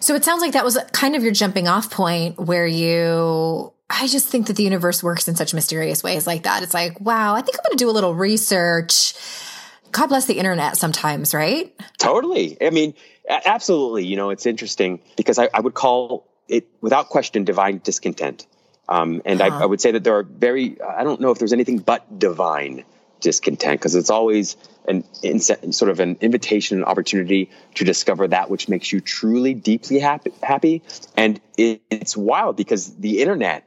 So 0.00 0.14
it 0.14 0.24
sounds 0.24 0.42
like 0.42 0.52
that 0.52 0.64
was 0.64 0.78
kind 0.92 1.16
of 1.16 1.22
your 1.22 1.32
jumping 1.32 1.68
off 1.68 1.90
point 1.90 2.38
where 2.38 2.66
you. 2.66 3.72
I 3.88 4.08
just 4.08 4.28
think 4.28 4.48
that 4.48 4.56
the 4.56 4.64
universe 4.64 5.00
works 5.00 5.28
in 5.28 5.36
such 5.36 5.54
mysterious 5.54 6.02
ways 6.02 6.26
like 6.26 6.42
that. 6.42 6.64
It's 6.64 6.74
like, 6.74 7.00
wow, 7.00 7.34
I 7.36 7.40
think 7.40 7.56
I'm 7.56 7.62
going 7.68 7.78
to 7.78 7.84
do 7.84 7.88
a 7.88 7.92
little 7.92 8.16
research. 8.16 9.14
God 9.92 10.08
bless 10.08 10.26
the 10.26 10.38
internet 10.38 10.76
sometimes, 10.76 11.32
right? 11.32 11.72
Totally. 11.96 12.56
I 12.60 12.70
mean, 12.70 12.94
absolutely. 13.28 14.04
You 14.04 14.16
know, 14.16 14.30
it's 14.30 14.44
interesting 14.44 15.00
because 15.16 15.38
I, 15.38 15.48
I 15.54 15.60
would 15.60 15.74
call 15.74 16.26
it, 16.48 16.66
without 16.80 17.10
question, 17.10 17.44
divine 17.44 17.80
discontent. 17.82 18.48
Um, 18.88 19.22
and 19.24 19.40
uh-huh. 19.40 19.58
I, 19.58 19.62
I, 19.62 19.66
would 19.66 19.80
say 19.80 19.92
that 19.92 20.04
there 20.04 20.16
are 20.16 20.22
very, 20.22 20.80
I 20.80 21.02
don't 21.02 21.20
know 21.20 21.30
if 21.30 21.38
there's 21.38 21.52
anything 21.52 21.78
but 21.78 22.18
divine 22.18 22.84
discontent 23.20 23.80
because 23.80 23.94
it's 23.94 24.10
always 24.10 24.56
an 24.86 25.02
in, 25.22 25.40
sort 25.40 25.90
of 25.90 26.00
an 26.00 26.18
invitation, 26.20 26.78
an 26.78 26.84
opportunity 26.84 27.50
to 27.74 27.84
discover 27.84 28.28
that 28.28 28.50
which 28.50 28.68
makes 28.68 28.92
you 28.92 29.00
truly, 29.00 29.54
deeply 29.54 29.98
happy. 29.98 30.32
happy. 30.42 30.82
And 31.16 31.40
it, 31.56 31.82
it's 31.90 32.16
wild 32.16 32.56
because 32.56 32.94
the 32.96 33.20
internet 33.20 33.66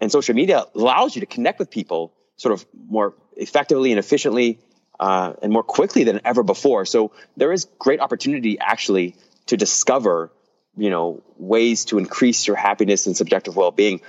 and 0.00 0.12
social 0.12 0.34
media 0.34 0.64
allows 0.74 1.16
you 1.16 1.20
to 1.20 1.26
connect 1.26 1.58
with 1.58 1.70
people 1.70 2.12
sort 2.36 2.52
of 2.52 2.64
more 2.88 3.14
effectively 3.36 3.90
and 3.90 3.98
efficiently 3.98 4.60
uh, 4.98 5.32
and 5.42 5.52
more 5.52 5.62
quickly 5.62 6.04
than 6.04 6.20
ever 6.24 6.42
before. 6.42 6.84
So 6.84 7.12
there 7.36 7.52
is 7.52 7.66
great 7.78 8.00
opportunity 8.00 8.58
actually 8.58 9.16
to 9.46 9.56
discover, 9.56 10.30
you 10.76 10.90
know, 10.90 11.22
ways 11.38 11.86
to 11.86 11.98
increase 11.98 12.46
your 12.46 12.56
happiness 12.56 13.06
and 13.06 13.16
subjective 13.16 13.56
well-being 13.56 14.00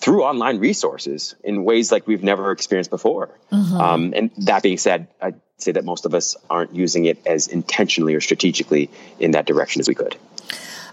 through 0.00 0.24
online 0.24 0.58
resources 0.58 1.34
in 1.42 1.64
ways 1.64 1.90
like 1.90 2.06
we've 2.06 2.22
never 2.22 2.50
experienced 2.50 2.90
before. 2.90 3.30
Mm-hmm. 3.50 3.80
Um, 3.80 4.12
and 4.14 4.30
that 4.38 4.62
being 4.62 4.78
said, 4.78 5.08
I'd 5.20 5.40
say 5.58 5.72
that 5.72 5.84
most 5.84 6.04
of 6.04 6.14
us 6.14 6.36
aren't 6.50 6.74
using 6.74 7.04
it 7.06 7.18
as 7.26 7.46
intentionally 7.48 8.14
or 8.14 8.20
strategically 8.20 8.90
in 9.18 9.32
that 9.32 9.46
direction 9.46 9.80
as 9.80 9.88
we 9.88 9.94
could. 9.94 10.16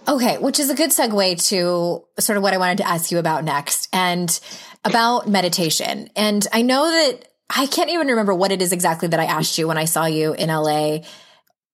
Okay, 0.08 0.38
which 0.38 0.60
is 0.60 0.70
a 0.70 0.76
good 0.76 0.90
segue 0.90 1.48
to 1.50 2.04
sort 2.20 2.38
of 2.38 2.44
what 2.44 2.54
I 2.54 2.58
wanted 2.58 2.80
to 2.80 2.88
ask 2.88 3.12
you 3.12 3.20
about 3.20 3.44
next 3.44 3.88
and 3.94 4.40
about 4.84 5.28
meditation. 5.28 6.10
And 6.16 6.46
I 6.52 6.64
know 6.64 6.90
that 6.90 7.28
I 7.50 7.68
can't 7.68 7.90
even 7.90 8.08
remember 8.08 8.34
what 8.34 8.52
it 8.52 8.62
is 8.62 8.72
exactly 8.72 9.10
that 9.10 9.20
I 9.20 9.26
asked 9.26 9.58
you 9.58 9.68
when 9.68 9.78
I 9.78 9.86
saw 9.86 10.06
you 10.06 10.34
in 10.34 10.50
LA. 10.50 11.00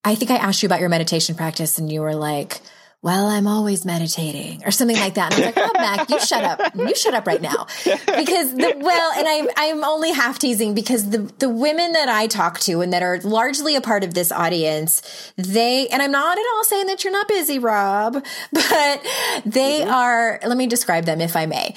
I 0.03 0.15
think 0.15 0.31
I 0.31 0.37
asked 0.37 0.61
you 0.61 0.67
about 0.67 0.79
your 0.79 0.89
meditation 0.89 1.35
practice 1.35 1.77
and 1.77 1.91
you 1.91 2.01
were 2.01 2.15
like, 2.15 2.59
well, 3.03 3.27
I'm 3.27 3.45
always 3.45 3.85
meditating 3.85 4.63
or 4.65 4.71
something 4.71 4.97
like 4.97 5.13
that. 5.13 5.33
And 5.33 5.43
I 5.43 5.47
was 5.47 5.55
like, 5.55 5.69
oh, 5.69 5.79
Mac, 5.79 6.09
you 6.09 6.19
shut 6.19 6.43
up. 6.43 6.75
You 6.75 6.95
shut 6.95 7.13
up 7.13 7.27
right 7.27 7.41
now. 7.41 7.67
Because 7.85 8.55
the, 8.55 8.73
well, 8.77 9.11
and 9.17 9.27
I'm, 9.27 9.47
I'm 9.55 9.83
only 9.83 10.11
half 10.11 10.39
teasing 10.39 10.73
because 10.73 11.11
the, 11.11 11.31
the 11.37 11.47
women 11.47 11.93
that 11.93 12.09
I 12.09 12.25
talk 12.25 12.59
to 12.61 12.81
and 12.81 12.91
that 12.93 13.03
are 13.03 13.19
largely 13.23 13.75
a 13.75 13.81
part 13.81 14.03
of 14.03 14.15
this 14.15 14.31
audience, 14.31 15.31
they, 15.37 15.87
and 15.89 16.01
I'm 16.01 16.11
not 16.11 16.39
at 16.39 16.45
all 16.55 16.63
saying 16.63 16.87
that 16.87 17.03
you're 17.03 17.13
not 17.13 17.27
busy, 17.27 17.59
Rob, 17.59 18.13
but 18.51 19.03
they 19.45 19.81
mm-hmm. 19.81 19.91
are, 19.91 20.39
let 20.45 20.57
me 20.57 20.65
describe 20.65 21.05
them 21.05 21.21
if 21.21 21.35
I 21.35 21.45
may 21.45 21.75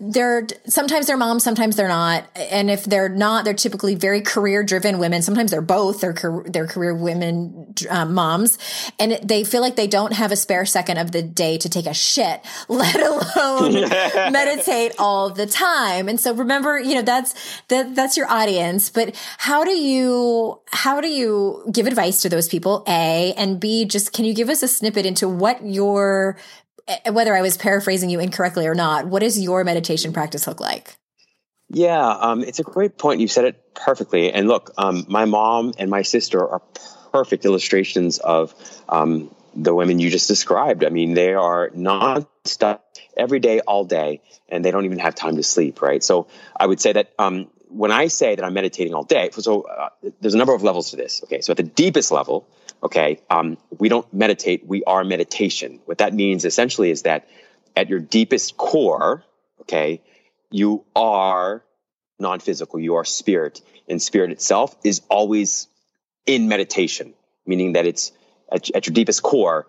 they're 0.00 0.46
sometimes 0.66 1.06
they're 1.06 1.16
moms, 1.16 1.44
sometimes 1.44 1.76
they're 1.76 1.88
not. 1.88 2.24
And 2.34 2.70
if 2.70 2.84
they're 2.84 3.08
not, 3.08 3.44
they're 3.44 3.54
typically 3.54 3.94
very 3.94 4.20
career 4.20 4.64
driven 4.64 4.98
women. 4.98 5.22
Sometimes 5.22 5.52
they're 5.52 5.60
both. 5.60 6.00
They're 6.00 6.44
they're 6.46 6.66
career 6.66 6.94
women 6.94 7.59
um, 7.88 8.14
moms, 8.14 8.58
and 8.98 9.18
they 9.22 9.44
feel 9.44 9.60
like 9.60 9.76
they 9.76 9.86
don't 9.86 10.12
have 10.12 10.32
a 10.32 10.36
spare 10.36 10.64
second 10.66 10.98
of 10.98 11.12
the 11.12 11.22
day 11.22 11.58
to 11.58 11.68
take 11.68 11.86
a 11.86 11.94
shit, 11.94 12.44
let 12.68 13.00
alone 13.00 13.72
meditate 14.32 14.94
all 14.98 15.30
the 15.30 15.46
time. 15.46 16.08
And 16.08 16.20
so 16.20 16.34
remember, 16.34 16.78
you 16.78 16.94
know 16.94 17.02
that's 17.02 17.62
that 17.68 17.94
that's 17.94 18.16
your 18.16 18.30
audience. 18.30 18.90
But 18.90 19.14
how 19.38 19.64
do 19.64 19.72
you 19.72 20.60
how 20.70 21.00
do 21.00 21.08
you 21.08 21.68
give 21.72 21.86
advice 21.86 22.22
to 22.22 22.28
those 22.28 22.48
people? 22.48 22.84
A 22.88 23.34
and 23.36 23.60
B. 23.60 23.84
Just 23.84 24.12
can 24.12 24.24
you 24.24 24.34
give 24.34 24.48
us 24.48 24.62
a 24.62 24.68
snippet 24.68 25.06
into 25.06 25.28
what 25.28 25.64
your 25.64 26.36
Eh, 26.90 27.10
whether 27.10 27.36
I 27.36 27.42
was 27.42 27.56
paraphrasing 27.56 28.10
you 28.10 28.20
incorrectly 28.20 28.66
or 28.66 28.74
not, 28.74 29.06
what 29.06 29.20
does 29.20 29.40
your 29.40 29.64
meditation 29.64 30.12
practice 30.12 30.46
look 30.46 30.60
like? 30.60 30.96
Yeah, 31.68 32.08
um, 32.08 32.42
it's 32.42 32.58
a 32.58 32.64
great 32.64 32.98
point. 32.98 33.20
You 33.20 33.28
said 33.28 33.44
it 33.44 33.74
perfectly. 33.74 34.32
And 34.32 34.48
look, 34.48 34.72
um, 34.76 35.04
my 35.08 35.24
mom 35.24 35.72
and 35.78 35.88
my 35.88 36.02
sister 36.02 36.40
are 36.44 36.62
perfect 37.12 37.44
illustrations 37.44 38.18
of 38.18 38.54
um, 38.88 39.34
the 39.54 39.74
women 39.74 39.98
you 39.98 40.10
just 40.10 40.28
described. 40.28 40.84
I 40.84 40.90
mean, 40.90 41.14
they 41.14 41.34
are 41.34 41.70
nonstop 41.70 42.80
every 43.16 43.40
day, 43.40 43.60
all 43.60 43.84
day, 43.84 44.20
and 44.48 44.64
they 44.64 44.70
don't 44.70 44.84
even 44.84 44.98
have 44.98 45.14
time 45.14 45.36
to 45.36 45.42
sleep, 45.42 45.82
right? 45.82 46.02
So 46.02 46.28
I 46.58 46.66
would 46.66 46.80
say 46.80 46.92
that 46.92 47.12
um, 47.18 47.48
when 47.68 47.90
I 47.92 48.08
say 48.08 48.34
that 48.34 48.44
I'm 48.44 48.54
meditating 48.54 48.94
all 48.94 49.04
day, 49.04 49.30
so 49.32 49.62
uh, 49.62 49.90
there's 50.20 50.34
a 50.34 50.38
number 50.38 50.54
of 50.54 50.62
levels 50.62 50.90
to 50.90 50.96
this. 50.96 51.22
Okay, 51.24 51.40
so 51.40 51.52
at 51.52 51.56
the 51.56 51.62
deepest 51.62 52.10
level, 52.10 52.48
okay, 52.82 53.20
um, 53.30 53.58
we 53.78 53.88
don't 53.88 54.12
meditate, 54.12 54.66
we 54.66 54.84
are 54.84 55.04
meditation. 55.04 55.80
What 55.84 55.98
that 55.98 56.14
means 56.14 56.44
essentially 56.44 56.90
is 56.90 57.02
that 57.02 57.28
at 57.76 57.88
your 57.88 58.00
deepest 58.00 58.56
core, 58.56 59.24
okay, 59.62 60.02
you 60.50 60.84
are 60.96 61.62
non 62.18 62.40
physical, 62.40 62.80
you 62.80 62.96
are 62.96 63.04
spirit, 63.04 63.60
and 63.88 64.02
spirit 64.02 64.30
itself 64.30 64.74
is 64.84 65.02
always 65.08 65.68
in 66.26 66.48
meditation, 66.48 67.14
meaning 67.46 67.72
that 67.72 67.86
it's 67.86 68.12
at, 68.50 68.70
at 68.74 68.86
your 68.86 68.94
deepest 68.94 69.22
core, 69.22 69.66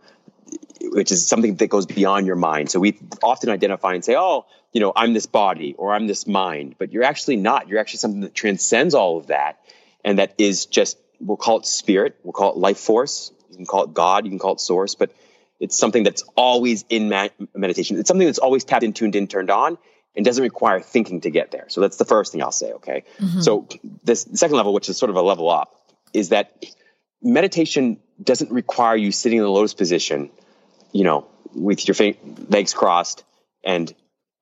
which 0.81 1.11
is 1.11 1.27
something 1.27 1.55
that 1.55 1.67
goes 1.67 1.85
beyond 1.85 2.25
your 2.27 2.35
mind. 2.35 2.69
So 2.69 2.79
we 2.79 2.99
often 3.23 3.49
identify 3.49 3.93
and 3.93 4.03
say, 4.03 4.15
oh, 4.17 4.45
you 4.73 4.81
know, 4.81 4.91
I'm 4.95 5.13
this 5.13 5.25
body 5.25 5.75
or 5.77 5.93
I'm 5.93 6.07
this 6.07 6.27
mind, 6.27 6.75
but 6.77 6.91
you're 6.91 7.03
actually 7.03 7.35
not. 7.35 7.67
You're 7.67 7.79
actually 7.79 7.99
something 7.99 8.21
that 8.21 8.33
transcends 8.33 8.93
all 8.93 9.17
of 9.17 9.27
that 9.27 9.59
and 10.03 10.19
that 10.19 10.33
is 10.37 10.65
just 10.65 10.97
we'll 11.19 11.37
call 11.37 11.59
it 11.59 11.65
spirit, 11.65 12.17
we'll 12.23 12.33
call 12.33 12.51
it 12.51 12.57
life 12.57 12.79
force, 12.79 13.31
you 13.51 13.57
can 13.57 13.65
call 13.65 13.83
it 13.83 13.93
God, 13.93 14.25
you 14.25 14.31
can 14.31 14.39
call 14.39 14.53
it 14.53 14.59
source, 14.59 14.95
but 14.95 15.13
it's 15.59 15.77
something 15.77 16.03
that's 16.03 16.23
always 16.35 16.85
in 16.89 17.09
meditation. 17.53 17.99
It's 17.99 18.07
something 18.07 18.25
that's 18.25 18.39
always 18.39 18.63
tapped 18.63 18.83
in, 18.83 18.93
tuned 18.93 19.15
in, 19.15 19.27
turned 19.27 19.51
on, 19.51 19.77
and 20.15 20.25
doesn't 20.25 20.43
require 20.43 20.79
thinking 20.79 21.21
to 21.21 21.29
get 21.29 21.51
there. 21.51 21.65
So 21.67 21.81
that's 21.81 21.97
the 21.97 22.05
first 22.05 22.31
thing 22.31 22.41
I'll 22.41 22.51
say. 22.51 22.73
Okay. 22.73 23.03
Mm-hmm. 23.19 23.41
So 23.41 23.67
this 24.03 24.27
second 24.33 24.57
level, 24.57 24.73
which 24.73 24.89
is 24.89 24.97
sort 24.97 25.11
of 25.11 25.15
a 25.15 25.21
level 25.21 25.49
up, 25.49 25.75
is 26.13 26.29
that 26.29 26.65
meditation 27.21 27.99
doesn't 28.21 28.51
require 28.51 28.95
you 28.95 29.11
sitting 29.11 29.37
in 29.37 29.43
the 29.43 29.49
lotus 29.49 29.73
position, 29.73 30.29
you 30.91 31.03
know, 31.03 31.27
with 31.53 31.87
your 31.87 32.13
legs 32.49 32.73
crossed 32.73 33.23
and 33.63 33.93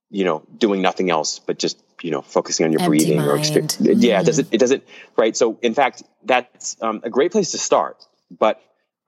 you 0.09 0.25
know 0.25 0.43
doing 0.57 0.81
nothing 0.81 1.09
else 1.09 1.39
but 1.39 1.59
just 1.59 1.81
you 2.01 2.11
know 2.11 2.21
focusing 2.21 2.65
on 2.65 2.71
your 2.71 2.81
Empty 2.81 2.97
breathing 2.97 3.17
mind. 3.17 3.29
or 3.29 3.37
extre- 3.37 3.65
mm-hmm. 3.65 4.01
yeah 4.01 4.21
it 4.21 4.25
doesn't 4.25 4.47
it 4.51 4.57
doesn't 4.57 4.83
right 5.17 5.35
so 5.35 5.59
in 5.61 5.73
fact 5.73 6.03
that's 6.23 6.77
um, 6.81 7.01
a 7.03 7.09
great 7.09 7.31
place 7.31 7.51
to 7.51 7.57
start 7.57 8.03
but 8.31 8.61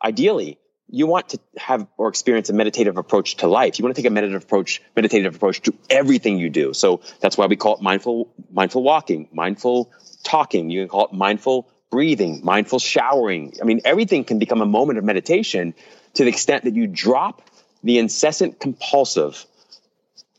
ideally 0.03 0.59
you 0.91 1.07
want 1.07 1.29
to 1.29 1.39
have 1.57 1.87
or 1.97 2.09
experience 2.09 2.49
a 2.49 2.53
meditative 2.53 2.97
approach 2.97 3.37
to 3.37 3.47
life. 3.47 3.79
You 3.79 3.83
want 3.83 3.95
to 3.95 4.01
take 4.01 4.09
a 4.09 4.13
meditative 4.13 4.43
approach, 4.43 4.81
meditative 4.93 5.35
approach 5.35 5.61
to 5.61 5.73
everything 5.89 6.37
you 6.37 6.49
do. 6.49 6.73
So 6.73 6.99
that's 7.21 7.37
why 7.37 7.45
we 7.45 7.55
call 7.55 7.77
it 7.77 7.81
mindful, 7.81 8.33
mindful 8.51 8.83
walking, 8.83 9.29
mindful 9.31 9.89
talking. 10.23 10.69
You 10.69 10.81
can 10.81 10.89
call 10.89 11.05
it 11.05 11.13
mindful 11.13 11.69
breathing, 11.91 12.41
mindful 12.43 12.79
showering. 12.79 13.53
I 13.61 13.65
mean, 13.65 13.81
everything 13.85 14.23
can 14.23 14.39
become 14.39 14.61
a 14.61 14.65
moment 14.65 14.97
of 14.97 15.05
meditation 15.05 15.75
to 16.15 16.23
the 16.23 16.29
extent 16.29 16.63
that 16.63 16.73
you 16.73 16.87
drop 16.87 17.41
the 17.83 17.99
incessant 17.99 18.59
compulsive 18.59 19.45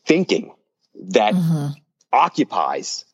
thinking 0.04 0.52
that 1.10 1.34
mm-hmm. 1.34 1.68
occupies 2.12 3.04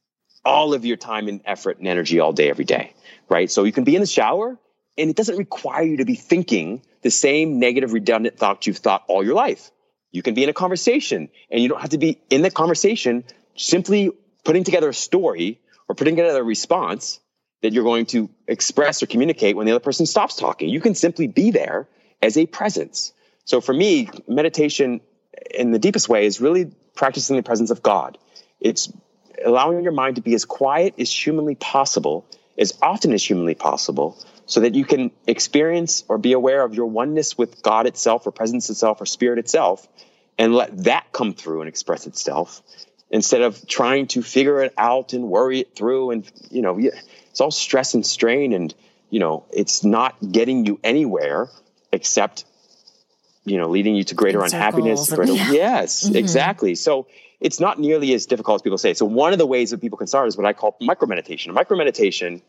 all 0.45 0.73
of 0.73 0.85
your 0.85 0.97
time 0.97 1.29
and 1.29 1.43
effort 1.45 1.79
and 1.79 1.87
energy 1.87 2.21
all 2.21 2.33
day, 2.33 2.49
every 2.49 2.65
day, 2.65 2.95
right? 3.29 3.51
So 3.51 3.65
you 3.65 3.73
can 3.73 3.85
be 3.85 3.95
in 3.95 4.01
the 4.01 4.07
shower 4.07 4.59
and 4.97 5.11
it 5.11 5.17
doesn't 5.17 5.37
require 5.37 5.83
you 5.83 5.99
to 5.99 6.05
be 6.05 6.15
thinking 6.15 6.83
the 7.03 7.11
same 7.11 7.59
negative, 7.59 7.93
redundant 7.93 8.39
thoughts 8.39 8.67
you've 8.67 8.79
thought 8.79 9.05
all 9.09 9.25
your 9.25 9.35
life. 9.35 9.71
You 10.11 10.23
can 10.23 10.35
be 10.35 10.43
in 10.43 10.49
a 10.49 10.55
conversation 10.55 11.29
and 11.51 11.63
you 11.63 11.69
don't 11.69 11.81
have 11.81 11.91
to 11.91 11.99
be 11.99 12.21
in 12.31 12.43
the 12.43 12.51
conversation 12.51 13.25
simply 13.57 14.11
putting 14.45 14.65
together 14.65 14.89
a 14.89 14.95
story 14.95 15.61
or 15.89 15.95
putting 15.95 16.17
together 16.17 16.41
a 16.41 16.45
response 16.45 17.21
that 17.63 17.73
you're 17.73 17.85
going 17.85 18.07
to 18.07 18.31
express 18.47 19.03
or 19.03 19.07
communicate 19.07 19.57
when 19.57 19.67
the 19.67 19.73
other 19.73 19.81
person 19.81 20.07
stops 20.07 20.37
talking. 20.37 20.69
You 20.69 20.81
can 20.81 20.95
simply 20.95 21.27
be 21.27 21.51
there 21.51 21.89
as 22.23 22.37
a 22.37 22.47
presence. 22.47 23.13
So 23.45 23.61
for 23.61 23.73
me, 23.73 24.09
meditation 24.27 25.01
in 25.53 25.73
the 25.73 25.79
deepest 25.79 26.09
way 26.09 26.27
is 26.27 26.41
really 26.41 26.71
practicing 26.95 27.37
the 27.37 27.43
presence 27.43 27.71
of 27.71 27.83
God. 27.83 28.19
It's 28.61 28.93
allowing 29.45 29.83
your 29.83 29.93
mind 29.93 30.17
to 30.17 30.23
be 30.23 30.35
as 30.35 30.45
quiet 30.45 30.95
as 30.99 31.11
humanly 31.11 31.55
possible, 31.55 32.27
as 32.57 32.77
often 32.83 33.13
as 33.13 33.25
humanly 33.25 33.55
possible, 33.55 34.19
so 34.47 34.61
that 34.61 34.75
you 34.75 34.85
can 34.85 35.11
experience 35.27 36.05
or 36.09 36.19
be 36.19 36.33
aware 36.33 36.63
of 36.65 36.75
your 36.75 36.87
oneness 36.87 37.37
with 37.37 37.63
God 37.63 37.87
itself 37.87 38.27
or 38.27 38.33
presence 38.33 38.71
itself 38.71 39.01
or 39.01 39.07
spirit 39.07 39.39
itself 39.39 39.87
and 40.39 40.55
let 40.55 40.85
that 40.85 41.13
come 41.13 41.35
through 41.35 41.61
and 41.61 41.69
express 41.69 42.07
itself 42.07 42.63
instead 43.11 43.43
of 43.43 43.67
trying 43.67 44.07
to 44.07 44.23
figure 44.23 44.63
it 44.63 44.73
out 44.79 45.13
and 45.13 45.25
worry 45.25 45.61
it 45.61 45.75
through 45.75 46.13
and 46.13 46.31
you 46.51 46.63
know 46.63 46.79
it's 47.39 47.41
all 47.41 47.51
stress 47.51 47.95
and 47.95 48.05
strain 48.05 48.53
and 48.53 48.75
you 49.11 49.21
know 49.21 49.45
it's 49.53 49.85
not 49.85 50.17
getting 50.33 50.67
you 50.67 50.79
anywhere 50.83 51.49
except 51.93 52.45
you 53.45 53.57
know 53.57 53.69
leading 53.69 53.95
you 53.95 54.05
to 54.05 54.15
greater 54.15 54.43
unhappiness 54.43 55.11
greater, 55.11 55.33
yeah. 55.35 55.53
yes 55.53 56.07
mm-hmm. 56.07 56.17
exactly 56.17 56.75
so 56.75 57.07
it's 57.41 57.61
not 57.61 57.79
nearly 57.79 58.13
as 58.13 58.27
difficult 58.27 58.57
as 58.57 58.63
people 58.63 58.79
say 58.79 58.93
so 58.95 59.07
one 59.07 59.33
of 59.33 59.39
the 59.39 59.47
ways 59.47 59.71
that 59.71 59.81
people 59.81 59.99
can 59.99 60.07
start 60.07 60.29
is 60.29 60.37
what 60.37 60.47
i 60.47 60.53
call 60.53 60.77
micro 60.81 61.07
meditation 61.07 61.55
micro 61.55 61.77
meditation 61.77 62.43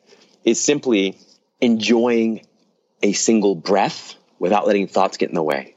is 0.44 0.60
simply 0.60 1.18
enjoying 1.62 2.46
a 3.02 3.14
single 3.14 3.56
breath 3.56 4.16
without 4.40 4.68
letting 4.68 4.88
thoughts 4.88 5.18
get 5.18 5.30
in 5.30 5.36
the 5.36 5.44
way. 5.44 5.76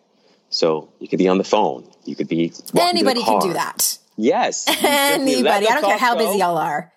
So 0.51 0.92
you 0.98 1.09
could 1.09 1.18
be 1.18 1.29
on 1.29 1.38
the 1.38 1.44
phone. 1.44 1.88
You 2.05 2.14
could 2.14 2.29
be 2.29 2.53
anybody 2.79 3.22
can 3.22 3.40
do 3.40 3.53
that. 3.55 3.98
Yes, 4.16 4.66
anybody. 4.85 5.66
I 5.66 5.81
don't 5.81 5.85
care 5.85 5.98
how 5.98 6.16
busy 6.16 6.38
y'all 6.38 6.59
are. 6.59 6.92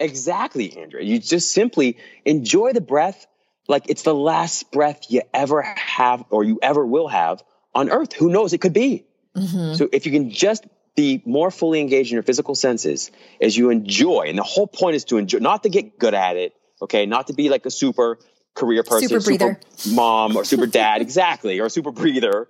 Exactly, 0.00 0.76
Andrea. 0.78 1.04
You 1.04 1.18
just 1.18 1.52
simply 1.52 1.98
enjoy 2.24 2.72
the 2.72 2.80
breath 2.80 3.26
like 3.68 3.88
it's 3.88 4.02
the 4.02 4.14
last 4.14 4.72
breath 4.72 5.10
you 5.10 5.22
ever 5.32 5.62
have 5.62 6.24
or 6.30 6.42
you 6.42 6.58
ever 6.62 6.84
will 6.84 7.06
have 7.06 7.42
on 7.74 7.90
earth. 7.90 8.14
Who 8.14 8.30
knows? 8.30 8.52
It 8.52 8.58
could 8.58 8.72
be. 8.72 9.04
Mm-hmm. 9.36 9.74
So 9.74 9.88
if 9.92 10.06
you 10.06 10.12
can 10.12 10.30
just 10.30 10.66
be 10.96 11.22
more 11.24 11.50
fully 11.50 11.80
engaged 11.80 12.10
in 12.10 12.14
your 12.14 12.22
physical 12.22 12.54
senses 12.54 13.10
as 13.40 13.56
you 13.56 13.70
enjoy, 13.70 14.24
and 14.26 14.36
the 14.36 14.42
whole 14.42 14.66
point 14.66 14.96
is 14.96 15.04
to 15.04 15.18
enjoy, 15.18 15.38
not 15.38 15.62
to 15.62 15.68
get 15.68 15.98
good 15.98 16.14
at 16.14 16.36
it, 16.36 16.54
okay, 16.82 17.06
not 17.06 17.28
to 17.28 17.32
be 17.32 17.48
like 17.48 17.64
a 17.66 17.70
super 17.70 18.18
career 18.54 18.82
person, 18.82 19.08
super, 19.08 19.24
breather. 19.24 19.60
super 19.76 19.94
mom, 19.94 20.36
or 20.36 20.44
super 20.44 20.66
dad, 20.66 21.00
exactly, 21.06 21.60
or 21.60 21.66
a 21.66 21.70
super 21.70 21.92
breather. 21.92 22.48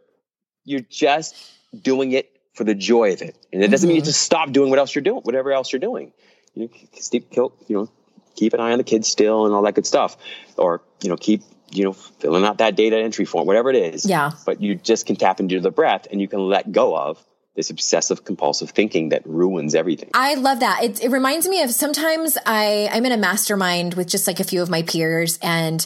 You're 0.64 0.80
just 0.80 1.34
doing 1.78 2.12
it 2.12 2.30
for 2.54 2.64
the 2.64 2.74
joy 2.74 3.12
of 3.12 3.22
it, 3.22 3.36
and 3.52 3.62
it 3.62 3.68
doesn't 3.68 3.86
mm-hmm. 3.86 3.88
mean 3.88 3.96
you 3.96 4.02
mm-hmm. 4.02 4.06
just 4.06 4.22
stop 4.22 4.52
doing 4.52 4.70
what 4.70 4.78
else 4.78 4.94
you're 4.94 5.02
doing, 5.02 5.20
whatever 5.22 5.52
else 5.52 5.72
you're 5.72 5.80
doing. 5.80 6.12
You 6.54 6.62
know, 6.62 6.68
keep, 6.68 7.26
you 7.68 7.76
know, 7.76 7.88
keep 8.34 8.52
an 8.54 8.60
eye 8.60 8.72
on 8.72 8.78
the 8.78 8.84
kids 8.84 9.08
still 9.08 9.46
and 9.46 9.54
all 9.54 9.62
that 9.62 9.74
good 9.74 9.86
stuff, 9.86 10.16
or 10.56 10.82
you 11.02 11.08
know, 11.08 11.16
keep 11.16 11.42
you 11.70 11.84
know 11.84 11.92
filling 11.92 12.44
out 12.44 12.58
that 12.58 12.76
data 12.76 12.96
entry 12.98 13.24
form, 13.24 13.46
whatever 13.46 13.70
it 13.70 13.76
is. 13.76 14.04
Yeah. 14.04 14.32
But 14.44 14.60
you 14.60 14.74
just 14.74 15.06
can 15.06 15.16
tap 15.16 15.40
into 15.40 15.60
the 15.60 15.70
breath, 15.70 16.06
and 16.10 16.20
you 16.20 16.28
can 16.28 16.40
let 16.40 16.70
go 16.72 16.96
of 16.96 17.24
this 17.56 17.70
obsessive 17.70 18.24
compulsive 18.24 18.70
thinking 18.70 19.10
that 19.10 19.22
ruins 19.26 19.74
everything. 19.74 20.10
I 20.14 20.34
love 20.34 20.60
that. 20.60 20.82
It, 20.82 21.02
it 21.02 21.10
reminds 21.10 21.48
me 21.48 21.62
of 21.62 21.70
sometimes 21.72 22.38
I, 22.46 22.88
I'm 22.92 23.04
in 23.04 23.12
a 23.12 23.16
mastermind 23.16 23.94
with 23.94 24.08
just 24.08 24.26
like 24.26 24.40
a 24.40 24.44
few 24.44 24.62
of 24.62 24.70
my 24.70 24.82
peers 24.82 25.38
and 25.42 25.84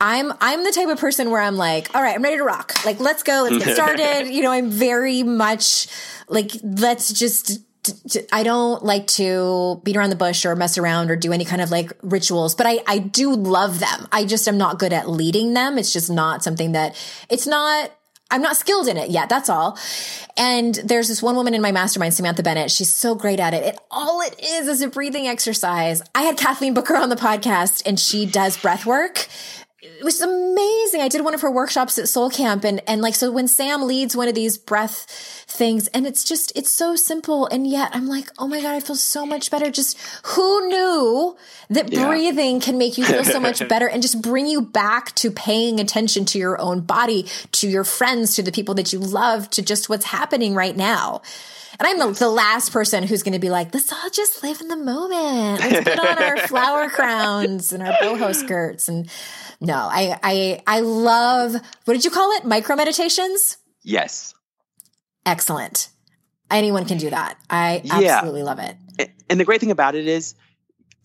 I'm 0.00 0.32
I'm 0.40 0.64
the 0.64 0.72
type 0.72 0.88
of 0.88 0.98
person 0.98 1.30
where 1.30 1.42
I'm 1.42 1.56
like, 1.56 1.94
all 1.94 2.02
right, 2.02 2.14
I'm 2.14 2.22
ready 2.22 2.38
to 2.38 2.44
rock. 2.44 2.72
Like, 2.86 3.00
let's 3.00 3.22
go, 3.22 3.46
let's 3.50 3.62
get 3.62 3.74
started. 3.74 4.28
you 4.32 4.42
know, 4.42 4.50
I'm 4.50 4.70
very 4.70 5.22
much 5.22 5.88
like, 6.28 6.52
let's 6.62 7.12
just 7.12 7.60
I 8.32 8.42
don't 8.42 8.84
like 8.84 9.06
to 9.08 9.80
beat 9.84 9.96
around 9.96 10.10
the 10.10 10.16
bush 10.16 10.44
or 10.44 10.56
mess 10.56 10.78
around 10.78 11.10
or 11.10 11.16
do 11.16 11.32
any 11.32 11.44
kind 11.44 11.62
of 11.62 11.70
like 11.70 11.92
rituals, 12.02 12.54
but 12.54 12.66
I, 12.66 12.80
I 12.86 12.98
do 12.98 13.34
love 13.34 13.80
them. 13.80 14.08
I 14.12 14.24
just 14.24 14.46
am 14.48 14.58
not 14.58 14.78
good 14.78 14.92
at 14.92 15.08
leading 15.08 15.54
them. 15.54 15.78
It's 15.78 15.92
just 15.92 16.10
not 16.10 16.42
something 16.44 16.72
that 16.72 16.96
it's 17.28 17.46
not 17.46 17.90
I'm 18.30 18.42
not 18.42 18.56
skilled 18.56 18.86
in 18.86 18.96
it 18.96 19.10
yet. 19.10 19.28
That's 19.28 19.48
all. 19.48 19.76
And 20.36 20.76
there's 20.76 21.08
this 21.08 21.22
one 21.22 21.34
woman 21.34 21.52
in 21.52 21.60
my 21.60 21.72
mastermind, 21.72 22.14
Samantha 22.14 22.42
Bennett. 22.42 22.70
She's 22.70 22.92
so 22.92 23.14
great 23.14 23.40
at 23.40 23.54
it. 23.54 23.64
And 23.64 23.78
all 23.90 24.20
it 24.20 24.38
is 24.40 24.68
is 24.68 24.82
a 24.82 24.88
breathing 24.88 25.26
exercise. 25.26 26.00
I 26.14 26.22
had 26.22 26.38
Kathleen 26.38 26.72
Booker 26.72 26.96
on 26.96 27.08
the 27.08 27.16
podcast 27.16 27.82
and 27.86 27.98
she 27.98 28.26
does 28.26 28.56
breath 28.56 28.86
work 28.86 29.26
it 29.82 30.04
was 30.04 30.20
amazing. 30.20 31.00
I 31.00 31.08
did 31.08 31.24
one 31.24 31.32
of 31.32 31.40
her 31.40 31.50
workshops 31.50 31.98
at 31.98 32.06
Soul 32.06 32.28
Camp 32.28 32.64
and, 32.64 32.82
and 32.86 33.00
like, 33.00 33.14
so 33.14 33.32
when 33.32 33.48
Sam 33.48 33.86
leads 33.86 34.14
one 34.14 34.28
of 34.28 34.34
these 34.34 34.58
breath 34.58 35.06
things 35.48 35.88
and 35.88 36.06
it's 36.06 36.22
just, 36.22 36.52
it's 36.54 36.70
so 36.70 36.96
simple. 36.96 37.46
And 37.46 37.66
yet 37.66 37.88
I'm 37.94 38.06
like, 38.06 38.28
oh 38.38 38.46
my 38.46 38.60
God, 38.60 38.74
I 38.74 38.80
feel 38.80 38.96
so 38.96 39.24
much 39.24 39.50
better. 39.50 39.70
Just 39.70 39.98
who 40.26 40.68
knew 40.68 41.34
that 41.70 41.90
yeah. 41.90 42.06
breathing 42.06 42.60
can 42.60 42.76
make 42.76 42.98
you 42.98 43.06
feel 43.06 43.24
so 43.24 43.40
much 43.40 43.66
better 43.68 43.88
and 43.88 44.02
just 44.02 44.20
bring 44.20 44.46
you 44.46 44.60
back 44.60 45.14
to 45.14 45.30
paying 45.30 45.80
attention 45.80 46.26
to 46.26 46.38
your 46.38 46.60
own 46.60 46.80
body, 46.82 47.26
to 47.52 47.66
your 47.66 47.84
friends, 47.84 48.36
to 48.36 48.42
the 48.42 48.52
people 48.52 48.74
that 48.74 48.92
you 48.92 48.98
love, 48.98 49.48
to 49.50 49.62
just 49.62 49.88
what's 49.88 50.04
happening 50.04 50.54
right 50.54 50.76
now. 50.76 51.22
And 51.78 51.86
I'm 51.86 51.98
the, 51.98 52.18
the 52.18 52.28
last 52.28 52.72
person 52.72 53.04
who's 53.04 53.22
going 53.22 53.32
to 53.32 53.38
be 53.38 53.48
like, 53.48 53.72
let's 53.72 53.90
all 53.90 54.10
just 54.10 54.42
live 54.42 54.60
in 54.60 54.68
the 54.68 54.76
moment. 54.76 55.60
Let's 55.60 55.88
put 55.88 55.98
on 55.98 56.22
our 56.22 56.36
flower 56.46 56.90
crowns 56.90 57.72
and 57.72 57.82
our 57.82 57.94
boho 57.94 58.34
skirts 58.34 58.86
and 58.90 59.08
no, 59.60 59.74
I, 59.74 60.18
I, 60.22 60.62
I 60.66 60.80
love, 60.80 61.54
what 61.84 61.94
did 61.94 62.04
you 62.04 62.10
call 62.10 62.32
it? 62.36 62.44
Micro 62.44 62.76
meditations? 62.76 63.58
Yes. 63.82 64.34
Excellent. 65.26 65.88
Anyone 66.50 66.86
can 66.86 66.98
do 66.98 67.10
that. 67.10 67.38
I 67.48 67.82
yeah. 67.84 68.16
absolutely 68.16 68.42
love 68.42 68.58
it. 68.58 68.76
And 69.28 69.38
the 69.38 69.44
great 69.44 69.60
thing 69.60 69.70
about 69.70 69.94
it 69.94 70.08
is 70.08 70.34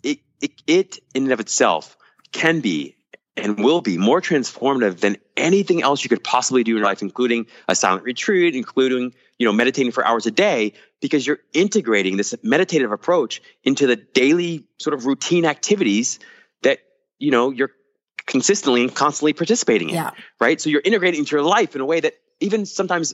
it, 0.04 0.20
it, 0.42 0.52
it 0.66 1.00
in 1.14 1.24
and 1.24 1.32
of 1.34 1.40
itself 1.40 1.98
can 2.32 2.62
be 2.62 2.96
and 3.38 3.60
will 3.60 3.82
be 3.82 3.98
more 3.98 4.22
transformative 4.22 5.02
than 5.02 5.18
anything 5.36 5.84
else 5.84 6.04
you 6.04 6.10
could 6.10 6.24
possibly 6.24 6.64
do 6.64 6.72
in 6.72 6.78
your 6.78 6.86
life, 6.86 7.02
including 7.02 7.46
a 7.68 7.76
silent 7.76 8.04
retreat, 8.04 8.56
including, 8.56 9.14
you 9.38 9.46
know, 9.46 9.52
meditating 9.52 9.92
for 9.92 10.06
hours 10.06 10.26
a 10.26 10.32
day, 10.32 10.74
because 11.02 11.28
you're 11.28 11.40
integrating 11.54 12.16
this 12.16 12.34
meditative 12.42 12.92
approach 12.94 13.42
into 13.64 13.88
the 13.88 13.98
daily 13.98 14.66
sort 14.80 14.94
of 14.94 15.06
routine 15.06 15.46
activities 15.46 16.20
that, 16.64 16.80
you 17.20 17.30
know, 17.30 17.52
you're 17.52 17.72
consistently 18.26 18.82
and 18.82 18.94
constantly 18.94 19.34
participating 19.34 19.90
in. 19.90 19.96
Yeah. 19.96 20.12
Right. 20.40 20.60
So 20.60 20.70
you're 20.70 20.82
integrating 20.84 21.20
into 21.20 21.36
your 21.36 21.44
life 21.44 21.76
in 21.76 21.82
a 21.82 21.86
way 21.86 22.00
that 22.00 22.14
even 22.40 22.66
sometimes 22.66 23.14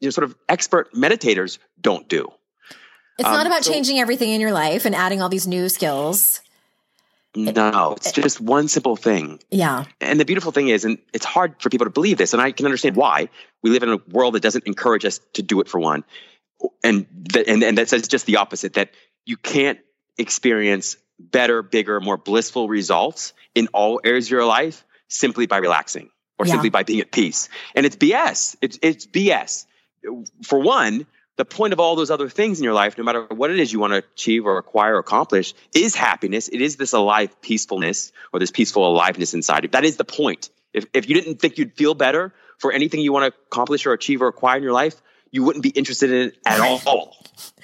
you 0.00 0.06
know, 0.06 0.10
sort 0.10 0.24
of 0.24 0.36
expert 0.48 0.92
meditators 0.92 1.58
don't 1.80 2.08
do. 2.08 2.30
It's 3.18 3.26
um, 3.26 3.34
not 3.34 3.46
about 3.46 3.64
so, 3.64 3.72
changing 3.72 3.98
everything 3.98 4.30
in 4.30 4.40
your 4.40 4.52
life 4.52 4.84
and 4.84 4.94
adding 4.94 5.22
all 5.22 5.28
these 5.28 5.46
new 5.46 5.68
skills. 5.68 6.40
No, 7.34 7.92
it's 7.96 8.12
just 8.12 8.40
one 8.40 8.66
simple 8.66 8.96
thing. 8.96 9.40
Yeah. 9.50 9.84
And 10.00 10.18
the 10.18 10.24
beautiful 10.24 10.52
thing 10.52 10.68
is, 10.68 10.86
and 10.86 10.98
it's 11.12 11.26
hard 11.26 11.60
for 11.60 11.68
people 11.68 11.84
to 11.84 11.90
believe 11.90 12.16
this, 12.16 12.32
and 12.32 12.40
I 12.40 12.50
can 12.52 12.64
understand 12.64 12.96
why. 12.96 13.28
We 13.62 13.70
live 13.70 13.82
in 13.82 13.90
a 13.90 13.98
world 14.08 14.34
that 14.34 14.42
doesn't 14.42 14.66
encourage 14.66 15.04
us 15.04 15.20
to 15.34 15.42
do 15.42 15.60
it 15.60 15.68
for 15.68 15.78
one. 15.78 16.04
And 16.82 17.06
that, 17.32 17.46
and, 17.46 17.62
and 17.62 17.76
that 17.76 17.90
says 17.90 18.08
just 18.08 18.24
the 18.24 18.36
opposite 18.36 18.74
that 18.74 18.90
you 19.26 19.36
can't 19.36 19.78
experience 20.16 20.96
better, 21.18 21.62
bigger, 21.62 22.00
more 22.00 22.16
blissful 22.16 22.68
results 22.68 23.32
in 23.54 23.68
all 23.68 24.00
areas 24.04 24.26
of 24.26 24.30
your 24.30 24.44
life 24.44 24.84
simply 25.08 25.46
by 25.46 25.58
relaxing 25.58 26.10
or 26.38 26.46
yeah. 26.46 26.52
simply 26.52 26.70
by 26.70 26.82
being 26.82 27.00
at 27.00 27.10
peace. 27.10 27.48
And 27.74 27.86
it's 27.86 27.96
BS. 27.96 28.56
It's, 28.60 28.78
it's 28.82 29.06
BS. 29.06 29.66
For 30.42 30.58
one, 30.58 31.06
the 31.36 31.44
point 31.44 31.72
of 31.72 31.80
all 31.80 31.96
those 31.96 32.10
other 32.10 32.28
things 32.28 32.58
in 32.58 32.64
your 32.64 32.74
life, 32.74 32.96
no 32.98 33.04
matter 33.04 33.24
what 33.24 33.50
it 33.50 33.58
is 33.58 33.72
you 33.72 33.78
want 33.78 33.92
to 33.92 33.98
achieve 33.98 34.46
or 34.46 34.58
acquire 34.58 34.96
or 34.96 34.98
accomplish, 34.98 35.54
is 35.74 35.94
happiness. 35.94 36.48
It 36.48 36.60
is 36.60 36.76
this 36.76 36.92
alive 36.92 37.40
peacefulness 37.40 38.12
or 38.32 38.40
this 38.40 38.50
peaceful 38.50 38.86
aliveness 38.86 39.34
inside 39.34 39.64
you. 39.64 39.68
That 39.70 39.84
is 39.84 39.96
the 39.96 40.04
point. 40.04 40.50
If, 40.72 40.86
if 40.92 41.08
you 41.08 41.14
didn't 41.14 41.40
think 41.40 41.58
you'd 41.58 41.74
feel 41.74 41.94
better 41.94 42.34
for 42.58 42.72
anything 42.72 43.00
you 43.00 43.12
want 43.12 43.32
to 43.32 43.40
accomplish 43.46 43.86
or 43.86 43.92
achieve 43.92 44.22
or 44.22 44.28
acquire 44.28 44.56
in 44.56 44.62
your 44.62 44.72
life, 44.72 45.00
you 45.30 45.42
wouldn't 45.42 45.62
be 45.62 45.70
interested 45.70 46.10
in 46.10 46.28
it 46.28 46.38
at 46.46 46.60
all. 46.86 47.16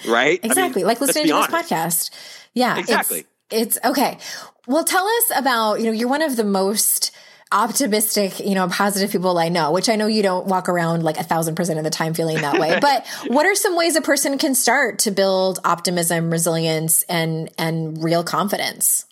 Right? 0.07 0.41
Exactly. 0.43 0.83
I 0.83 0.85
mean, 0.85 0.87
like 0.87 1.01
listening 1.01 1.29
to 1.29 1.35
this 1.35 1.47
podcast. 1.47 2.11
Yeah. 2.55 2.79
Exactly. 2.79 3.25
It's 3.53 3.79
okay. 3.85 4.19
Well, 4.67 4.85
tell 4.85 5.07
us 5.07 5.33
about, 5.37 5.81
you 5.81 5.87
know, 5.87 5.93
you're 5.93 6.09
one 6.09 6.23
of 6.23 6.37
the 6.37 6.45
most 6.45 7.13
optimistic, 7.53 8.41
you 8.41 8.55
know, 8.55 8.67
positive 8.69 9.11
people 9.11 9.37
I 9.39 9.49
know, 9.51 9.73
which 9.73 9.89
I 9.89 9.97
know 9.97 10.07
you 10.07 10.23
don't 10.23 10.47
walk 10.47 10.69
around 10.69 11.03
like 11.03 11.19
a 11.19 11.23
thousand 11.23 11.55
percent 11.55 11.79
of 11.79 11.85
the 11.85 11.91
time 11.91 12.15
feeling 12.15 12.41
that 12.41 12.59
way. 12.59 12.79
but 12.81 13.07
what 13.27 13.45
are 13.47 13.55
some 13.55 13.77
ways 13.77 13.95
a 13.95 14.01
person 14.01 14.39
can 14.39 14.55
start 14.55 15.01
to 15.01 15.11
build 15.11 15.61
optimism, 15.65 16.31
resilience, 16.31 17.03
and 17.05 17.51
and 17.59 18.03
real 18.03 18.25
confidence? 18.25 19.05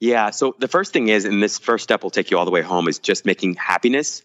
Yeah. 0.00 0.30
So 0.30 0.54
the 0.58 0.68
first 0.68 0.92
thing 0.92 1.08
is, 1.08 1.24
and 1.24 1.42
this 1.42 1.58
first 1.58 1.84
step 1.84 2.02
will 2.02 2.10
take 2.10 2.30
you 2.30 2.38
all 2.38 2.44
the 2.44 2.50
way 2.50 2.62
home, 2.62 2.88
is 2.88 2.98
just 2.98 3.26
making 3.26 3.54
happiness 3.54 4.22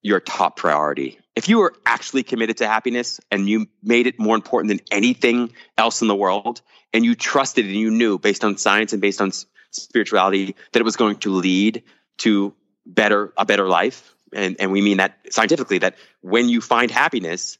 your 0.00 0.20
top 0.20 0.56
priority. 0.56 1.18
If 1.34 1.48
you 1.48 1.58
were 1.58 1.74
actually 1.86 2.22
committed 2.24 2.58
to 2.58 2.66
happiness 2.66 3.20
and 3.30 3.48
you 3.48 3.66
made 3.82 4.06
it 4.06 4.18
more 4.18 4.34
important 4.36 4.68
than 4.68 4.80
anything 4.90 5.52
else 5.78 6.02
in 6.02 6.08
the 6.08 6.14
world, 6.14 6.60
and 6.92 7.04
you 7.04 7.14
trusted 7.14 7.64
and 7.64 7.74
you 7.74 7.90
knew 7.90 8.18
based 8.18 8.44
on 8.44 8.58
science 8.58 8.92
and 8.92 9.00
based 9.00 9.20
on 9.20 9.32
spirituality 9.70 10.54
that 10.72 10.80
it 10.80 10.84
was 10.84 10.96
going 10.96 11.16
to 11.16 11.30
lead 11.30 11.82
to 12.18 12.54
better 12.84 13.32
a 13.36 13.46
better 13.46 13.68
life, 13.68 14.14
and 14.32 14.56
and 14.60 14.70
we 14.72 14.82
mean 14.82 14.98
that 14.98 15.18
scientifically 15.30 15.78
that 15.78 15.96
when 16.20 16.48
you 16.48 16.60
find 16.60 16.90
happiness, 16.90 17.58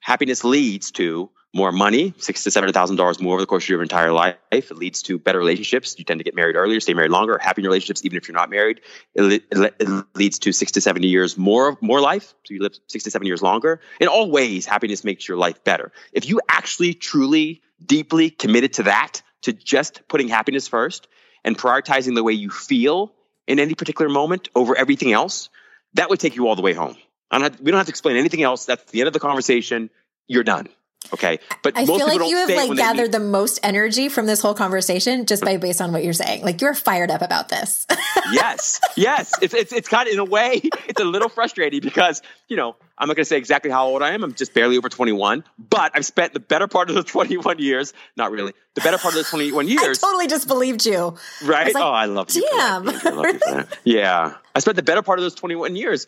happiness 0.00 0.44
leads 0.44 0.90
to 0.92 1.30
more 1.54 1.70
money, 1.72 2.12
six 2.18 2.42
to 2.44 2.50
seven 2.50 2.72
thousand 2.72 2.96
dollars 2.96 3.20
more 3.20 3.34
over 3.34 3.42
the 3.42 3.46
course 3.46 3.64
of 3.64 3.68
your 3.68 3.82
entire 3.82 4.12
life. 4.12 4.36
It 4.50 4.76
leads 4.76 5.02
to 5.02 5.18
better 5.18 5.38
relationships. 5.38 5.94
You 5.98 6.04
tend 6.04 6.20
to 6.20 6.24
get 6.24 6.34
married 6.34 6.56
earlier, 6.56 6.80
stay 6.80 6.94
married 6.94 7.12
longer, 7.12 7.38
happy 7.38 7.62
in 7.62 7.66
relationships, 7.66 8.04
even 8.04 8.18
if 8.18 8.28
you're 8.28 8.36
not 8.36 8.50
married. 8.50 8.80
It, 9.14 9.44
it, 9.50 9.74
it, 9.78 10.04
leads 10.14 10.40
to 10.40 10.52
six 10.52 10.72
to 10.72 10.80
seventy 10.80 11.08
years 11.08 11.38
more 11.38 11.78
more 11.80 12.00
life. 12.00 12.34
So 12.44 12.54
you 12.54 12.60
live 12.60 12.76
six 12.88 13.04
to 13.04 13.10
seven 13.10 13.26
years 13.26 13.40
longer. 13.40 13.80
In 14.00 14.08
all 14.08 14.30
ways, 14.30 14.66
happiness 14.66 15.04
makes 15.04 15.26
your 15.26 15.36
life 15.36 15.62
better. 15.62 15.92
If 16.12 16.28
you 16.28 16.40
actually, 16.48 16.94
truly, 16.94 17.62
deeply 17.84 18.30
committed 18.30 18.74
to 18.74 18.82
that, 18.84 19.22
to 19.42 19.52
just 19.52 20.06
putting 20.08 20.28
happiness 20.28 20.66
first 20.68 21.06
and 21.44 21.56
prioritizing 21.56 22.14
the 22.14 22.24
way 22.24 22.32
you 22.32 22.50
feel 22.50 23.12
in 23.46 23.58
any 23.60 23.74
particular 23.74 24.10
moment 24.10 24.48
over 24.54 24.76
everything 24.76 25.12
else, 25.12 25.50
that 25.94 26.10
would 26.10 26.18
take 26.18 26.34
you 26.34 26.48
all 26.48 26.56
the 26.56 26.62
way 26.62 26.72
home. 26.72 26.96
Have, 27.30 27.60
we 27.60 27.70
don't 27.70 27.78
have 27.78 27.86
to 27.86 27.92
explain 27.92 28.16
anything 28.16 28.42
else. 28.42 28.64
That's 28.64 28.90
the 28.90 29.00
end 29.00 29.08
of 29.08 29.12
the 29.12 29.20
conversation. 29.20 29.90
You're 30.26 30.44
done. 30.44 30.68
Okay. 31.14 31.38
But 31.62 31.78
I 31.78 31.86
feel 31.86 32.06
like 32.06 32.28
you 32.28 32.36
have 32.36 32.50
like 32.50 32.76
gathered 32.76 33.12
the 33.12 33.20
most 33.20 33.60
energy 33.62 34.08
from 34.08 34.26
this 34.26 34.42
whole 34.42 34.54
conversation 34.54 35.26
just 35.26 35.44
by 35.44 35.56
based 35.56 35.80
on 35.80 35.92
what 35.92 36.02
you're 36.02 36.12
saying. 36.12 36.42
Like 36.42 36.60
you're 36.60 36.74
fired 36.74 37.10
up 37.10 37.22
about 37.22 37.48
this. 37.48 37.86
yes. 38.32 38.80
Yes. 38.96 39.32
It's, 39.40 39.54
it's, 39.54 39.72
it's 39.72 39.88
kind 39.88 40.08
of 40.08 40.14
in 40.14 40.18
a 40.18 40.24
way, 40.24 40.60
it's 40.88 41.00
a 41.00 41.04
little 41.04 41.28
frustrating 41.28 41.80
because, 41.80 42.20
you 42.48 42.56
know, 42.56 42.76
I'm 42.98 43.08
not 43.08 43.14
going 43.16 43.24
to 43.24 43.28
say 43.28 43.38
exactly 43.38 43.70
how 43.70 43.86
old 43.86 44.02
I 44.02 44.12
am. 44.12 44.24
I'm 44.24 44.34
just 44.34 44.54
barely 44.54 44.76
over 44.76 44.88
21, 44.88 45.44
but 45.58 45.92
I've 45.94 46.04
spent 46.04 46.32
the 46.32 46.40
better 46.40 46.66
part 46.66 46.90
of 46.90 46.96
the 46.96 47.02
21 47.04 47.58
years, 47.58 47.92
not 48.16 48.32
really, 48.32 48.52
the 48.74 48.80
better 48.80 48.98
part 48.98 49.14
of 49.14 49.18
the 49.18 49.28
21 49.30 49.68
years. 49.68 50.02
I 50.02 50.06
totally 50.06 50.26
just 50.26 50.48
believed 50.48 50.84
you. 50.84 51.16
Right? 51.44 51.68
I 51.68 51.70
like, 51.70 51.84
oh, 51.84 51.92
I 51.92 52.06
love 52.06 52.30
you. 52.32 52.46
Damn. 52.50 52.88
I 52.88 53.10
love 53.10 53.40
you 53.46 53.64
yeah. 53.84 54.34
I 54.54 54.58
spent 54.58 54.76
the 54.76 54.82
better 54.82 55.02
part 55.02 55.18
of 55.18 55.24
those 55.24 55.34
21 55.34 55.76
years 55.76 56.06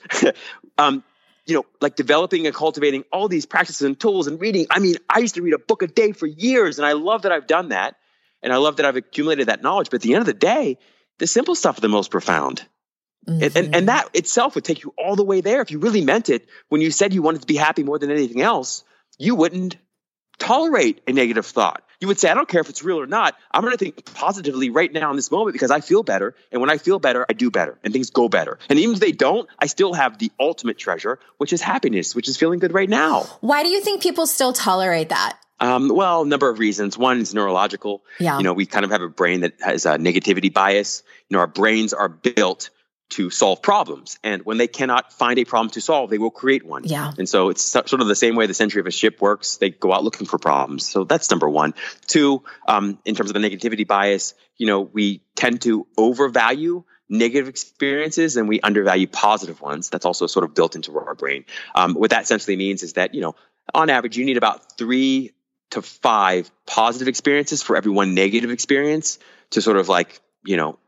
um, 0.79 1.05
you 1.47 1.55
know, 1.55 1.65
like 1.81 1.97
developing 1.97 2.47
and 2.47 2.55
cultivating 2.55 3.05
all 3.13 3.29
these 3.29 3.47
practices 3.47 3.83
and 3.83 3.99
tools 3.99 4.27
and 4.27 4.41
reading. 4.41 4.67
I 4.71 4.81
mean, 4.81 4.97
I 5.09 5.21
used 5.21 5.37
to 5.37 5.43
read 5.43 5.55
a 5.55 5.59
book 5.59 5.83
a 5.83 5.87
day 5.87 6.13
for 6.13 6.27
years, 6.27 6.79
and 6.79 6.87
I 6.87 6.93
love 6.93 7.23
that 7.23 7.33
I've 7.33 7.47
done 7.47 7.69
that. 7.69 7.97
And 8.43 8.53
I 8.53 8.57
love 8.57 8.77
that 8.77 8.87
I've 8.87 8.97
accumulated 8.97 9.49
that 9.49 9.63
knowledge. 9.63 9.91
But 9.91 9.97
at 9.97 10.03
the 10.03 10.15
end 10.15 10.21
of 10.21 10.27
the 10.27 10.35
day, 10.35 10.79
the 11.19 11.27
simple 11.27 11.55
stuff 11.55 11.79
is 11.79 11.81
the 11.81 11.89
most 11.89 12.11
profound. 12.11 12.65
Mm-hmm. 13.27 13.43
And, 13.43 13.57
and, 13.57 13.75
and 13.75 13.89
that 13.89 14.11
itself 14.15 14.55
would 14.55 14.65
take 14.65 14.85
you 14.85 14.93
all 14.99 15.17
the 15.17 15.25
way 15.25 15.41
there. 15.41 15.63
If 15.63 15.71
you 15.71 15.79
really 15.79 16.05
meant 16.05 16.29
it, 16.29 16.47
when 16.69 16.81
you 16.81 16.91
said 16.91 17.15
you 17.15 17.23
wanted 17.23 17.41
to 17.41 17.47
be 17.47 17.57
happy 17.57 17.83
more 17.83 17.99
than 17.99 18.11
anything 18.11 18.43
else, 18.43 18.85
you 19.19 19.35
wouldn't 19.35 19.77
tolerate 20.39 21.01
a 21.07 21.13
negative 21.13 21.47
thought. 21.47 21.83
You 22.01 22.09
would 22.09 22.19
say, 22.19 22.29
I 22.29 22.35
don't 22.35 22.49
care 22.49 22.61
if 22.61 22.69
it's 22.69 22.83
real 22.83 23.01
or 23.01 23.07
not. 23.07 23.37
I'm 23.51 23.63
going 23.63 23.73
to 23.73 23.79
think 23.79 24.05
positively 24.15 24.71
right 24.71 24.93
now 24.93 25.11
in 25.11 25.17
this 25.17 25.31
moment 25.31 25.55
because 25.55 25.71
I 25.71 25.81
feel 25.81 26.03
better. 26.03 26.35
And 26.53 26.61
when 26.61 26.71
I 26.71 26.79
feel 26.79 26.99
better, 26.99 27.25
I 27.29 27.33
do 27.33 27.51
better 27.51 27.79
and 27.83 27.93
things 27.93 28.11
go 28.11 28.29
better. 28.29 28.59
And 28.69 28.79
even 28.79 28.95
if 28.95 29.01
they 29.01 29.13
don't, 29.13 29.49
I 29.59 29.67
still 29.67 29.95
have 29.95 30.19
the 30.19 30.31
ultimate 30.39 30.79
treasure, 30.79 31.19
which 31.39 31.53
is 31.53 31.63
happiness, 31.63 32.15
which 32.15 32.29
is 32.29 32.37
feeling 32.37 32.59
good 32.59 32.75
right 32.75 32.89
now. 32.89 33.23
Why 33.41 33.63
do 33.63 33.69
you 33.69 33.81
think 33.81 34.03
people 34.03 34.27
still 34.27 34.53
tolerate 34.53 35.09
that? 35.09 35.39
Um, 35.59 35.89
well, 35.89 36.23
a 36.23 36.27
number 36.27 36.51
of 36.51 36.59
reasons. 36.59 36.99
One 36.99 37.19
is 37.19 37.33
neurological. 37.33 38.03
Yeah. 38.21 38.37
You 38.37 38.45
know, 38.45 38.53
we 38.53 38.67
kind 38.67 38.85
of 38.85 38.91
have 38.91 39.01
a 39.01 39.09
brain 39.09 39.41
that 39.41 39.55
has 39.61 39.87
a 39.87 39.97
negativity 39.97 40.53
bias. 40.53 41.03
You 41.29 41.37
know, 41.37 41.41
our 41.41 41.47
brains 41.47 41.95
are 41.95 42.11
built 42.11 42.71
to 43.09 43.31
solve 43.31 43.63
problems. 43.63 44.19
And 44.25 44.45
when 44.45 44.59
they 44.59 44.67
cannot 44.67 45.13
find 45.13 45.39
a 45.39 45.45
problem 45.45 45.71
to 45.71 45.81
solve, 45.81 46.11
they 46.11 46.19
will 46.19 46.31
create 46.31 46.65
one. 46.65 46.85
Yeah. 46.85 47.13
And 47.17 47.29
so 47.29 47.51
it's 47.51 47.63
sort 47.63 47.93
of 47.93 48.07
the 48.09 48.17
same 48.17 48.35
way 48.35 48.47
the 48.47 48.55
century 48.55 48.81
of 48.81 48.87
a 48.87 48.91
ship 48.91 49.21
works. 49.21 49.59
They 49.59 49.71
go 49.71 49.93
out 49.93 50.03
looking 50.03 50.27
for 50.27 50.39
problems. 50.39 50.89
So 50.89 51.05
that's 51.05 51.31
number 51.31 51.49
one. 51.49 51.75
Two, 52.07 52.43
um, 52.67 52.99
in 53.05 53.15
terms 53.15 53.31
of 53.31 53.35
the 53.35 53.49
negativity 53.49 53.87
bias, 53.87 54.35
you 54.57 54.67
know, 54.67 54.81
we 54.81 55.23
tend 55.35 55.63
to 55.63 55.87
overvalue 55.97 56.83
negative 57.09 57.49
experiences 57.49 58.37
and 58.37 58.49
we 58.49 58.61
undervalue 58.61 59.07
positive 59.07 59.61
ones. 59.61 59.89
That's 59.89 60.05
also 60.05 60.27
sort 60.27 60.45
of 60.45 60.55
built 60.55 60.75
into 60.75 60.97
our 60.99 61.15
brain. 61.15 61.45
Um, 61.75 61.95
what 61.95 62.11
that 62.11 62.23
essentially 62.23 62.57
means 62.57 62.83
is 62.83 62.95
that, 62.95 63.15
you 63.15 63.21
know, 63.21 63.37
on 63.73 63.91
average, 63.91 64.17
you 64.17 64.25
need 64.25 64.37
about 64.37 64.77
three 64.77 65.33
to 65.71 65.83
five 65.83 66.51
positive 66.67 67.09
experiences 67.09 67.63
for 67.63 67.77
every 67.77 67.93
one 67.93 68.15
negative 68.15 68.51
experience 68.51 69.19
to 69.51 69.63
sort 69.63 69.77
of 69.77 69.89
like, 69.89 70.21
you 70.45 70.57
know, 70.57 70.79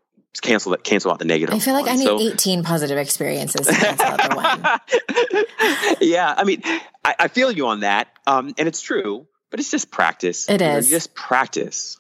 cancel 0.41 0.73
that 0.73 0.85
cancel 0.85 1.11
out 1.11 1.19
the 1.19 1.25
negative. 1.25 1.55
I 1.55 1.59
feel 1.59 1.75
like 1.75 1.87
one. 1.87 1.95
I 1.95 1.97
need 1.97 2.05
so, 2.05 2.21
18 2.21 2.63
positive 2.63 2.99
experiences 2.99 3.67
to 3.67 3.73
cancel 3.73 4.07
out 4.07 4.31
the 4.31 4.37
one. 4.37 5.97
yeah, 6.01 6.35
I 6.37 6.45
mean, 6.45 6.63
I, 7.05 7.15
I, 7.19 7.29
feel 7.29 7.51
you 7.51 7.67
on 7.69 7.81
that, 7.81 8.09
um, 8.27 8.55
and 8.59 8.69
it's 8.69 8.81
true, 8.81 9.27
but 9.51 9.61
it's 9.61 9.71
just 9.71 9.91
practice. 9.91 10.49
It 10.49 10.63
is 10.63 10.89
just 10.89 11.15
practice. 11.15 11.99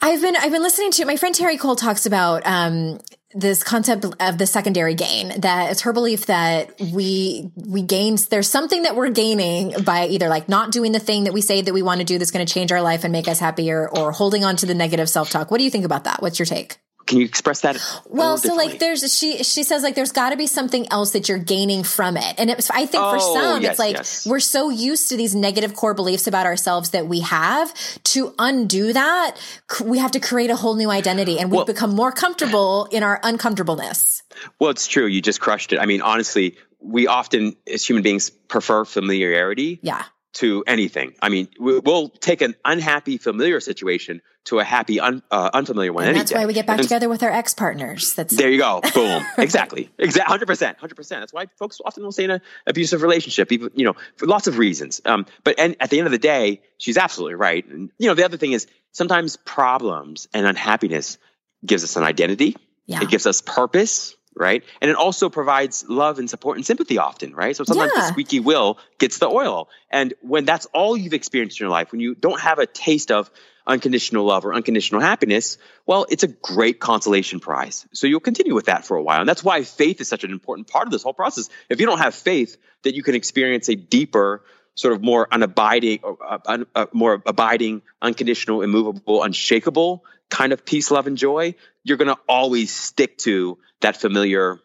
I've 0.00 0.20
been 0.20 0.36
I've 0.36 0.52
been 0.52 0.62
listening 0.62 0.92
to 0.92 1.04
my 1.04 1.16
friend 1.16 1.34
Terri 1.34 1.58
Cole 1.58 1.76
talks 1.76 2.06
about 2.06 2.46
um, 2.46 3.00
this 3.34 3.62
concept 3.62 4.04
of 4.18 4.38
the 4.38 4.46
secondary 4.46 4.94
gain 4.94 5.40
that 5.40 5.70
it's 5.70 5.82
her 5.82 5.92
belief 5.92 6.26
that 6.26 6.80
we 6.80 7.50
we 7.54 7.82
gain 7.82 8.16
there's 8.28 8.48
something 8.48 8.82
that 8.82 8.96
we're 8.96 9.10
gaining 9.10 9.72
by 9.84 10.06
either 10.06 10.28
like 10.28 10.48
not 10.48 10.72
doing 10.72 10.90
the 10.92 10.98
thing 10.98 11.24
that 11.24 11.32
we 11.32 11.40
say 11.40 11.62
that 11.62 11.72
we 11.72 11.82
want 11.82 12.00
to 12.00 12.04
do 12.04 12.18
that's 12.18 12.32
going 12.32 12.44
to 12.44 12.52
change 12.52 12.72
our 12.72 12.82
life 12.82 13.04
and 13.04 13.12
make 13.12 13.28
us 13.28 13.38
happier 13.38 13.88
or 13.88 14.10
holding 14.10 14.44
on 14.44 14.56
to 14.56 14.66
the 14.66 14.74
negative 14.74 15.08
self-talk 15.08 15.50
what 15.50 15.58
do 15.58 15.64
you 15.64 15.70
think 15.70 15.84
about 15.84 16.04
that 16.04 16.20
what's 16.20 16.40
your 16.40 16.46
take 16.46 16.78
can 17.10 17.18
you 17.18 17.24
express 17.24 17.62
that? 17.62 17.76
Well, 18.06 18.38
so 18.38 18.54
like 18.54 18.78
there's 18.78 19.12
she 19.12 19.42
she 19.42 19.64
says 19.64 19.82
like 19.82 19.96
there's 19.96 20.12
got 20.12 20.30
to 20.30 20.36
be 20.36 20.46
something 20.46 20.86
else 20.92 21.10
that 21.10 21.28
you're 21.28 21.38
gaining 21.38 21.82
from 21.82 22.16
it, 22.16 22.34
and 22.38 22.48
it's 22.48 22.70
I 22.70 22.86
think 22.86 23.02
oh, 23.02 23.12
for 23.12 23.18
some 23.18 23.62
yes, 23.62 23.72
it's 23.72 23.78
like 23.80 23.96
yes. 23.96 24.26
we're 24.26 24.38
so 24.38 24.70
used 24.70 25.08
to 25.08 25.16
these 25.16 25.34
negative 25.34 25.74
core 25.74 25.92
beliefs 25.92 26.28
about 26.28 26.46
ourselves 26.46 26.90
that 26.90 27.08
we 27.08 27.20
have 27.20 27.74
to 28.14 28.32
undo 28.38 28.92
that 28.92 29.36
we 29.84 29.98
have 29.98 30.12
to 30.12 30.20
create 30.20 30.50
a 30.50 30.56
whole 30.56 30.76
new 30.76 30.88
identity, 30.88 31.40
and 31.40 31.50
we 31.50 31.56
well, 31.56 31.66
become 31.66 31.96
more 31.96 32.12
comfortable 32.12 32.86
in 32.92 33.02
our 33.02 33.18
uncomfortableness. 33.24 34.22
Well, 34.60 34.70
it's 34.70 34.86
true. 34.86 35.06
You 35.06 35.20
just 35.20 35.40
crushed 35.40 35.72
it. 35.72 35.80
I 35.80 35.86
mean, 35.86 36.02
honestly, 36.02 36.58
we 36.80 37.08
often 37.08 37.56
as 37.66 37.84
human 37.84 38.04
beings 38.04 38.30
prefer 38.30 38.84
familiarity. 38.84 39.80
Yeah 39.82 40.04
to 40.32 40.62
anything. 40.66 41.14
I 41.20 41.28
mean, 41.28 41.48
we'll 41.58 42.08
take 42.08 42.40
an 42.40 42.54
unhappy 42.64 43.18
familiar 43.18 43.60
situation 43.60 44.22
to 44.44 44.58
a 44.58 44.64
happy 44.64 45.00
un, 45.00 45.22
uh, 45.30 45.50
unfamiliar 45.52 45.92
one. 45.92 46.06
And 46.06 46.16
that's 46.16 46.30
day. 46.30 46.38
why 46.38 46.46
we 46.46 46.54
get 46.54 46.66
back 46.66 46.78
and 46.78 46.88
together 46.88 47.08
with 47.08 47.22
our 47.22 47.30
ex 47.30 47.52
partners. 47.52 48.14
That's 48.14 48.36
there. 48.36 48.50
You 48.50 48.58
go. 48.58 48.80
Boom. 48.94 49.24
exactly. 49.38 49.90
Exactly. 49.98 50.30
Hundred 50.30 50.46
percent. 50.46 50.78
Hundred 50.78 50.94
percent. 50.94 51.20
That's 51.20 51.32
why 51.32 51.46
folks 51.58 51.80
often 51.84 52.04
will 52.04 52.12
say 52.12 52.24
in 52.24 52.30
an 52.30 52.40
abusive 52.66 53.02
relationship, 53.02 53.52
even 53.52 53.70
you 53.74 53.84
know, 53.84 53.94
for 54.16 54.26
lots 54.26 54.46
of 54.46 54.56
reasons. 54.58 55.00
Um, 55.04 55.26
but 55.44 55.58
and 55.58 55.76
at 55.80 55.90
the 55.90 55.98
end 55.98 56.06
of 56.06 56.12
the 56.12 56.18
day, 56.18 56.62
she's 56.78 56.96
absolutely 56.96 57.34
right. 57.34 57.66
And 57.66 57.90
you 57.98 58.08
know, 58.08 58.14
the 58.14 58.24
other 58.24 58.36
thing 58.36 58.52
is 58.52 58.66
sometimes 58.92 59.36
problems 59.36 60.28
and 60.32 60.46
unhappiness 60.46 61.18
gives 61.64 61.84
us 61.84 61.96
an 61.96 62.04
identity. 62.04 62.56
Yeah. 62.86 63.02
It 63.02 63.10
gives 63.10 63.26
us 63.26 63.42
purpose 63.42 64.16
right? 64.36 64.62
And 64.80 64.90
it 64.90 64.96
also 64.96 65.28
provides 65.28 65.84
love 65.88 66.18
and 66.18 66.28
support 66.30 66.56
and 66.56 66.64
sympathy 66.64 66.98
often, 66.98 67.34
right? 67.34 67.56
So 67.56 67.64
sometimes 67.64 67.92
yeah. 67.94 68.02
the 68.02 68.08
squeaky 68.08 68.40
wheel 68.40 68.78
gets 68.98 69.18
the 69.18 69.28
oil. 69.28 69.68
And 69.90 70.14
when 70.20 70.44
that's 70.44 70.66
all 70.66 70.96
you've 70.96 71.14
experienced 71.14 71.60
in 71.60 71.64
your 71.64 71.70
life, 71.70 71.92
when 71.92 72.00
you 72.00 72.14
don't 72.14 72.40
have 72.40 72.58
a 72.58 72.66
taste 72.66 73.10
of 73.10 73.30
unconditional 73.66 74.24
love 74.24 74.44
or 74.44 74.54
unconditional 74.54 75.00
happiness, 75.00 75.58
well, 75.86 76.06
it's 76.08 76.22
a 76.22 76.28
great 76.28 76.80
consolation 76.80 77.40
prize. 77.40 77.86
So 77.92 78.06
you'll 78.06 78.20
continue 78.20 78.54
with 78.54 78.66
that 78.66 78.84
for 78.84 78.96
a 78.96 79.02
while. 79.02 79.20
And 79.20 79.28
that's 79.28 79.44
why 79.44 79.62
faith 79.62 80.00
is 80.00 80.08
such 80.08 80.24
an 80.24 80.30
important 80.30 80.68
part 80.68 80.86
of 80.86 80.92
this 80.92 81.02
whole 81.02 81.14
process. 81.14 81.48
If 81.68 81.80
you 81.80 81.86
don't 81.86 81.98
have 81.98 82.14
faith 82.14 82.56
that 82.82 82.94
you 82.94 83.02
can 83.02 83.14
experience 83.14 83.68
a 83.68 83.76
deeper, 83.76 84.42
sort 84.74 84.94
of 84.94 85.02
more 85.02 85.26
unabiding, 85.26 86.00
uh, 86.04 86.38
un, 86.46 86.66
uh, 86.74 86.86
more 86.92 87.22
abiding, 87.26 87.82
unconditional, 88.00 88.62
immovable, 88.62 89.22
unshakable 89.22 90.04
kind 90.30 90.52
of 90.52 90.64
peace, 90.64 90.90
love, 90.90 91.06
and 91.06 91.18
joy, 91.18 91.54
you're 91.84 91.96
going 91.96 92.14
to 92.14 92.20
always 92.28 92.74
stick 92.74 93.18
to 93.18 93.58
that 93.80 93.96
familiar 93.96 94.60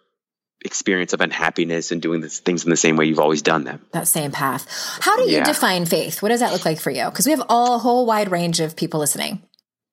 experience 0.64 1.14
of 1.14 1.22
unhappiness 1.22 1.92
and 1.92 2.02
doing 2.02 2.28
things 2.28 2.64
in 2.64 2.70
the 2.70 2.78
same 2.78 2.96
way 2.98 3.06
you've 3.06 3.20
always 3.20 3.42
done 3.42 3.64
them. 3.64 3.86
That 3.92 4.08
same 4.08 4.32
path. 4.32 4.66
How 5.02 5.16
do 5.18 5.24
you 5.24 5.38
yeah. 5.38 5.44
define 5.44 5.86
faith? 5.86 6.22
What 6.22 6.30
does 6.30 6.40
that 6.40 6.52
look 6.52 6.66
like 6.66 6.80
for 6.80 6.90
you? 6.90 7.06
Because 7.06 7.26
we 7.26 7.32
have 7.32 7.44
all, 7.50 7.76
a 7.76 7.78
whole 7.78 8.06
wide 8.06 8.32
range 8.32 8.60
of 8.60 8.76
people 8.76 9.00
listening. 9.00 9.42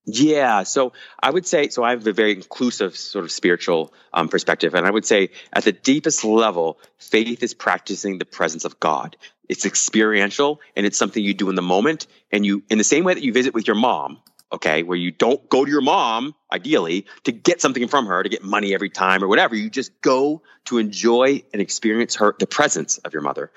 Yeah, 0.04 0.64
so 0.64 0.94
I 1.22 1.30
would 1.30 1.46
say 1.46 1.68
so. 1.68 1.84
I 1.84 1.90
have 1.90 2.04
a 2.06 2.12
very 2.12 2.32
inclusive 2.32 2.96
sort 2.96 3.24
of 3.24 3.30
spiritual 3.30 3.92
um, 4.12 4.28
perspective, 4.28 4.74
and 4.74 4.84
I 4.84 4.90
would 4.90 5.04
say 5.04 5.30
at 5.52 5.62
the 5.62 5.70
deepest 5.70 6.24
level, 6.24 6.80
faith 6.98 7.42
is 7.44 7.54
practicing 7.54 8.18
the 8.18 8.24
presence 8.24 8.64
of 8.64 8.80
God. 8.80 9.16
It's 9.48 9.64
experiential, 9.64 10.60
and 10.74 10.86
it's 10.86 10.98
something 10.98 11.22
you 11.22 11.34
do 11.34 11.50
in 11.50 11.54
the 11.54 11.62
moment. 11.62 12.08
And 12.32 12.44
you, 12.44 12.64
in 12.68 12.78
the 12.78 12.84
same 12.84 13.04
way 13.04 13.14
that 13.14 13.22
you 13.22 13.32
visit 13.32 13.54
with 13.54 13.68
your 13.68 13.76
mom, 13.76 14.18
okay, 14.52 14.82
where 14.82 14.98
you 14.98 15.10
don't 15.10 15.48
go 15.48 15.64
to 15.64 15.70
your 15.70 15.80
mom, 15.80 16.34
ideally, 16.52 17.06
to 17.24 17.32
get 17.32 17.60
something 17.60 17.88
from 17.88 18.06
her, 18.06 18.22
to 18.22 18.28
get 18.28 18.44
money 18.44 18.74
every 18.74 18.90
time 18.90 19.24
or 19.24 19.28
whatever. 19.28 19.54
You 19.54 19.70
just 19.70 20.00
go 20.02 20.42
to 20.66 20.78
enjoy 20.78 21.42
and 21.52 21.62
experience 21.62 22.16
her, 22.16 22.34
the 22.38 22.46
presence 22.46 22.98
of 22.98 23.12
your 23.12 23.22
mother. 23.22 23.50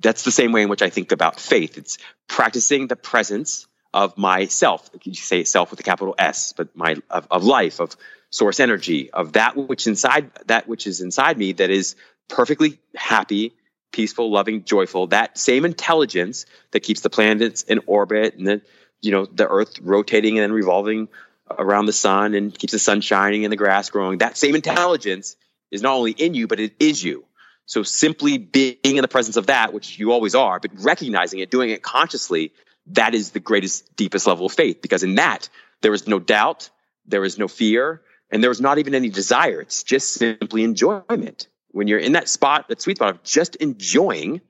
That's 0.00 0.24
the 0.24 0.30
same 0.30 0.52
way 0.52 0.62
in 0.62 0.68
which 0.68 0.82
I 0.82 0.90
think 0.90 1.12
about 1.12 1.40
faith. 1.40 1.78
It's 1.78 1.98
practicing 2.28 2.86
the 2.86 2.96
presence 2.96 3.66
of 3.94 4.16
myself. 4.16 4.88
You 5.02 5.14
say 5.14 5.44
self 5.44 5.70
with 5.70 5.80
a 5.80 5.82
capital 5.82 6.14
S, 6.18 6.52
but 6.56 6.74
my 6.76 6.96
of, 7.10 7.26
of 7.30 7.44
life, 7.44 7.80
of 7.80 7.96
source 8.30 8.60
energy, 8.60 9.10
of 9.10 9.34
that 9.34 9.56
which 9.56 9.86
inside 9.86 10.30
that 10.46 10.66
which 10.66 10.86
is 10.86 11.00
inside 11.00 11.36
me 11.36 11.52
that 11.52 11.70
is 11.70 11.96
perfectly 12.28 12.78
happy, 12.94 13.54
peaceful, 13.92 14.30
loving, 14.30 14.64
joyful. 14.64 15.08
That 15.08 15.36
same 15.36 15.64
intelligence 15.64 16.46
that 16.70 16.80
keeps 16.80 17.00
the 17.02 17.10
planets 17.10 17.62
in 17.62 17.80
orbit 17.86 18.34
and 18.36 18.46
then 18.46 18.62
you 19.02 19.10
know 19.10 19.26
the 19.26 19.46
earth 19.48 19.78
rotating 19.80 20.38
and 20.38 20.44
then 20.44 20.52
revolving 20.52 21.08
around 21.50 21.86
the 21.86 21.92
sun 21.92 22.34
and 22.34 22.56
keeps 22.56 22.72
the 22.72 22.78
sun 22.78 23.00
shining 23.00 23.44
and 23.44 23.52
the 23.52 23.56
grass 23.56 23.90
growing. 23.90 24.18
That 24.18 24.38
same 24.38 24.54
intelligence 24.54 25.36
is 25.70 25.82
not 25.82 25.94
only 25.94 26.12
in 26.12 26.34
you 26.34 26.46
but 26.46 26.60
it 26.60 26.72
is 26.78 27.02
you. 27.02 27.24
So 27.66 27.82
simply 27.82 28.38
being 28.38 28.76
in 28.82 29.02
the 29.02 29.08
presence 29.08 29.36
of 29.36 29.46
that 29.46 29.72
which 29.72 29.98
you 29.98 30.12
always 30.12 30.34
are 30.34 30.60
but 30.60 30.70
recognizing 30.76 31.40
it 31.40 31.50
doing 31.50 31.70
it 31.70 31.82
consciously 31.82 32.52
that 32.88 33.14
is 33.14 33.30
the 33.30 33.40
greatest 33.40 33.94
deepest 33.96 34.26
level 34.26 34.46
of 34.46 34.52
faith 34.52 34.80
because 34.80 35.02
in 35.02 35.16
that 35.16 35.48
there 35.82 35.92
is 35.92 36.06
no 36.06 36.18
doubt 36.18 36.70
there 37.06 37.24
is 37.24 37.38
no 37.38 37.48
fear 37.48 38.02
and 38.30 38.42
there 38.42 38.50
is 38.50 38.60
not 38.60 38.78
even 38.78 38.94
any 38.94 39.10
desire. 39.10 39.60
It's 39.60 39.82
just 39.82 40.14
simply 40.14 40.64
enjoyment. 40.64 41.48
When 41.72 41.88
you're 41.88 41.98
in 41.98 42.12
that 42.12 42.28
spot 42.28 42.68
that 42.68 42.80
sweet 42.80 42.96
spot 42.96 43.10
of 43.10 43.22
just 43.22 43.56
enjoying 43.56 44.40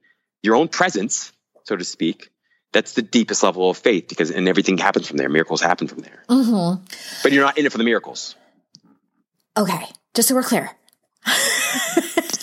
your 0.43 0.55
own 0.55 0.67
presence 0.67 1.31
so 1.63 1.75
to 1.75 1.83
speak 1.83 2.29
that's 2.73 2.93
the 2.93 3.01
deepest 3.01 3.43
level 3.43 3.69
of 3.69 3.77
faith 3.77 4.07
because 4.09 4.31
and 4.31 4.47
everything 4.47 4.77
happens 4.77 5.07
from 5.07 5.17
there. 5.17 5.29
Miracles 5.29 5.61
happen 5.61 5.87
from 5.87 5.99
there. 5.99 6.23
Mm-hmm. 6.27 6.83
but 7.23 7.31
you're 7.31 7.43
not 7.43 7.57
in 7.57 7.65
it 7.65 7.71
for 7.71 7.77
the 7.77 7.83
miracles. 7.83 8.35
Okay. 9.55 9.85
Just 10.13 10.29
so 10.29 10.35
we're 10.35 10.43
clear. 10.43 10.71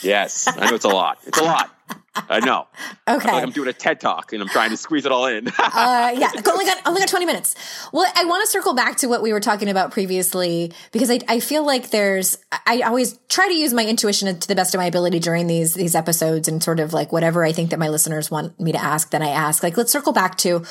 Yes. 0.03 0.49
I 0.49 0.69
know 0.69 0.75
it's 0.75 0.85
a 0.85 0.89
lot. 0.89 1.19
It's 1.27 1.39
a 1.39 1.43
lot 1.43 1.71
I 2.15 2.41
know. 2.41 2.67
Okay. 3.09 3.33
Like 3.33 3.43
I'm 3.43 3.51
doing 3.51 3.69
a 3.69 3.73
TED 3.73 4.01
talk 4.01 4.33
and 4.33 4.41
I'm 4.41 4.49
trying 4.49 4.71
to 4.71 4.77
squeeze 4.77 5.05
it 5.05 5.11
all 5.11 5.27
in. 5.27 5.49
uh, 5.59 6.13
yeah, 6.15 6.31
only 6.47 6.65
got 6.65 6.81
only 6.87 7.01
got 7.01 7.09
20 7.09 7.27
minutes. 7.27 7.57
Well, 7.93 8.09
I 8.15 8.25
want 8.25 8.45
to 8.45 8.47
circle 8.47 8.73
back 8.73 8.99
to 8.99 9.09
what 9.09 9.21
we 9.21 9.33
were 9.33 9.41
talking 9.41 9.69
about 9.69 9.91
previously 9.91 10.73
because 10.93 11.11
I, 11.11 11.19
I 11.27 11.41
feel 11.41 11.67
like 11.67 11.91
there's 11.91 12.39
I 12.67 12.83
always 12.83 13.19
try 13.29 13.49
to 13.49 13.55
use 13.55 13.73
my 13.73 13.85
intuition 13.85 14.39
to 14.39 14.47
the 14.47 14.55
best 14.55 14.75
of 14.75 14.79
my 14.79 14.85
ability 14.85 15.19
during 15.19 15.49
these 15.49 15.75
these 15.75 15.97
episodes 15.97 16.47
and 16.47 16.63
sort 16.63 16.79
of 16.79 16.93
like 16.93 17.11
whatever 17.11 17.45
I 17.45 17.51
think 17.51 17.71
that 17.71 17.81
my 17.81 17.89
listeners 17.89 18.31
want 18.31 18.61
me 18.61 18.71
to 18.71 18.81
ask, 18.81 19.11
then 19.11 19.23
I 19.23 19.31
ask. 19.31 19.65
Like, 19.65 19.77
let's 19.77 19.91
circle 19.91 20.13
back 20.13 20.39
to 20.39 20.65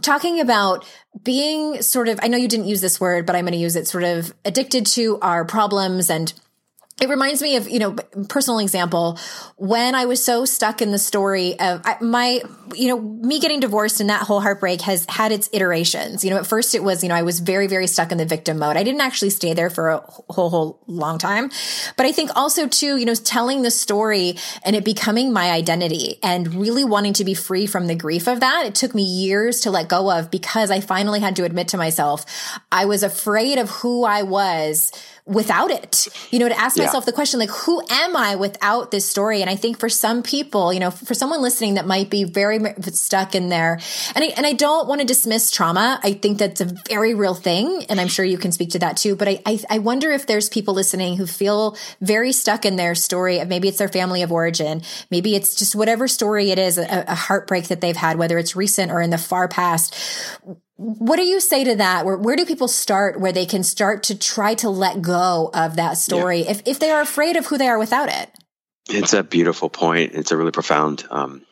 talking 0.00 0.40
about 0.40 0.86
being 1.22 1.82
sort 1.82 2.08
of. 2.08 2.20
I 2.22 2.28
know 2.28 2.38
you 2.38 2.48
didn't 2.48 2.68
use 2.68 2.80
this 2.80 2.98
word, 2.98 3.26
but 3.26 3.36
I'm 3.36 3.44
going 3.44 3.52
to 3.52 3.58
use 3.58 3.76
it. 3.76 3.86
Sort 3.86 4.04
of 4.04 4.32
addicted 4.46 4.86
to 4.86 5.18
our 5.20 5.44
problems 5.44 6.08
and 6.08 6.32
it 7.02 7.08
reminds 7.08 7.42
me 7.42 7.56
of 7.56 7.68
you 7.68 7.80
know 7.80 7.92
personal 8.28 8.60
example. 8.60 9.18
When 9.56 9.94
i 9.94 10.04
was 10.04 10.24
so 10.24 10.44
stuck 10.44 10.80
in 10.80 10.92
the 10.92 10.98
story 10.98 11.58
of 11.58 11.84
my 12.00 12.40
you 12.74 12.88
know 12.88 13.00
me 13.00 13.40
getting 13.40 13.60
divorced 13.60 14.00
and 14.00 14.08
that 14.08 14.22
whole 14.22 14.40
heartbreak 14.40 14.80
has 14.82 15.04
had 15.08 15.32
its 15.32 15.50
iterations. 15.52 16.24
You 16.24 16.30
know 16.30 16.38
at 16.38 16.46
first 16.46 16.74
it 16.74 16.82
was 16.82 17.02
you 17.02 17.08
know 17.08 17.16
i 17.16 17.22
was 17.22 17.40
very 17.40 17.66
very 17.66 17.88
stuck 17.88 18.12
in 18.12 18.18
the 18.18 18.24
victim 18.24 18.58
mode. 18.58 18.76
I 18.76 18.84
didn't 18.84 19.00
actually 19.00 19.30
stay 19.30 19.52
there 19.52 19.68
for 19.68 19.88
a 19.90 19.98
whole 20.30 20.48
whole 20.48 20.80
long 20.86 21.18
time. 21.18 21.50
But 21.96 22.06
i 22.06 22.12
think 22.12 22.30
also 22.36 22.68
too 22.68 22.96
you 22.96 23.04
know 23.04 23.14
telling 23.14 23.62
the 23.62 23.70
story 23.70 24.36
and 24.64 24.76
it 24.76 24.84
becoming 24.84 25.32
my 25.32 25.50
identity 25.50 26.18
and 26.22 26.54
really 26.54 26.84
wanting 26.84 27.14
to 27.14 27.24
be 27.24 27.34
free 27.34 27.66
from 27.66 27.86
the 27.88 27.94
grief 27.96 28.28
of 28.28 28.40
that 28.40 28.66
it 28.66 28.74
took 28.74 28.94
me 28.94 29.02
years 29.02 29.60
to 29.60 29.70
let 29.70 29.88
go 29.88 30.10
of 30.10 30.30
because 30.30 30.70
i 30.70 30.80
finally 30.80 31.20
had 31.20 31.36
to 31.36 31.44
admit 31.44 31.68
to 31.68 31.76
myself 31.76 32.24
i 32.70 32.84
was 32.84 33.02
afraid 33.02 33.58
of 33.58 33.70
who 33.70 34.04
i 34.04 34.22
was 34.22 34.92
without 35.24 35.70
it. 35.70 36.08
You 36.30 36.40
know, 36.40 36.48
to 36.48 36.58
ask 36.58 36.76
yeah. 36.76 36.84
myself 36.84 37.06
the 37.06 37.12
question, 37.12 37.38
like, 37.38 37.50
who 37.50 37.80
am 37.88 38.16
I 38.16 38.34
without 38.34 38.90
this 38.90 39.08
story? 39.08 39.40
And 39.40 39.48
I 39.48 39.54
think 39.54 39.78
for 39.78 39.88
some 39.88 40.22
people, 40.22 40.72
you 40.72 40.80
know, 40.80 40.90
for 40.90 41.14
someone 41.14 41.40
listening 41.40 41.74
that 41.74 41.86
might 41.86 42.10
be 42.10 42.24
very 42.24 42.58
stuck 42.92 43.34
in 43.34 43.48
there, 43.48 43.78
and 44.14 44.24
I, 44.24 44.28
and 44.36 44.44
I 44.44 44.52
don't 44.52 44.88
want 44.88 45.00
to 45.00 45.06
dismiss 45.06 45.50
trauma. 45.50 46.00
I 46.02 46.14
think 46.14 46.38
that's 46.38 46.60
a 46.60 46.74
very 46.88 47.14
real 47.14 47.34
thing. 47.34 47.84
And 47.88 48.00
I'm 48.00 48.08
sure 48.08 48.24
you 48.24 48.38
can 48.38 48.50
speak 48.50 48.70
to 48.70 48.80
that 48.80 48.96
too. 48.96 49.14
But 49.14 49.28
I, 49.28 49.42
I, 49.46 49.60
I 49.70 49.78
wonder 49.78 50.10
if 50.10 50.26
there's 50.26 50.48
people 50.48 50.74
listening 50.74 51.16
who 51.16 51.26
feel 51.26 51.76
very 52.00 52.32
stuck 52.32 52.64
in 52.64 52.76
their 52.76 52.94
story 52.94 53.38
of 53.38 53.48
maybe 53.48 53.68
it's 53.68 53.78
their 53.78 53.88
family 53.88 54.22
of 54.22 54.32
origin. 54.32 54.82
Maybe 55.10 55.36
it's 55.36 55.54
just 55.54 55.76
whatever 55.76 56.08
story 56.08 56.50
it 56.50 56.58
is, 56.58 56.78
a, 56.78 57.04
a 57.06 57.14
heartbreak 57.14 57.68
that 57.68 57.80
they've 57.80 57.96
had, 57.96 58.18
whether 58.18 58.38
it's 58.38 58.56
recent 58.56 58.90
or 58.90 59.00
in 59.00 59.10
the 59.10 59.18
far 59.18 59.46
past 59.46 59.94
what 60.76 61.16
do 61.16 61.22
you 61.22 61.40
say 61.40 61.64
to 61.64 61.76
that? 61.76 62.04
Where, 62.04 62.16
where 62.16 62.36
do 62.36 62.46
people 62.46 62.68
start 62.68 63.20
where 63.20 63.32
they 63.32 63.46
can 63.46 63.62
start 63.62 64.04
to 64.04 64.18
try 64.18 64.54
to 64.56 64.70
let 64.70 65.02
go 65.02 65.50
of 65.52 65.76
that 65.76 65.98
story 65.98 66.40
yeah. 66.40 66.50
if, 66.50 66.62
if 66.66 66.78
they 66.78 66.90
are 66.90 67.00
afraid 67.00 67.36
of 67.36 67.46
who 67.46 67.58
they 67.58 67.68
are 67.68 67.78
without 67.78 68.08
it? 68.08 68.30
It's 68.88 69.12
a 69.12 69.22
beautiful 69.22 69.68
point. 69.68 70.12
It's 70.14 70.32
a 70.32 70.36
really 70.36 70.50
profound 70.50 71.04
um, 71.10 71.42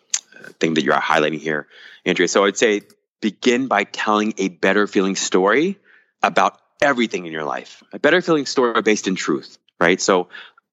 thing 0.59 0.75
that 0.75 0.85
you're 0.85 0.95
highlighting 0.95 1.39
here, 1.39 1.69
Andrea. 2.05 2.29
So 2.29 2.45
I'd 2.45 2.57
say 2.57 2.83
begin 3.21 3.69
by 3.69 3.85
telling 3.85 4.35
a 4.39 4.49
better 4.49 4.87
feeling 4.87 5.17
story 5.17 5.79
about 6.23 6.59
everything 6.83 7.27
in 7.27 7.33
your 7.33 7.45
life, 7.45 7.83
a 7.93 7.99
better 7.99 8.21
feeling 8.23 8.47
story 8.47 8.81
based 8.83 9.07
in 9.07 9.15
truth, 9.15 9.59
right? 9.79 10.01
So 10.01 10.29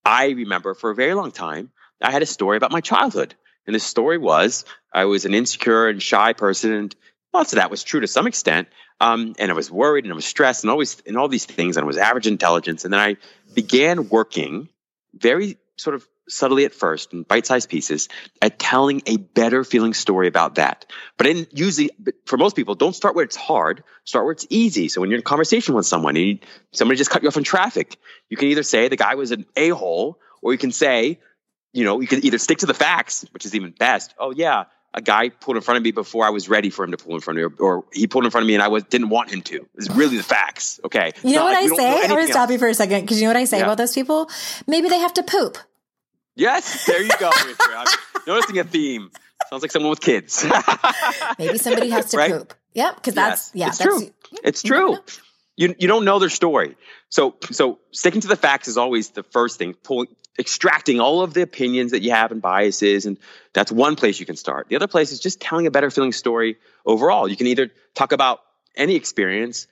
I 0.06 0.30
remember 0.30 0.74
for 0.74 0.90
a 0.90 0.96
very 0.96 1.14
long 1.14 1.32
time, 1.32 1.70
I 2.02 2.12
had 2.12 2.22
a 2.22 2.28
story 2.28 2.58
about 2.58 2.72
my 2.72 2.82
childhood. 2.82 3.36
And 3.66 3.76
the 3.76 3.80
story 3.80 4.18
was 4.18 4.64
I 4.94 5.06
was 5.06 5.26
an 5.26 5.34
insecure 5.34 5.90
and 5.90 6.02
shy 6.02 6.34
person 6.34 6.72
and 6.72 6.96
lots 7.34 7.54
of 7.54 7.58
that 7.58 7.72
was 7.72 7.84
true 7.84 8.02
to 8.02 8.08
some 8.08 8.28
extent. 8.28 8.68
Um, 9.00 9.36
and 9.38 9.52
I 9.52 9.54
was 9.54 9.70
worried 9.70 10.06
and 10.06 10.12
I 10.12 10.16
was 10.16 10.26
stressed 10.26 10.64
and 10.64 10.72
always 10.72 11.02
and 11.06 11.18
all 11.18 11.28
these 11.28 11.46
things 11.46 11.78
and 11.78 11.84
I 11.84 11.88
was 11.88 11.98
average 11.98 12.28
intelligence. 12.28 12.84
And 12.84 12.94
then 12.94 13.00
I 13.00 13.18
began 13.54 14.10
working 14.10 14.70
very 15.14 15.58
sort 15.78 15.96
of 15.96 16.08
subtly 16.30 16.66
at 16.66 16.74
first 16.74 17.14
in 17.14 17.24
bite-sized 17.24 17.70
pieces 17.70 18.10
at 18.42 18.60
telling 18.60 19.02
a 19.06 19.18
better 19.18 19.64
feeling 19.64 19.94
story 19.94 20.28
about 20.28 20.56
that. 20.56 20.86
But 21.18 21.28
in 21.28 21.48
usually 21.52 21.92
for 22.26 22.38
most 22.38 22.56
people, 22.56 22.76
don't 22.76 22.96
start 22.96 23.16
where 23.16 23.24
it's 23.24 23.36
hard, 23.36 23.84
start 24.04 24.26
where 24.26 24.34
it's 24.34 24.48
easy. 24.50 24.90
So 24.90 25.00
when 25.02 25.10
you're 25.10 25.20
in 25.20 25.24
conversation 25.24 25.76
with 25.76 25.86
someone 25.86 26.18
and 26.18 26.40
somebody 26.74 26.98
just 26.98 27.10
cut 27.10 27.22
you 27.22 27.30
off 27.30 27.38
in 27.38 27.44
traffic, 27.44 27.98
you 28.30 28.38
can 28.38 28.50
either 28.50 28.64
say 28.64 28.88
the 28.88 28.98
guy 28.98 29.16
was 29.16 29.32
an 29.32 29.46
a-hole 29.56 30.20
or 30.42 30.52
you 30.52 30.58
can 30.58 30.72
say, 30.72 31.20
you 31.72 31.84
know, 31.84 32.02
you 32.02 32.08
can 32.08 32.26
either 32.26 32.40
stick 32.40 32.60
to 32.60 32.66
the 32.66 32.74
facts, 32.74 33.26
which 33.32 33.46
is 33.46 33.56
even 33.56 33.72
best. 33.72 34.14
Oh 34.18 34.32
yeah, 34.32 34.66
a 34.94 35.02
guy 35.02 35.30
pulled 35.30 35.58
in 35.58 35.64
front 35.64 35.78
of 35.78 35.84
me 35.84 35.92
before 35.92 36.26
I 36.26 36.30
was 36.30 36.50
ready 36.50 36.70
for 36.70 36.84
him 36.84 36.92
to 36.92 36.98
pull 36.98 37.16
in 37.16 37.22
front 37.22 37.40
of 37.40 37.52
me, 37.52 37.58
or, 37.60 37.78
or 37.78 37.86
he 37.94 38.08
pulled 38.08 38.26
in 38.26 38.32
front 38.32 38.44
of 38.44 38.48
me 38.48 38.56
and 38.56 38.64
I 38.64 38.68
was 38.68 38.84
didn't 38.84 39.10
want 39.10 39.32
him 39.32 39.42
to. 39.44 39.68
It's 39.76 39.90
really 39.92 40.18
the 40.18 40.24
facts. 40.24 40.80
Okay. 40.86 41.14
You 41.24 41.36
know 41.36 41.44
what 41.44 41.54
like 41.54 41.72
I 41.72 41.76
say? 41.76 42.02
I'm 42.04 42.10
gonna 42.10 42.28
stop 42.28 42.50
you 42.50 42.58
for 42.58 42.68
a 42.68 42.74
second 42.74 43.02
because 43.02 43.22
you 43.22 43.28
know 43.28 43.30
what 43.30 43.38
I 43.38 43.46
say 43.46 43.58
yeah. 43.58 43.64
about 43.64 43.78
those 43.78 43.94
people? 43.94 44.30
Maybe 44.66 44.90
they 44.90 45.00
have 45.00 45.14
to 45.14 45.24
poop. 45.24 45.58
Yes, 46.36 46.86
there 46.86 47.02
you 47.02 47.10
go. 47.20 47.32
I'm 47.34 47.88
noticing 48.28 48.60
a 48.60 48.64
theme. 48.64 49.10
Sounds 49.50 49.62
like 49.62 49.72
someone 49.72 49.90
with 49.90 50.02
kids. 50.02 50.46
Maybe 51.40 51.58
somebody 51.58 51.90
has 51.90 52.12
to 52.12 52.18
right? 52.18 52.32
poop. 52.32 52.54
Yep, 52.74 52.96
because 52.96 53.14
that's 53.16 53.52
yes, 53.54 53.56
yeah, 53.56 53.68
it's 53.70 53.78
that's, 53.78 54.00
true. 54.00 54.40
It's 54.44 54.62
true. 54.62 54.98
You 55.56 55.76
you 55.80 55.88
don't 55.88 56.06
know 56.06 56.20
their 56.20 56.30
story. 56.30 56.76
So 57.10 57.36
so 57.52 57.80
sticking 57.92 58.22
to 58.22 58.28
the 58.28 58.36
facts 58.36 58.68
is 58.68 58.78
always 58.78 59.10
the 59.10 59.24
first 59.24 59.58
thing. 59.58 59.74
Pulling 59.74 60.10
extracting 60.40 61.00
all 61.00 61.22
of 61.22 61.34
the 61.34 61.42
opinions 61.42 61.92
that 61.92 62.02
you 62.02 62.12
have 62.12 62.32
and 62.32 62.42
biases. 62.42 63.06
And 63.06 63.18
that's 63.54 63.72
one 63.72 63.96
place 63.96 64.20
you 64.20 64.26
can 64.26 64.36
start. 64.36 64.68
The 64.70 64.76
other 64.76 64.88
place 64.88 65.12
is 65.12 65.20
just 65.20 65.40
telling 65.40 65.68
a 65.68 65.72
better 65.72 65.90
feeling 65.90 66.12
story 66.12 66.58
overall. 66.86 67.28
You 67.28 67.36
can 67.36 67.48
either 67.48 67.72
talk 67.96 68.12
about 68.12 68.40
any 68.76 68.96
experience 68.96 69.68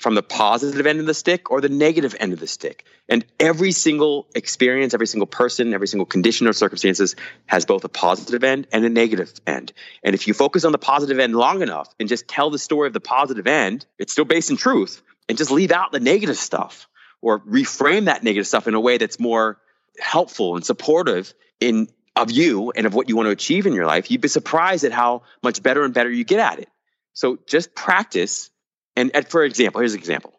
from 0.00 0.14
the 0.14 0.22
positive 0.22 0.86
end 0.86 0.98
of 0.98 1.04
the 1.04 1.12
stick 1.12 1.50
or 1.50 1.60
the 1.60 1.68
negative 1.68 2.16
end 2.18 2.32
of 2.32 2.40
the 2.40 2.46
stick. 2.46 2.86
And 3.06 3.24
every 3.38 3.70
single 3.70 4.26
experience, 4.34 4.94
every 4.94 5.06
single 5.06 5.26
person, 5.26 5.74
every 5.74 5.88
single 5.88 6.06
condition 6.06 6.46
or 6.46 6.54
circumstances 6.54 7.16
has 7.46 7.66
both 7.66 7.84
a 7.84 7.88
positive 7.90 8.42
end 8.42 8.66
and 8.72 8.82
a 8.84 8.88
negative 8.88 9.30
end. 9.46 9.74
And 10.02 10.14
if 10.14 10.26
you 10.26 10.32
focus 10.32 10.64
on 10.64 10.72
the 10.72 10.78
positive 10.78 11.18
end 11.18 11.36
long 11.36 11.60
enough 11.60 11.94
and 12.00 12.08
just 12.08 12.26
tell 12.28 12.48
the 12.48 12.58
story 12.58 12.86
of 12.86 12.94
the 12.94 13.00
positive 13.00 13.46
end, 13.46 13.84
it's 13.98 14.12
still 14.12 14.24
based 14.24 14.50
in 14.50 14.56
truth, 14.56 15.02
and 15.28 15.36
just 15.36 15.50
leave 15.50 15.70
out 15.70 15.92
the 15.92 16.00
negative 16.00 16.38
stuff 16.38 16.88
or 17.20 17.40
reframe 17.40 18.06
that 18.06 18.24
negative 18.24 18.46
stuff 18.46 18.66
in 18.66 18.74
a 18.74 18.80
way 18.80 18.96
that's 18.96 19.20
more 19.20 19.58
helpful 19.98 20.56
and 20.56 20.64
supportive 20.64 21.32
in 21.60 21.88
of 22.16 22.30
you 22.30 22.72
and 22.72 22.86
of 22.86 22.94
what 22.94 23.08
you 23.08 23.16
want 23.16 23.26
to 23.26 23.30
achieve 23.30 23.66
in 23.66 23.72
your 23.72 23.86
life, 23.86 24.10
you'd 24.10 24.20
be 24.20 24.28
surprised 24.28 24.84
at 24.84 24.92
how 24.92 25.22
much 25.42 25.62
better 25.62 25.84
and 25.84 25.94
better 25.94 26.10
you 26.10 26.24
get 26.24 26.40
at 26.40 26.58
it. 26.58 26.68
So 27.12 27.38
just 27.46 27.74
practice. 27.74 28.50
And, 28.96 29.10
and 29.14 29.26
for 29.26 29.44
example, 29.44 29.80
here's 29.80 29.94
an 29.94 30.00
example. 30.00 30.32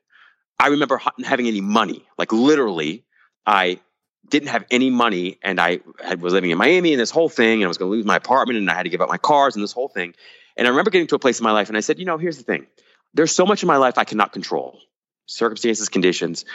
I 0.60 0.68
remember 0.68 1.02
having 1.24 1.48
any 1.48 1.62
money, 1.62 2.06
like 2.18 2.32
literally, 2.32 3.04
I 3.46 3.80
didn't 4.28 4.50
have 4.50 4.66
any 4.70 4.90
money 4.90 5.40
and 5.42 5.60
I 5.60 5.80
had, 6.04 6.22
was 6.22 6.34
living 6.34 6.52
in 6.52 6.58
Miami 6.58 6.94
and 6.94 7.02
this 7.02 7.10
whole 7.10 7.30
thing, 7.30 7.62
and 7.62 7.66
I 7.66 7.68
was 7.68 7.78
going 7.78 7.92
to 7.92 7.96
lose 7.96 8.06
my 8.06 8.18
apartment 8.18 8.60
and 8.60 8.70
I 8.70 8.76
had 8.76 8.84
to 8.84 8.90
give 8.90 9.02
up 9.02 9.10
my 9.10 9.18
cars 9.18 9.56
and 9.56 9.64
this 9.64 9.72
whole 9.72 9.88
thing. 9.88 10.14
And 10.56 10.68
I 10.68 10.70
remember 10.70 10.92
getting 10.92 11.08
to 11.08 11.16
a 11.16 11.20
place 11.20 11.40
in 11.40 11.44
my 11.44 11.52
life 11.52 11.70
and 11.70 11.78
I 11.78 11.80
said, 11.80 11.98
you 11.98 12.06
know, 12.06 12.18
here's 12.18 12.38
the 12.38 12.44
thing. 12.44 12.68
There's 13.14 13.34
so 13.34 13.46
much 13.46 13.64
in 13.64 13.68
my 13.68 13.78
life 13.78 13.98
I 13.98 14.04
cannot 14.04 14.34
control 14.34 14.78
circumstances, 15.26 15.90
conditions 15.90 16.46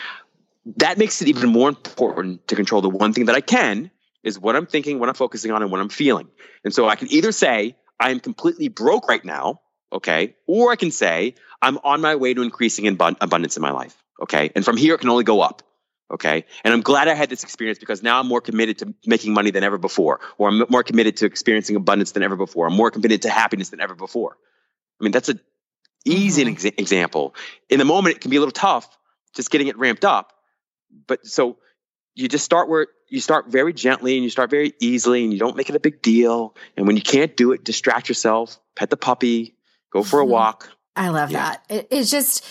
that 0.77 0.99
makes 0.99 1.23
it 1.23 1.29
even 1.29 1.51
more 1.51 1.69
important 1.69 2.49
to 2.49 2.57
control 2.57 2.83
the 2.83 2.91
one 2.91 3.13
thing 3.13 3.27
that 3.27 3.37
I 3.37 3.41
can 3.41 3.91
is 4.25 4.39
what 4.39 4.57
I'm 4.57 4.67
thinking, 4.67 4.99
what 4.99 5.09
I'm 5.09 5.15
focusing 5.15 5.53
on, 5.53 5.63
and 5.63 5.71
what 5.71 5.81
I'm 5.81 5.89
feeling. 5.89 6.29
And 6.65 6.75
so 6.75 6.89
I 6.89 6.97
can 6.97 7.09
either 7.13 7.31
say, 7.31 7.77
I 8.01 8.11
am 8.11 8.21
completely 8.21 8.69
broke 8.69 9.09
right 9.09 9.25
now. 9.25 9.61
Okay. 9.93 10.35
Or 10.49 10.73
I 10.73 10.77
can 10.77 10.91
say, 10.91 11.37
I'm 11.63 11.79
on 11.79 12.01
my 12.01 12.17
way 12.17 12.35
to 12.35 12.43
increasing 12.43 12.89
abundance 12.89 13.57
in 13.57 13.63
my 13.63 13.71
life. 13.71 13.97
Okay. 14.21 14.51
And 14.55 14.65
from 14.65 14.77
here, 14.77 14.95
it 14.95 14.99
can 14.99 15.09
only 15.09 15.25
go 15.25 15.41
up. 15.41 15.63
Okay. 16.13 16.45
And 16.65 16.75
I'm 16.75 16.83
glad 16.83 17.09
I 17.09 17.15
had 17.15 17.31
this 17.31 17.45
experience 17.45 17.79
because 17.79 18.03
now 18.03 18.19
I'm 18.19 18.27
more 18.27 18.41
committed 18.41 18.79
to 18.79 18.95
making 19.07 19.33
money 19.33 19.53
than 19.53 19.63
ever 19.63 19.79
before, 19.79 20.21
or 20.39 20.49
I'm 20.49 20.65
more 20.69 20.83
committed 20.83 21.19
to 21.19 21.27
experiencing 21.27 21.77
abundance 21.77 22.13
than 22.13 22.23
ever 22.25 22.37
before. 22.37 22.67
I'm 22.67 22.75
more 22.75 22.91
committed 22.91 23.23
to 23.23 23.31
happiness 23.31 23.71
than 23.71 23.81
ever 23.81 23.95
before. 23.95 24.37
I 25.01 25.05
mean, 25.05 25.13
that's 25.13 25.29
an 25.29 25.41
easy 26.05 26.45
mm-hmm. 26.45 26.55
exa- 26.55 26.79
example. 26.79 27.35
In 27.71 27.79
the 27.79 27.85
moment, 27.85 28.17
it 28.17 28.21
can 28.21 28.31
be 28.31 28.37
a 28.37 28.41
little 28.41 28.53
tough 28.53 28.89
just 29.35 29.51
getting 29.51 29.69
it 29.69 29.79
ramped 29.79 30.05
up. 30.05 30.33
But 31.07 31.27
so 31.27 31.59
you 32.15 32.29
just 32.29 32.45
start 32.45 32.69
where 32.69 32.89
you 33.09 33.21
start 33.21 33.49
very 33.49 33.73
gently 33.73 34.17
and 34.17 34.25
you 34.25 34.31
start 34.31 34.51
very 34.51 34.73
easily 34.81 35.23
and 35.25 35.33
you 35.33 35.39
don't 35.39 35.57
make 35.57 35.69
it 35.69 35.77
a 35.77 35.81
big 35.81 36.03
deal. 36.03 36.57
And 36.77 36.87
when 36.87 36.97
you 36.97 37.03
can't 37.03 37.37
do 37.37 37.53
it, 37.53 37.65
distract 37.65 38.09
yourself, 38.09 38.59
pet 38.75 38.91
the 38.91 38.97
puppy, 38.97 39.57
go 39.93 40.03
for 40.03 40.21
a 40.21 40.25
mm-hmm. 40.25 40.33
walk. 40.33 40.71
I 40.97 41.11
love 41.11 41.31
yeah. 41.31 41.51
that. 41.51 41.65
It, 41.69 41.89
it's 41.91 42.11
just, 42.11 42.45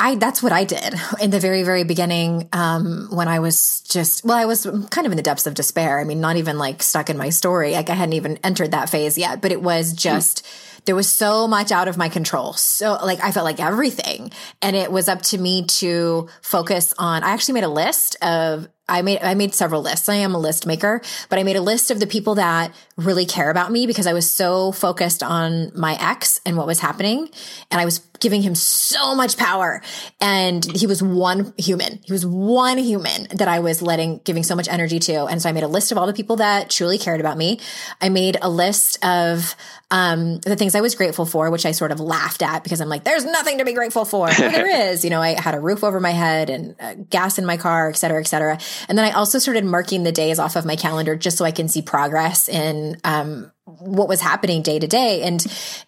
I 0.00 0.14
that's 0.14 0.42
what 0.42 0.52
I 0.52 0.64
did 0.64 0.94
in 1.20 1.30
the 1.30 1.40
very 1.40 1.64
very 1.64 1.82
beginning 1.82 2.48
um, 2.52 3.08
when 3.10 3.26
I 3.26 3.40
was 3.40 3.80
just 3.80 4.24
well 4.24 4.36
I 4.36 4.44
was 4.44 4.64
kind 4.90 5.06
of 5.06 5.12
in 5.12 5.16
the 5.16 5.22
depths 5.22 5.46
of 5.46 5.54
despair. 5.54 5.98
I 5.98 6.04
mean 6.04 6.20
not 6.20 6.36
even 6.36 6.56
like 6.56 6.82
stuck 6.82 7.10
in 7.10 7.18
my 7.18 7.30
story. 7.30 7.72
Like 7.72 7.90
I 7.90 7.94
hadn't 7.94 8.12
even 8.12 8.38
entered 8.44 8.70
that 8.70 8.88
phase 8.88 9.18
yet, 9.18 9.42
but 9.42 9.50
it 9.50 9.60
was 9.60 9.92
just 9.92 10.44
mm. 10.44 10.67
There 10.88 10.96
was 10.96 11.12
so 11.12 11.46
much 11.46 11.70
out 11.70 11.86
of 11.86 11.98
my 11.98 12.08
control. 12.08 12.54
So 12.54 12.94
like 12.94 13.22
I 13.22 13.30
felt 13.30 13.44
like 13.44 13.60
everything 13.60 14.32
and 14.62 14.74
it 14.74 14.90
was 14.90 15.06
up 15.06 15.20
to 15.24 15.36
me 15.36 15.66
to 15.66 16.30
focus 16.40 16.94
on 16.96 17.22
I 17.22 17.32
actually 17.32 17.54
made 17.54 17.64
a 17.64 17.68
list 17.68 18.16
of 18.24 18.70
I 18.88 19.02
made 19.02 19.20
I 19.22 19.34
made 19.34 19.54
several 19.54 19.82
lists. 19.82 20.08
I 20.08 20.16
am 20.16 20.34
a 20.34 20.38
list 20.38 20.66
maker, 20.66 21.00
but 21.28 21.38
I 21.38 21.42
made 21.42 21.56
a 21.56 21.60
list 21.60 21.90
of 21.90 22.00
the 22.00 22.06
people 22.06 22.36
that 22.36 22.74
really 22.96 23.26
care 23.26 23.50
about 23.50 23.70
me 23.70 23.86
because 23.86 24.06
I 24.06 24.12
was 24.12 24.30
so 24.30 24.72
focused 24.72 25.22
on 25.22 25.72
my 25.78 25.96
ex 26.00 26.40
and 26.44 26.56
what 26.56 26.66
was 26.66 26.80
happening 26.80 27.28
and 27.70 27.80
I 27.80 27.84
was 27.84 28.00
giving 28.20 28.42
him 28.42 28.54
so 28.54 29.14
much 29.14 29.36
power 29.36 29.80
and 30.20 30.64
he 30.76 30.86
was 30.86 31.02
one 31.02 31.52
human. 31.56 32.00
He 32.04 32.12
was 32.12 32.26
one 32.26 32.78
human 32.78 33.28
that 33.36 33.48
I 33.48 33.60
was 33.60 33.82
letting 33.82 34.20
giving 34.24 34.42
so 34.42 34.56
much 34.56 34.68
energy 34.68 34.98
to. 35.00 35.26
And 35.26 35.40
so 35.40 35.48
I 35.48 35.52
made 35.52 35.62
a 35.62 35.68
list 35.68 35.92
of 35.92 35.98
all 35.98 36.06
the 36.06 36.12
people 36.12 36.36
that 36.36 36.70
truly 36.70 36.98
cared 36.98 37.20
about 37.20 37.36
me. 37.36 37.60
I 38.00 38.08
made 38.08 38.36
a 38.42 38.48
list 38.48 39.04
of 39.04 39.54
um, 39.90 40.38
the 40.40 40.56
things 40.56 40.74
I 40.74 40.82
was 40.82 40.94
grateful 40.94 41.24
for, 41.24 41.50
which 41.50 41.64
I 41.64 41.72
sort 41.72 41.92
of 41.92 42.00
laughed 42.00 42.42
at 42.42 42.62
because 42.62 42.80
I'm 42.80 42.88
like, 42.88 43.04
there's 43.04 43.24
nothing 43.24 43.58
to 43.58 43.64
be 43.64 43.72
grateful 43.72 44.04
for. 44.04 44.28
There 44.58 44.90
is, 44.90 45.04
you 45.04 45.10
know, 45.10 45.20
I 45.20 45.38
had 45.40 45.54
a 45.54 45.60
roof 45.60 45.84
over 45.84 46.00
my 46.00 46.10
head 46.10 46.50
and 46.50 46.74
uh, 46.80 46.94
gas 47.10 47.38
in 47.38 47.46
my 47.46 47.56
car, 47.56 47.90
et 47.90 47.96
cetera, 47.96 48.18
et 48.18 48.26
cetera. 48.26 48.58
And 48.88 48.98
then 48.98 49.04
I 49.04 49.12
also 49.12 49.38
started 49.38 49.64
marking 49.64 50.02
the 50.02 50.12
days 50.12 50.38
off 50.38 50.56
of 50.56 50.64
my 50.64 50.76
calendar 50.76 51.16
just 51.16 51.38
so 51.38 51.44
I 51.44 51.50
can 51.50 51.68
see 51.68 51.82
progress 51.82 52.48
in, 52.48 52.98
um, 53.04 53.50
what 53.64 54.08
was 54.08 54.20
happening 54.20 54.62
day 54.62 54.78
to 54.78 54.86
day. 54.86 55.22
And 55.22 55.44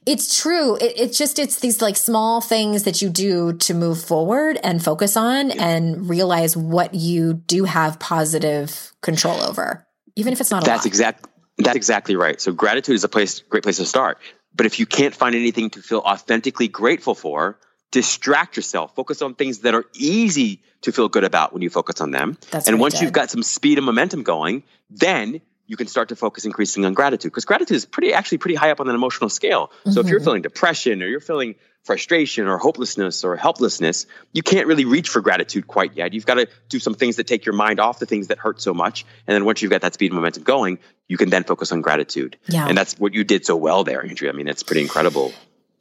it's 0.06 0.40
true. 0.40 0.76
It, 0.76 0.92
it's 0.96 1.18
just, 1.18 1.38
it's 1.38 1.60
these 1.60 1.80
like 1.80 1.96
small 1.96 2.40
things 2.40 2.84
that 2.84 3.00
you 3.02 3.08
do 3.08 3.54
to 3.54 3.74
move 3.74 4.02
forward 4.02 4.58
and 4.62 4.82
focus 4.82 5.16
on 5.16 5.50
and 5.50 6.08
realize 6.08 6.56
what 6.56 6.94
you 6.94 7.34
do 7.34 7.64
have 7.64 7.98
positive 7.98 8.92
control 9.02 9.40
over, 9.40 9.86
even 10.16 10.32
if 10.32 10.40
it's 10.40 10.50
not 10.50 10.62
a 10.62 10.66
lot 10.66 10.74
That's 10.74 10.86
exactly 10.86 11.30
that's 11.64 11.76
exactly 11.76 12.16
right. 12.16 12.40
So 12.40 12.52
gratitude 12.52 12.94
is 12.94 13.04
a 13.04 13.08
place, 13.08 13.40
great 13.40 13.62
place 13.62 13.76
to 13.76 13.86
start. 13.86 14.18
But 14.54 14.66
if 14.66 14.78
you 14.80 14.86
can't 14.86 15.14
find 15.14 15.34
anything 15.34 15.70
to 15.70 15.82
feel 15.82 15.98
authentically 15.98 16.68
grateful 16.68 17.14
for, 17.14 17.58
distract 17.90 18.56
yourself. 18.56 18.94
Focus 18.94 19.22
on 19.22 19.34
things 19.34 19.60
that 19.60 19.74
are 19.74 19.84
easy 19.94 20.62
to 20.82 20.92
feel 20.92 21.08
good 21.08 21.24
about 21.24 21.52
when 21.52 21.62
you 21.62 21.70
focus 21.70 22.00
on 22.00 22.10
them. 22.10 22.38
That's 22.50 22.68
and 22.68 22.80
once 22.80 23.00
you've 23.02 23.12
got 23.12 23.30
some 23.30 23.42
speed 23.42 23.78
and 23.78 23.84
momentum 23.84 24.22
going, 24.22 24.62
then 24.90 25.40
you 25.66 25.76
can 25.76 25.86
start 25.86 26.08
to 26.08 26.16
focus 26.16 26.44
increasingly 26.44 26.86
on 26.88 26.94
gratitude 26.94 27.30
because 27.30 27.44
gratitude 27.44 27.76
is 27.76 27.86
pretty 27.86 28.12
actually 28.12 28.38
pretty 28.38 28.56
high 28.56 28.72
up 28.72 28.80
on 28.80 28.88
an 28.88 28.94
emotional 28.94 29.30
scale. 29.30 29.68
Mm-hmm. 29.68 29.92
So 29.92 30.00
if 30.00 30.08
you're 30.08 30.18
mm-hmm. 30.18 30.24
feeling 30.24 30.42
depression 30.42 31.02
or 31.02 31.06
you're 31.06 31.20
feeling 31.20 31.54
frustration 31.84 32.46
or 32.46 32.58
hopelessness 32.58 33.24
or 33.24 33.36
helplessness, 33.36 34.06
you 34.32 34.42
can't 34.42 34.66
really 34.66 34.84
reach 34.84 35.08
for 35.08 35.20
gratitude 35.20 35.66
quite 35.66 35.96
yet. 35.96 36.12
You've 36.12 36.26
got 36.26 36.34
to 36.34 36.48
do 36.68 36.78
some 36.78 36.94
things 36.94 37.16
that 37.16 37.26
take 37.26 37.46
your 37.46 37.54
mind 37.54 37.78
off 37.78 38.00
the 38.00 38.06
things 38.06 38.28
that 38.28 38.38
hurt 38.38 38.60
so 38.60 38.74
much. 38.74 39.06
And 39.26 39.34
then 39.34 39.44
once 39.44 39.62
you've 39.62 39.70
got 39.70 39.82
that 39.82 39.94
speed 39.94 40.10
and 40.10 40.16
momentum 40.16 40.42
going, 40.42 40.78
you 41.08 41.16
can 41.16 41.30
then 41.30 41.44
focus 41.44 41.70
on 41.72 41.82
gratitude. 41.82 42.36
Yeah. 42.48 42.66
And 42.66 42.76
that's 42.76 42.98
what 42.98 43.14
you 43.14 43.24
did 43.24 43.46
so 43.46 43.56
well 43.56 43.84
there, 43.84 44.04
Andrea. 44.04 44.32
I 44.32 44.34
mean, 44.34 44.48
it's 44.48 44.62
pretty 44.62 44.82
incredible 44.82 45.32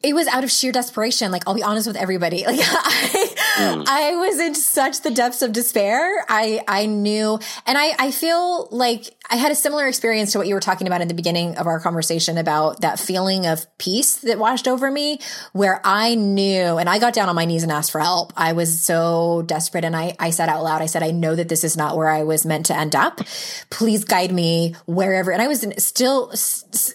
it 0.02 0.14
was 0.14 0.28
out 0.28 0.44
of 0.44 0.52
sheer 0.52 0.72
desperation. 0.72 1.32
Like, 1.32 1.44
I'll 1.48 1.56
be 1.56 1.64
honest 1.64 1.88
with 1.88 1.98
everybody. 1.98 2.44
Like, 2.50 2.60
I, 2.62 3.29
mm. 3.60 3.86
I 3.88 4.16
was 4.16 4.40
in 4.40 4.56
such 4.56 5.02
the 5.02 5.12
depths 5.12 5.42
of 5.42 5.52
despair. 5.52 6.26
I, 6.30 6.62
I 6.68 6.86
knew, 6.86 7.40
and 7.66 7.78
I, 7.78 7.94
I 8.00 8.12
feel 8.12 8.68
like 8.72 9.16
I 9.32 9.36
had 9.36 9.52
a 9.52 9.56
similar 9.56 9.88
experience 9.88 10.32
to 10.32 10.40
what 10.40 10.48
you 10.48 10.56
were 10.56 10.60
talking 10.60 10.88
about 10.88 11.02
in 11.02 11.08
the 11.08 11.14
beginning 11.14 11.58
of 11.58 11.68
our 11.68 11.80
conversation 11.80 12.38
about 12.38 12.82
that 12.82 13.00
feeling 13.00 13.46
of 13.46 13.66
peace 13.78 14.18
that 14.18 14.40
washed 14.40 14.68
over 14.68 14.90
me, 14.90 15.20
where 15.54 15.80
I 15.84 16.16
knew, 16.16 16.78
and 16.78 16.90
I 16.90 16.98
got 16.98 17.14
down 17.14 17.30
on 17.30 17.36
my 17.36 17.46
knees 17.46 17.64
and 17.64 17.72
asked 17.72 17.92
for 17.92 18.00
help. 18.00 18.34
I 18.36 18.54
was 18.54 18.82
so 18.82 19.44
desperate. 19.46 19.86
And 19.86 19.96
I, 19.96 20.16
I 20.20 20.32
said 20.32 20.50
out 20.50 20.64
loud, 20.64 20.82
I 20.82 20.88
said, 20.88 21.04
I 21.04 21.12
know 21.12 21.36
that 21.36 21.50
this 21.50 21.64
is 21.64 21.78
not 21.78 21.96
where 21.96 22.10
I 22.10 22.24
was 22.24 22.46
meant 22.46 22.68
to 22.68 22.76
end 22.76 22.96
up. 22.96 23.22
Please 23.70 24.04
guide 24.04 24.32
me 24.32 24.76
wherever. 24.86 25.32
And 25.32 25.42
I 25.42 25.48
was 25.48 25.64
in, 25.64 25.78
still, 25.80 26.34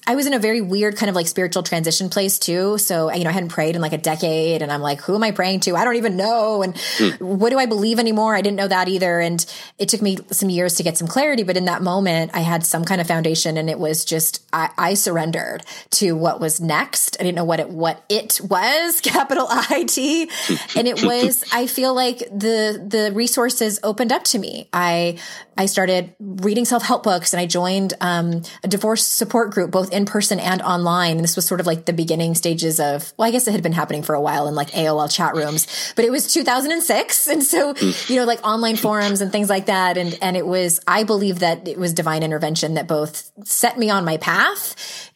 I 0.06 0.14
was 0.14 0.26
in 0.26 0.34
a 0.34 0.38
very 0.38 0.60
weird 0.60 0.96
kind 0.96 1.10
of 1.10 1.14
like 1.14 1.28
spiritual 1.28 1.62
transition 1.62 2.10
place 2.10 2.38
too. 2.38 2.78
So, 2.78 3.12
you 3.12 3.24
know, 3.24 3.30
I 3.30 3.32
hadn't 3.32 3.50
prayed 3.50 3.76
in 3.76 3.82
like 3.82 3.92
a 3.92 3.98
decade 3.98 4.62
and 4.62 4.72
I'm 4.72 4.80
like, 4.80 5.00
who 5.02 5.14
am 5.14 5.22
I 5.22 5.30
praying 5.30 5.60
to? 5.60 5.76
I 5.76 5.84
don't 5.84 5.96
even 5.96 6.16
know. 6.16 6.53
And 6.62 6.74
mm. 6.74 7.20
what 7.20 7.50
do 7.50 7.58
I 7.58 7.66
believe 7.66 7.98
anymore? 7.98 8.34
I 8.34 8.40
didn't 8.40 8.56
know 8.56 8.68
that 8.68 8.88
either. 8.88 9.20
And 9.20 9.44
it 9.78 9.88
took 9.88 10.02
me 10.02 10.18
some 10.30 10.50
years 10.50 10.74
to 10.76 10.82
get 10.82 10.96
some 10.98 11.08
clarity. 11.08 11.42
But 11.42 11.56
in 11.56 11.64
that 11.66 11.82
moment, 11.82 12.32
I 12.34 12.40
had 12.40 12.64
some 12.64 12.84
kind 12.84 13.00
of 13.00 13.06
foundation 13.06 13.56
and 13.56 13.68
it 13.68 13.78
was 13.78 14.04
just, 14.04 14.44
I, 14.52 14.70
I 14.76 14.94
surrendered 14.94 15.64
to 15.92 16.12
what 16.12 16.40
was 16.40 16.60
next. 16.60 17.16
I 17.20 17.24
didn't 17.24 17.36
know 17.36 17.44
what 17.44 17.60
it, 17.60 17.68
what 17.68 18.04
it 18.08 18.40
was, 18.42 19.00
capital 19.02 19.46
I 19.48 19.84
T. 19.88 20.30
and 20.76 20.88
it 20.88 21.02
was, 21.02 21.44
I 21.52 21.66
feel 21.66 21.94
like 21.94 22.18
the, 22.18 22.84
the 22.86 23.12
resources 23.14 23.80
opened 23.82 24.12
up 24.12 24.24
to 24.24 24.38
me. 24.38 24.68
I, 24.72 25.18
I 25.56 25.66
started 25.66 26.14
reading 26.18 26.64
self 26.64 26.82
help 26.82 27.02
books 27.02 27.32
and 27.32 27.40
I 27.40 27.46
joined 27.46 27.94
um, 28.00 28.42
a 28.62 28.68
divorce 28.68 29.06
support 29.06 29.52
group, 29.52 29.70
both 29.70 29.92
in 29.92 30.04
person 30.04 30.40
and 30.40 30.60
online. 30.62 31.12
And 31.12 31.20
this 31.20 31.36
was 31.36 31.46
sort 31.46 31.60
of 31.60 31.66
like 31.66 31.84
the 31.84 31.92
beginning 31.92 32.34
stages 32.34 32.80
of, 32.80 33.12
well, 33.16 33.28
I 33.28 33.30
guess 33.30 33.46
it 33.46 33.52
had 33.52 33.62
been 33.62 33.72
happening 33.72 34.02
for 34.02 34.14
a 34.14 34.20
while 34.20 34.48
in 34.48 34.54
like 34.54 34.70
AOL 34.70 35.10
chat 35.10 35.34
rooms, 35.34 35.92
but 35.96 36.04
it 36.04 36.10
was 36.10 36.32
2006. 36.44 37.26
And 37.28 37.42
so, 37.42 37.74
hmm. 37.74 38.12
you 38.12 38.18
know, 38.18 38.24
like 38.24 38.44
online 38.46 38.76
forums 38.76 39.20
and 39.20 39.32
things 39.32 39.48
like 39.48 39.66
that. 39.66 39.96
And, 39.96 40.18
and 40.20 40.36
it 40.36 40.46
was, 40.46 40.80
I 40.86 41.04
believe 41.04 41.40
that 41.40 41.66
it 41.66 41.78
was 41.78 41.92
divine 41.92 42.22
intervention 42.22 42.74
that 42.74 42.86
both 42.86 43.30
set 43.44 43.78
me 43.78 43.90
on 43.90 44.04
my 44.04 44.16
path 44.16 45.10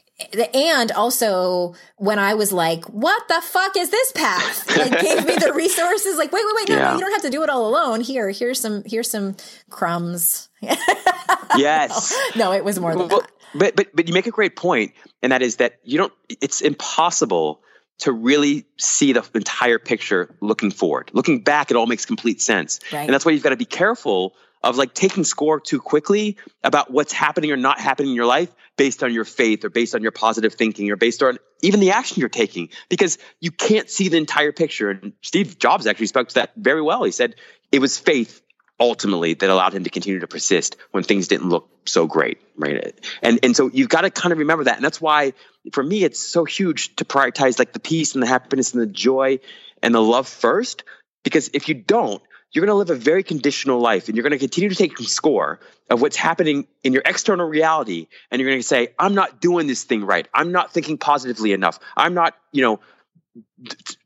and 0.52 0.90
also 0.92 1.74
when 1.96 2.18
I 2.18 2.34
was 2.34 2.52
like, 2.52 2.84
what 2.86 3.28
the 3.28 3.40
fuck 3.40 3.76
is 3.76 3.90
this 3.90 4.12
path? 4.12 4.68
Like 4.76 5.00
gave 5.00 5.24
me 5.24 5.36
the 5.36 5.52
resources 5.54 6.16
like, 6.16 6.32
wait, 6.32 6.44
wait, 6.44 6.54
wait, 6.56 6.68
no, 6.70 6.76
yeah. 6.76 6.88
no, 6.90 6.94
you 6.94 7.00
don't 7.00 7.12
have 7.12 7.22
to 7.22 7.30
do 7.30 7.42
it 7.44 7.50
all 7.50 7.68
alone. 7.68 8.00
Here, 8.00 8.30
here's 8.30 8.58
some, 8.58 8.82
here's 8.84 9.10
some 9.10 9.36
crumbs. 9.70 10.48
yes. 11.56 12.16
No, 12.34 12.46
no, 12.46 12.52
it 12.52 12.64
was 12.64 12.80
more 12.80 12.96
than 12.96 13.08
well, 13.08 13.20
that. 13.20 13.30
But, 13.54 13.76
but, 13.76 13.86
but 13.94 14.08
you 14.08 14.14
make 14.14 14.26
a 14.26 14.32
great 14.32 14.56
point, 14.56 14.94
And 15.22 15.30
that 15.30 15.40
is 15.40 15.56
that 15.56 15.78
you 15.84 15.98
don't, 15.98 16.12
it's 16.28 16.60
impossible 16.62 17.62
to 17.98 18.12
really 18.12 18.64
see 18.76 19.12
the 19.12 19.28
entire 19.34 19.78
picture 19.78 20.34
looking 20.40 20.70
forward. 20.70 21.10
Looking 21.12 21.40
back, 21.40 21.70
it 21.70 21.76
all 21.76 21.86
makes 21.86 22.06
complete 22.06 22.40
sense. 22.40 22.80
Right. 22.92 23.00
And 23.00 23.10
that's 23.12 23.24
why 23.24 23.32
you've 23.32 23.42
got 23.42 23.50
to 23.50 23.56
be 23.56 23.64
careful 23.64 24.34
of 24.62 24.76
like 24.76 24.94
taking 24.94 25.24
score 25.24 25.60
too 25.60 25.80
quickly 25.80 26.36
about 26.64 26.90
what's 26.90 27.12
happening 27.12 27.50
or 27.52 27.56
not 27.56 27.80
happening 27.80 28.10
in 28.10 28.16
your 28.16 28.26
life 28.26 28.52
based 28.76 29.02
on 29.02 29.12
your 29.12 29.24
faith 29.24 29.64
or 29.64 29.70
based 29.70 29.94
on 29.94 30.02
your 30.02 30.12
positive 30.12 30.54
thinking 30.54 30.90
or 30.90 30.96
based 30.96 31.22
on 31.22 31.38
even 31.62 31.80
the 31.80 31.90
action 31.90 32.20
you're 32.20 32.28
taking 32.28 32.68
because 32.88 33.18
you 33.40 33.50
can't 33.50 33.90
see 33.90 34.08
the 34.08 34.16
entire 34.16 34.52
picture. 34.52 34.90
And 34.90 35.12
Steve 35.22 35.58
Jobs 35.58 35.86
actually 35.86 36.06
spoke 36.06 36.28
to 36.28 36.34
that 36.36 36.52
very 36.56 36.82
well. 36.82 37.04
He 37.04 37.12
said 37.12 37.34
it 37.70 37.80
was 37.80 37.98
faith 37.98 38.40
ultimately 38.80 39.34
that 39.34 39.50
allowed 39.50 39.74
him 39.74 39.84
to 39.84 39.90
continue 39.90 40.20
to 40.20 40.26
persist 40.26 40.76
when 40.90 41.02
things 41.02 41.28
didn't 41.28 41.48
look 41.48 41.68
so 41.84 42.06
great 42.06 42.38
right? 42.58 42.94
And 43.22 43.38
and 43.42 43.56
so 43.56 43.70
you've 43.72 43.88
got 43.88 44.02
to 44.02 44.10
kind 44.10 44.32
of 44.32 44.38
remember 44.38 44.64
that. 44.64 44.76
And 44.76 44.84
that's 44.84 45.00
why 45.00 45.32
for 45.72 45.82
me 45.82 46.04
it's 46.04 46.20
so 46.20 46.44
huge 46.44 46.96
to 46.96 47.04
prioritize 47.04 47.58
like 47.58 47.72
the 47.72 47.80
peace 47.80 48.14
and 48.14 48.22
the 48.22 48.26
happiness 48.26 48.72
and 48.72 48.82
the 48.82 48.86
joy 48.86 49.38
and 49.82 49.94
the 49.94 50.02
love 50.02 50.28
first 50.28 50.84
because 51.24 51.50
if 51.54 51.68
you 51.68 51.74
don't 51.74 52.22
you're 52.50 52.64
going 52.64 52.74
to 52.74 52.78
live 52.78 52.88
a 52.88 52.98
very 52.98 53.22
conditional 53.22 53.78
life 53.78 54.08
and 54.08 54.16
you're 54.16 54.22
going 54.22 54.32
to 54.32 54.38
continue 54.38 54.70
to 54.70 54.74
take 54.74 54.96
score 55.00 55.60
of 55.90 56.00
what's 56.00 56.16
happening 56.16 56.66
in 56.82 56.94
your 56.94 57.02
external 57.04 57.46
reality 57.46 58.06
and 58.30 58.40
you're 58.40 58.48
going 58.48 58.60
to 58.60 58.66
say 58.66 58.88
i'm 58.98 59.14
not 59.14 59.40
doing 59.40 59.66
this 59.66 59.84
thing 59.84 60.04
right. 60.04 60.26
I'm 60.34 60.52
not 60.52 60.72
thinking 60.72 60.98
positively 60.98 61.52
enough. 61.52 61.78
I'm 61.96 62.14
not 62.14 62.34
you 62.52 62.62
know 62.62 62.80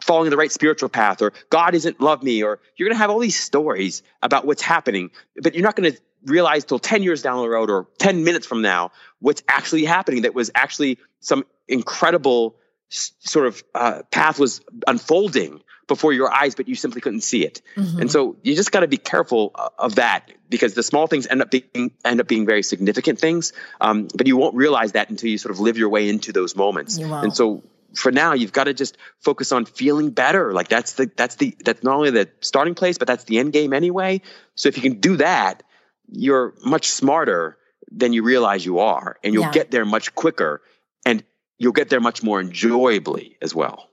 following 0.03 0.31
the 0.31 0.37
right 0.37 0.53
spiritual 0.53 0.89
path 0.89 1.23
or 1.23 1.33
god 1.51 1.75
isn't 1.75 2.01
love 2.01 2.23
me 2.23 2.43
or 2.43 2.59
you're 2.77 2.89
going 2.89 2.95
to 2.95 2.99
have 2.99 3.11
all 3.11 3.19
these 3.19 3.39
stories 3.39 4.03
about 4.23 4.47
what's 4.47 4.63
happening 4.63 5.11
but 5.37 5.55
you're 5.55 5.63
not 5.63 5.77
going 5.77 5.93
to 5.93 5.99
realize 6.25 6.65
till 6.65 6.79
10 6.79 7.03
years 7.03 7.23
down 7.23 7.43
the 7.43 7.49
road 7.49 7.71
or 7.71 7.89
10 7.99 8.25
minutes 8.25 8.47
from 8.47 8.63
now 8.63 8.91
what's 9.21 9.43
actually 9.49 9.85
happening 9.85 10.23
that 10.23 10.35
was 10.35 10.51
actually 10.55 10.99
some 11.21 11.45
incredible 11.69 12.57
sort 12.93 13.47
of 13.47 13.65
uh, 13.75 14.03
path 14.11 14.39
was 14.39 14.61
unfolding 14.87 15.63
before 15.89 16.13
your 16.13 16.33
eyes, 16.33 16.55
but 16.55 16.69
you 16.69 16.75
simply 16.75 17.01
couldn't 17.01 17.23
see 17.23 17.45
it. 17.45 17.63
Mm-hmm. 17.77 18.03
And 18.03 18.11
so 18.11 18.37
you 18.43 18.55
just 18.55 18.71
got 18.71 18.81
to 18.81 18.89
be 18.89 18.97
careful 18.97 19.51
uh, 19.55 19.69
of 19.79 19.97
that 19.97 20.31
because 20.49 20.75
the 20.75 20.83
small 20.83 21.07
things 21.07 21.27
end 21.27 21.43
up 21.43 21.51
being 21.51 21.93
end 22.05 22.21
up 22.21 22.29
being 22.29 22.47
very 22.47 22.63
significant 22.63 23.19
things. 23.19 23.53
Um, 23.81 24.09
but 24.15 24.27
you 24.27 24.37
won't 24.37 24.55
realize 24.55 24.93
that 24.93 25.11
until 25.11 25.31
you 25.31 25.39
sort 25.39 25.53
of 25.53 25.61
live 25.61 25.79
your 25.79 25.89
way 25.89 26.09
into 26.09 26.33
those 26.33 26.55
moments. 26.55 26.99
And 27.25 27.35
so 27.35 27.63
for 27.95 28.13
now, 28.13 28.33
you've 28.33 28.53
got 28.53 28.65
to 28.65 28.75
just 28.75 28.97
focus 29.19 29.53
on 29.53 29.65
feeling 29.65 30.11
better. 30.11 30.53
Like 30.53 30.69
that's 30.69 30.95
the 30.95 31.11
that's 31.17 31.37
the 31.37 31.57
that's 31.65 31.83
not 31.83 31.97
only 31.97 32.11
the 32.11 32.29
starting 32.41 32.75
place, 32.75 32.99
but 32.99 33.09
that's 33.09 33.25
the 33.25 33.39
end 33.39 33.53
game 33.53 33.73
anyway. 33.73 34.21
So 34.55 34.69
if 34.69 34.77
you 34.77 34.83
can 34.83 35.01
do 35.01 35.17
that, 35.17 35.63
you're 36.11 36.55
much 36.65 36.89
smarter 36.89 37.59
than 37.91 38.13
you 38.13 38.23
realize 38.23 38.65
you 38.65 38.79
are, 38.79 39.19
and 39.23 39.35
you'll 39.35 39.45
yeah. 39.45 39.53
get 39.53 39.71
there 39.71 39.85
much 39.85 40.15
quicker, 40.15 40.63
and 41.05 41.23
you'll 41.59 41.73
get 41.73 41.91
there 41.91 42.01
much 42.01 42.23
more 42.23 42.41
enjoyably 42.41 43.37
as 43.43 43.55
well. 43.55 43.91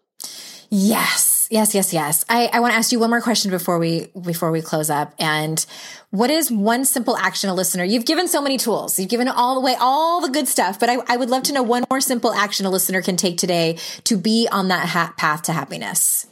Yes. 0.69 1.28
Yes, 1.49 1.73
yes, 1.73 1.93
yes. 1.93 2.23
I, 2.29 2.47
I 2.53 2.59
want 2.59 2.73
to 2.73 2.77
ask 2.77 2.91
you 2.91 2.99
one 2.99 3.09
more 3.09 3.21
question 3.21 3.49
before 3.49 3.79
we 3.79 4.11
before 4.21 4.51
we 4.51 4.61
close 4.61 4.91
up. 4.91 5.15
And 5.17 5.65
what 6.11 6.29
is 6.29 6.51
one 6.51 6.85
simple 6.85 7.17
action 7.17 7.49
a 7.49 7.55
listener? 7.55 7.83
You've 7.83 8.05
given 8.05 8.27
so 8.27 8.39
many 8.39 8.57
tools. 8.57 8.99
You've 8.99 9.09
given 9.09 9.27
all 9.27 9.55
the 9.55 9.61
way 9.61 9.75
all 9.79 10.21
the 10.21 10.29
good 10.29 10.47
stuff, 10.47 10.79
but 10.79 10.89
I, 10.89 10.97
I 11.07 11.17
would 11.17 11.31
love 11.31 11.43
to 11.43 11.53
know 11.53 11.63
one 11.63 11.85
more 11.89 12.01
simple 12.01 12.31
action 12.31 12.67
a 12.67 12.69
listener 12.69 13.01
can 13.01 13.17
take 13.17 13.37
today 13.37 13.79
to 14.03 14.15
be 14.15 14.47
on 14.51 14.67
that 14.67 14.87
ha- 14.89 15.13
path 15.17 15.41
to 15.43 15.53
happiness. 15.53 16.27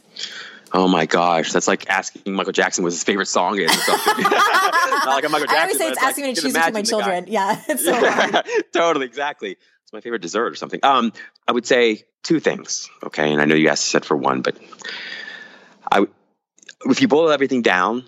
Oh 0.72 0.86
my 0.86 1.06
gosh, 1.06 1.50
that's 1.52 1.66
like 1.66 1.88
asking 1.90 2.34
Michael 2.34 2.52
Jackson 2.52 2.84
what 2.84 2.92
his 2.92 3.02
favorite 3.02 3.26
song 3.26 3.58
is 3.58 3.70
or 3.70 3.80
something. 3.80 4.22
Not 4.22 5.06
like 5.06 5.24
a 5.24 5.28
Michael 5.28 5.46
Jackson. 5.46 5.56
I 5.56 5.62
always 5.62 5.78
say 5.78 5.88
it's 5.88 6.02
asking 6.02 6.24
like, 6.24 6.30
me 6.30 6.34
to 6.34 6.40
choose 6.42 6.52
between 6.52 6.74
my 6.74 6.82
children. 6.82 7.24
Yeah, 7.26 7.60
it's 7.68 7.84
so 7.84 8.42
totally, 8.72 9.06
exactly. 9.06 9.56
It's 9.88 9.92
my 9.94 10.02
favorite 10.02 10.20
dessert 10.20 10.52
or 10.52 10.54
something. 10.54 10.80
Um, 10.82 11.14
I 11.46 11.52
would 11.52 11.64
say 11.64 12.02
two 12.22 12.40
things. 12.40 12.90
Okay, 13.02 13.32
and 13.32 13.40
I 13.40 13.46
know 13.46 13.54
you 13.54 13.66
guys 13.66 13.80
said 13.80 14.04
for 14.04 14.18
one, 14.18 14.42
but 14.42 14.58
I, 15.90 16.04
if 16.84 17.00
you 17.00 17.08
boil 17.08 17.30
everything 17.30 17.62
down, 17.62 18.04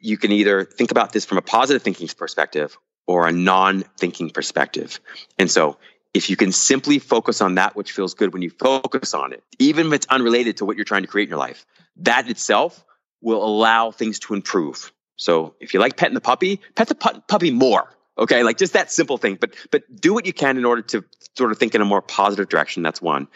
you 0.00 0.16
can 0.16 0.32
either 0.32 0.64
think 0.64 0.90
about 0.90 1.12
this 1.12 1.26
from 1.26 1.36
a 1.36 1.42
positive 1.42 1.82
thinking 1.82 2.08
perspective 2.08 2.74
or 3.06 3.28
a 3.28 3.32
non-thinking 3.32 4.30
perspective. 4.30 4.98
And 5.38 5.50
so, 5.50 5.76
if 6.14 6.30
you 6.30 6.36
can 6.36 6.52
simply 6.52 6.98
focus 7.00 7.42
on 7.42 7.56
that 7.56 7.76
which 7.76 7.92
feels 7.92 8.14
good 8.14 8.32
when 8.32 8.40
you 8.40 8.48
focus 8.48 9.12
on 9.12 9.34
it, 9.34 9.44
even 9.58 9.88
if 9.88 9.92
it's 9.92 10.06
unrelated 10.06 10.56
to 10.56 10.64
what 10.64 10.76
you're 10.76 10.86
trying 10.86 11.02
to 11.02 11.08
create 11.08 11.28
in 11.28 11.30
your 11.32 11.38
life, 11.38 11.66
that 11.96 12.30
itself 12.30 12.82
will 13.20 13.44
allow 13.44 13.90
things 13.90 14.20
to 14.20 14.32
improve. 14.32 14.90
So, 15.16 15.54
if 15.60 15.74
you 15.74 15.80
like 15.80 15.98
petting 15.98 16.14
the 16.14 16.22
puppy, 16.22 16.62
pet 16.74 16.88
the 16.88 16.94
pu- 16.94 17.20
puppy 17.28 17.50
more. 17.50 17.90
Okay, 18.18 18.42
like 18.42 18.58
just 18.58 18.72
that 18.72 18.90
simple 18.90 19.16
thing, 19.16 19.36
but 19.40 19.54
but 19.70 19.82
do 19.94 20.12
what 20.12 20.26
you 20.26 20.32
can 20.32 20.56
in 20.56 20.64
order 20.64 20.82
to 20.82 21.04
sort 21.36 21.52
of 21.52 21.58
think 21.58 21.74
in 21.74 21.80
a 21.80 21.84
more 21.84 22.02
positive 22.02 22.48
direction. 22.48 22.82
That's 22.82 23.00
one. 23.00 23.28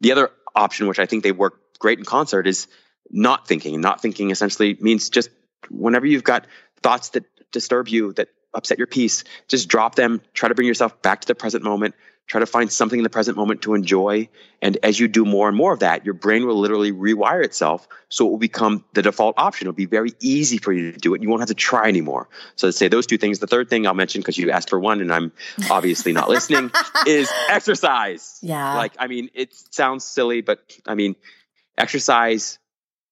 The 0.00 0.12
other 0.12 0.30
option, 0.54 0.88
which 0.88 0.98
I 0.98 1.06
think 1.06 1.22
they 1.22 1.32
work 1.32 1.58
great 1.78 1.98
in 1.98 2.04
concert, 2.04 2.46
is 2.46 2.68
not 3.10 3.48
thinking. 3.48 3.80
Not 3.80 4.02
thinking 4.02 4.30
essentially 4.30 4.76
means 4.78 5.08
just 5.10 5.30
whenever 5.70 6.06
you've 6.06 6.24
got 6.24 6.46
thoughts 6.82 7.10
that 7.10 7.24
disturb 7.50 7.88
you, 7.88 8.12
that 8.14 8.28
upset 8.52 8.78
your 8.78 8.86
peace, 8.86 9.24
just 9.48 9.68
drop 9.68 9.94
them. 9.94 10.20
Try 10.34 10.48
to 10.48 10.54
bring 10.54 10.68
yourself 10.68 11.00
back 11.02 11.22
to 11.22 11.26
the 11.26 11.34
present 11.34 11.64
moment. 11.64 11.94
Try 12.26 12.40
to 12.40 12.46
find 12.46 12.72
something 12.72 12.98
in 12.98 13.04
the 13.04 13.10
present 13.10 13.36
moment 13.36 13.62
to 13.62 13.74
enjoy. 13.74 14.28
And 14.60 14.76
as 14.82 14.98
you 14.98 15.06
do 15.06 15.24
more 15.24 15.46
and 15.46 15.56
more 15.56 15.72
of 15.72 15.80
that, 15.80 16.04
your 16.04 16.14
brain 16.14 16.44
will 16.44 16.58
literally 16.58 16.90
rewire 16.90 17.44
itself. 17.44 17.86
So 18.08 18.26
it 18.26 18.30
will 18.30 18.38
become 18.38 18.84
the 18.94 19.02
default 19.02 19.36
option. 19.38 19.68
It'll 19.68 19.76
be 19.76 19.86
very 19.86 20.12
easy 20.18 20.58
for 20.58 20.72
you 20.72 20.90
to 20.90 20.98
do 20.98 21.14
it. 21.14 21.22
You 21.22 21.28
won't 21.28 21.40
have 21.40 21.48
to 21.48 21.54
try 21.54 21.88
anymore. 21.88 22.28
So 22.56 22.66
let's 22.66 22.78
say 22.78 22.88
those 22.88 23.06
two 23.06 23.16
things. 23.16 23.38
The 23.38 23.46
third 23.46 23.70
thing 23.70 23.86
I'll 23.86 23.94
mention, 23.94 24.22
because 24.22 24.36
you 24.36 24.50
asked 24.50 24.70
for 24.70 24.80
one 24.80 25.00
and 25.00 25.12
I'm 25.12 25.30
obviously 25.70 26.12
not 26.12 26.28
listening, 26.28 26.72
is 27.06 27.30
exercise. 27.48 28.40
Yeah. 28.42 28.74
Like, 28.74 28.94
I 28.98 29.06
mean, 29.06 29.30
it 29.32 29.54
sounds 29.70 30.04
silly, 30.04 30.40
but 30.40 30.58
I 30.84 30.96
mean, 30.96 31.14
exercise, 31.78 32.58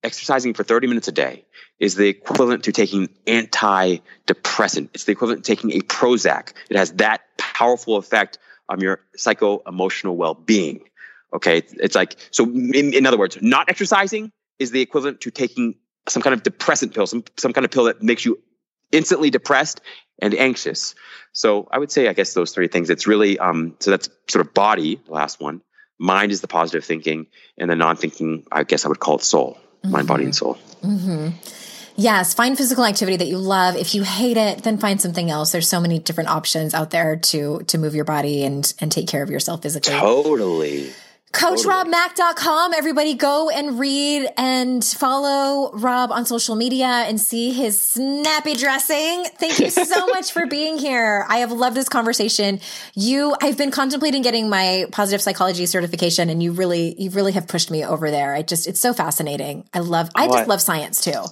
exercising 0.02 0.54
for 0.54 0.64
30 0.64 0.88
minutes 0.88 1.06
a 1.06 1.12
day 1.12 1.44
is 1.78 1.94
the 1.94 2.08
equivalent 2.08 2.64
to 2.64 2.72
taking 2.72 3.08
antidepressant. 3.26 4.88
It's 4.94 5.04
the 5.04 5.12
equivalent 5.12 5.44
to 5.44 5.54
taking 5.54 5.72
a 5.72 5.80
Prozac. 5.80 6.52
It 6.68 6.76
has 6.76 6.92
that 6.94 7.22
powerful 7.36 7.96
effect 7.96 8.38
on 8.68 8.80
your 8.80 9.00
psycho 9.16 9.62
emotional 9.66 10.16
well 10.16 10.34
being. 10.34 10.88
Okay. 11.32 11.62
It's 11.72 11.94
like, 11.94 12.16
so 12.30 12.44
in, 12.44 12.94
in, 12.94 13.06
other 13.06 13.18
words, 13.18 13.38
not 13.40 13.68
exercising 13.68 14.30
is 14.58 14.70
the 14.70 14.80
equivalent 14.80 15.20
to 15.22 15.30
taking 15.30 15.74
some 16.08 16.22
kind 16.22 16.34
of 16.34 16.42
depressant 16.42 16.94
pill, 16.94 17.06
some, 17.06 17.24
some 17.36 17.52
kind 17.52 17.64
of 17.64 17.70
pill 17.70 17.84
that 17.84 18.02
makes 18.02 18.24
you 18.24 18.38
instantly 18.92 19.30
depressed 19.30 19.80
and 20.20 20.34
anxious. 20.34 20.94
So 21.32 21.68
I 21.70 21.78
would 21.78 21.90
say, 21.90 22.08
I 22.08 22.12
guess 22.12 22.34
those 22.34 22.52
three 22.52 22.68
things. 22.68 22.90
It's 22.90 23.06
really, 23.06 23.38
um, 23.38 23.74
so 23.80 23.90
that's 23.90 24.08
sort 24.28 24.46
of 24.46 24.54
body, 24.54 25.00
the 25.06 25.12
last 25.12 25.40
one. 25.40 25.60
Mind 25.98 26.32
is 26.32 26.40
the 26.40 26.48
positive 26.48 26.84
thinking, 26.84 27.26
and 27.56 27.70
the 27.70 27.76
non 27.76 27.96
thinking, 27.96 28.46
I 28.50 28.64
guess 28.64 28.84
I 28.84 28.88
would 28.88 28.98
call 28.98 29.16
it 29.16 29.22
soul, 29.22 29.58
mm-hmm. 29.78 29.92
mind, 29.92 30.08
body, 30.08 30.24
and 30.24 30.34
soul. 30.34 30.58
Mm-hmm. 30.82 31.28
Yes, 31.96 32.34
find 32.34 32.56
physical 32.56 32.84
activity 32.84 33.16
that 33.18 33.28
you 33.28 33.38
love. 33.38 33.76
If 33.76 33.94
you 33.94 34.02
hate 34.02 34.36
it, 34.36 34.64
then 34.64 34.78
find 34.78 35.00
something 35.00 35.30
else. 35.30 35.52
There's 35.52 35.68
so 35.68 35.80
many 35.80 35.98
different 35.98 36.30
options 36.30 36.74
out 36.74 36.90
there 36.90 37.16
to 37.16 37.60
to 37.60 37.78
move 37.78 37.94
your 37.94 38.04
body 38.04 38.44
and 38.44 38.72
and 38.80 38.90
take 38.90 39.06
care 39.06 39.22
of 39.22 39.30
yourself 39.30 39.62
physically. 39.62 39.94
Totally. 39.94 40.92
CoachRobMack.com. 41.34 42.74
Everybody 42.74 43.14
go 43.14 43.50
and 43.50 43.78
read 43.78 44.28
and 44.36 44.84
follow 44.84 45.72
Rob 45.72 46.12
on 46.12 46.26
social 46.26 46.54
media 46.54 46.86
and 46.86 47.20
see 47.20 47.52
his 47.52 47.82
snappy 47.82 48.54
dressing. 48.54 49.24
Thank 49.36 49.58
you 49.58 49.68
so 49.68 50.06
much 50.10 50.30
for 50.30 50.46
being 50.46 50.78
here. 50.78 51.26
I 51.28 51.38
have 51.38 51.50
loved 51.50 51.76
this 51.76 51.88
conversation. 51.88 52.60
You, 52.94 53.34
I've 53.42 53.58
been 53.58 53.72
contemplating 53.72 54.22
getting 54.22 54.48
my 54.48 54.86
positive 54.92 55.20
psychology 55.20 55.66
certification 55.66 56.30
and 56.30 56.40
you 56.40 56.52
really, 56.52 56.94
you 57.02 57.10
really 57.10 57.32
have 57.32 57.48
pushed 57.48 57.68
me 57.68 57.84
over 57.84 58.12
there. 58.12 58.32
I 58.32 58.42
just, 58.42 58.68
it's 58.68 58.80
so 58.80 58.94
fascinating. 58.94 59.68
I 59.74 59.80
love, 59.80 60.10
I 60.14 60.28
just 60.28 60.48
love 60.48 60.62
science 60.62 61.00
too. 61.02 61.24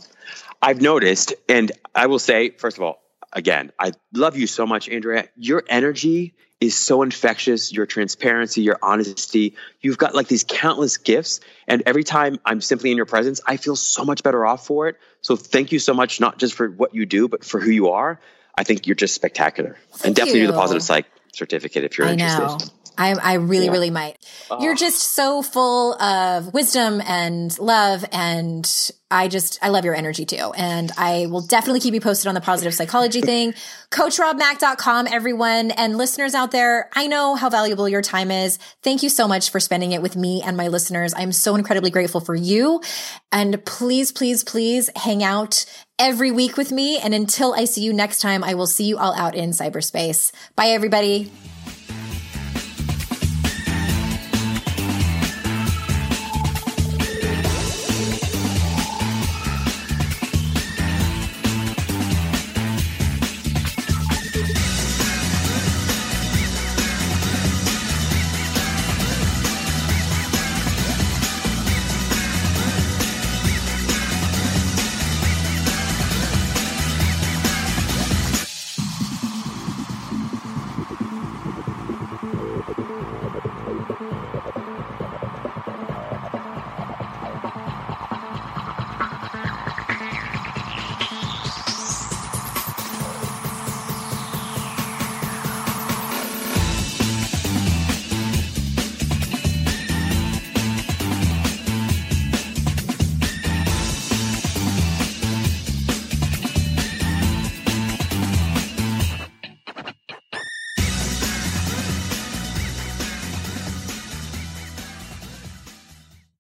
I've 0.62 0.80
noticed, 0.80 1.34
and 1.48 1.72
I 1.94 2.06
will 2.06 2.20
say, 2.20 2.50
first 2.50 2.76
of 2.76 2.84
all, 2.84 3.02
again, 3.32 3.72
I 3.78 3.92
love 4.14 4.36
you 4.36 4.46
so 4.46 4.64
much, 4.64 4.88
Andrea. 4.88 5.28
Your 5.36 5.64
energy 5.68 6.34
is 6.60 6.76
so 6.76 7.02
infectious. 7.02 7.72
Your 7.72 7.86
transparency, 7.86 8.62
your 8.62 8.78
honesty. 8.80 9.56
You've 9.80 9.98
got 9.98 10.14
like 10.14 10.28
these 10.28 10.44
countless 10.48 10.98
gifts. 10.98 11.40
And 11.66 11.82
every 11.86 12.04
time 12.04 12.38
I'm 12.44 12.60
simply 12.60 12.92
in 12.92 12.96
your 12.96 13.06
presence, 13.06 13.40
I 13.44 13.56
feel 13.56 13.74
so 13.74 14.04
much 14.04 14.22
better 14.22 14.46
off 14.46 14.64
for 14.64 14.86
it. 14.86 14.96
So 15.20 15.34
thank 15.34 15.72
you 15.72 15.80
so 15.80 15.94
much, 15.94 16.20
not 16.20 16.38
just 16.38 16.54
for 16.54 16.68
what 16.68 16.94
you 16.94 17.04
do, 17.06 17.26
but 17.26 17.44
for 17.44 17.58
who 17.58 17.70
you 17.70 17.90
are. 17.90 18.20
I 18.56 18.62
think 18.62 18.86
you're 18.86 18.94
just 18.94 19.14
spectacular. 19.14 19.76
Thank 19.90 20.04
and 20.06 20.14
definitely 20.14 20.42
you. 20.42 20.46
do 20.46 20.52
the 20.52 20.58
positive 20.58 20.82
psych 20.82 21.06
certificate 21.32 21.82
if 21.82 21.98
you're 21.98 22.06
I 22.06 22.12
interested. 22.12 22.66
Know. 22.66 22.81
I, 22.96 23.14
I 23.14 23.34
really, 23.34 23.66
yeah. 23.66 23.72
really 23.72 23.90
might. 23.90 24.18
You're 24.50 24.72
uh-huh. 24.72 24.74
just 24.74 25.14
so 25.14 25.42
full 25.42 26.00
of 26.00 26.52
wisdom 26.52 27.00
and 27.06 27.56
love. 27.58 28.04
And 28.12 28.70
I 29.10 29.28
just, 29.28 29.58
I 29.62 29.68
love 29.68 29.84
your 29.84 29.94
energy 29.94 30.24
too. 30.24 30.52
And 30.56 30.90
I 30.96 31.26
will 31.26 31.40
definitely 31.40 31.80
keep 31.80 31.94
you 31.94 32.00
posted 32.00 32.28
on 32.28 32.34
the 32.34 32.40
positive 32.40 32.74
psychology 32.74 33.20
thing. 33.22 33.54
CoachRobMack.com, 33.90 35.08
everyone 35.10 35.70
and 35.72 35.96
listeners 35.96 36.34
out 36.34 36.50
there. 36.50 36.88
I 36.94 37.06
know 37.06 37.34
how 37.34 37.50
valuable 37.50 37.88
your 37.88 38.02
time 38.02 38.30
is. 38.30 38.58
Thank 38.82 39.02
you 39.02 39.08
so 39.08 39.28
much 39.28 39.50
for 39.50 39.60
spending 39.60 39.92
it 39.92 40.02
with 40.02 40.16
me 40.16 40.42
and 40.42 40.56
my 40.56 40.68
listeners. 40.68 41.14
I'm 41.16 41.32
so 41.32 41.54
incredibly 41.54 41.90
grateful 41.90 42.20
for 42.20 42.34
you. 42.34 42.82
And 43.30 43.64
please, 43.64 44.12
please, 44.12 44.44
please 44.44 44.90
hang 44.96 45.22
out 45.22 45.64
every 45.98 46.30
week 46.30 46.56
with 46.56 46.72
me. 46.72 46.98
And 46.98 47.14
until 47.14 47.54
I 47.54 47.64
see 47.64 47.82
you 47.82 47.92
next 47.92 48.20
time, 48.20 48.42
I 48.42 48.54
will 48.54 48.66
see 48.66 48.84
you 48.84 48.98
all 48.98 49.14
out 49.14 49.34
in 49.34 49.50
cyberspace. 49.50 50.32
Bye, 50.56 50.68
everybody. 50.68 51.30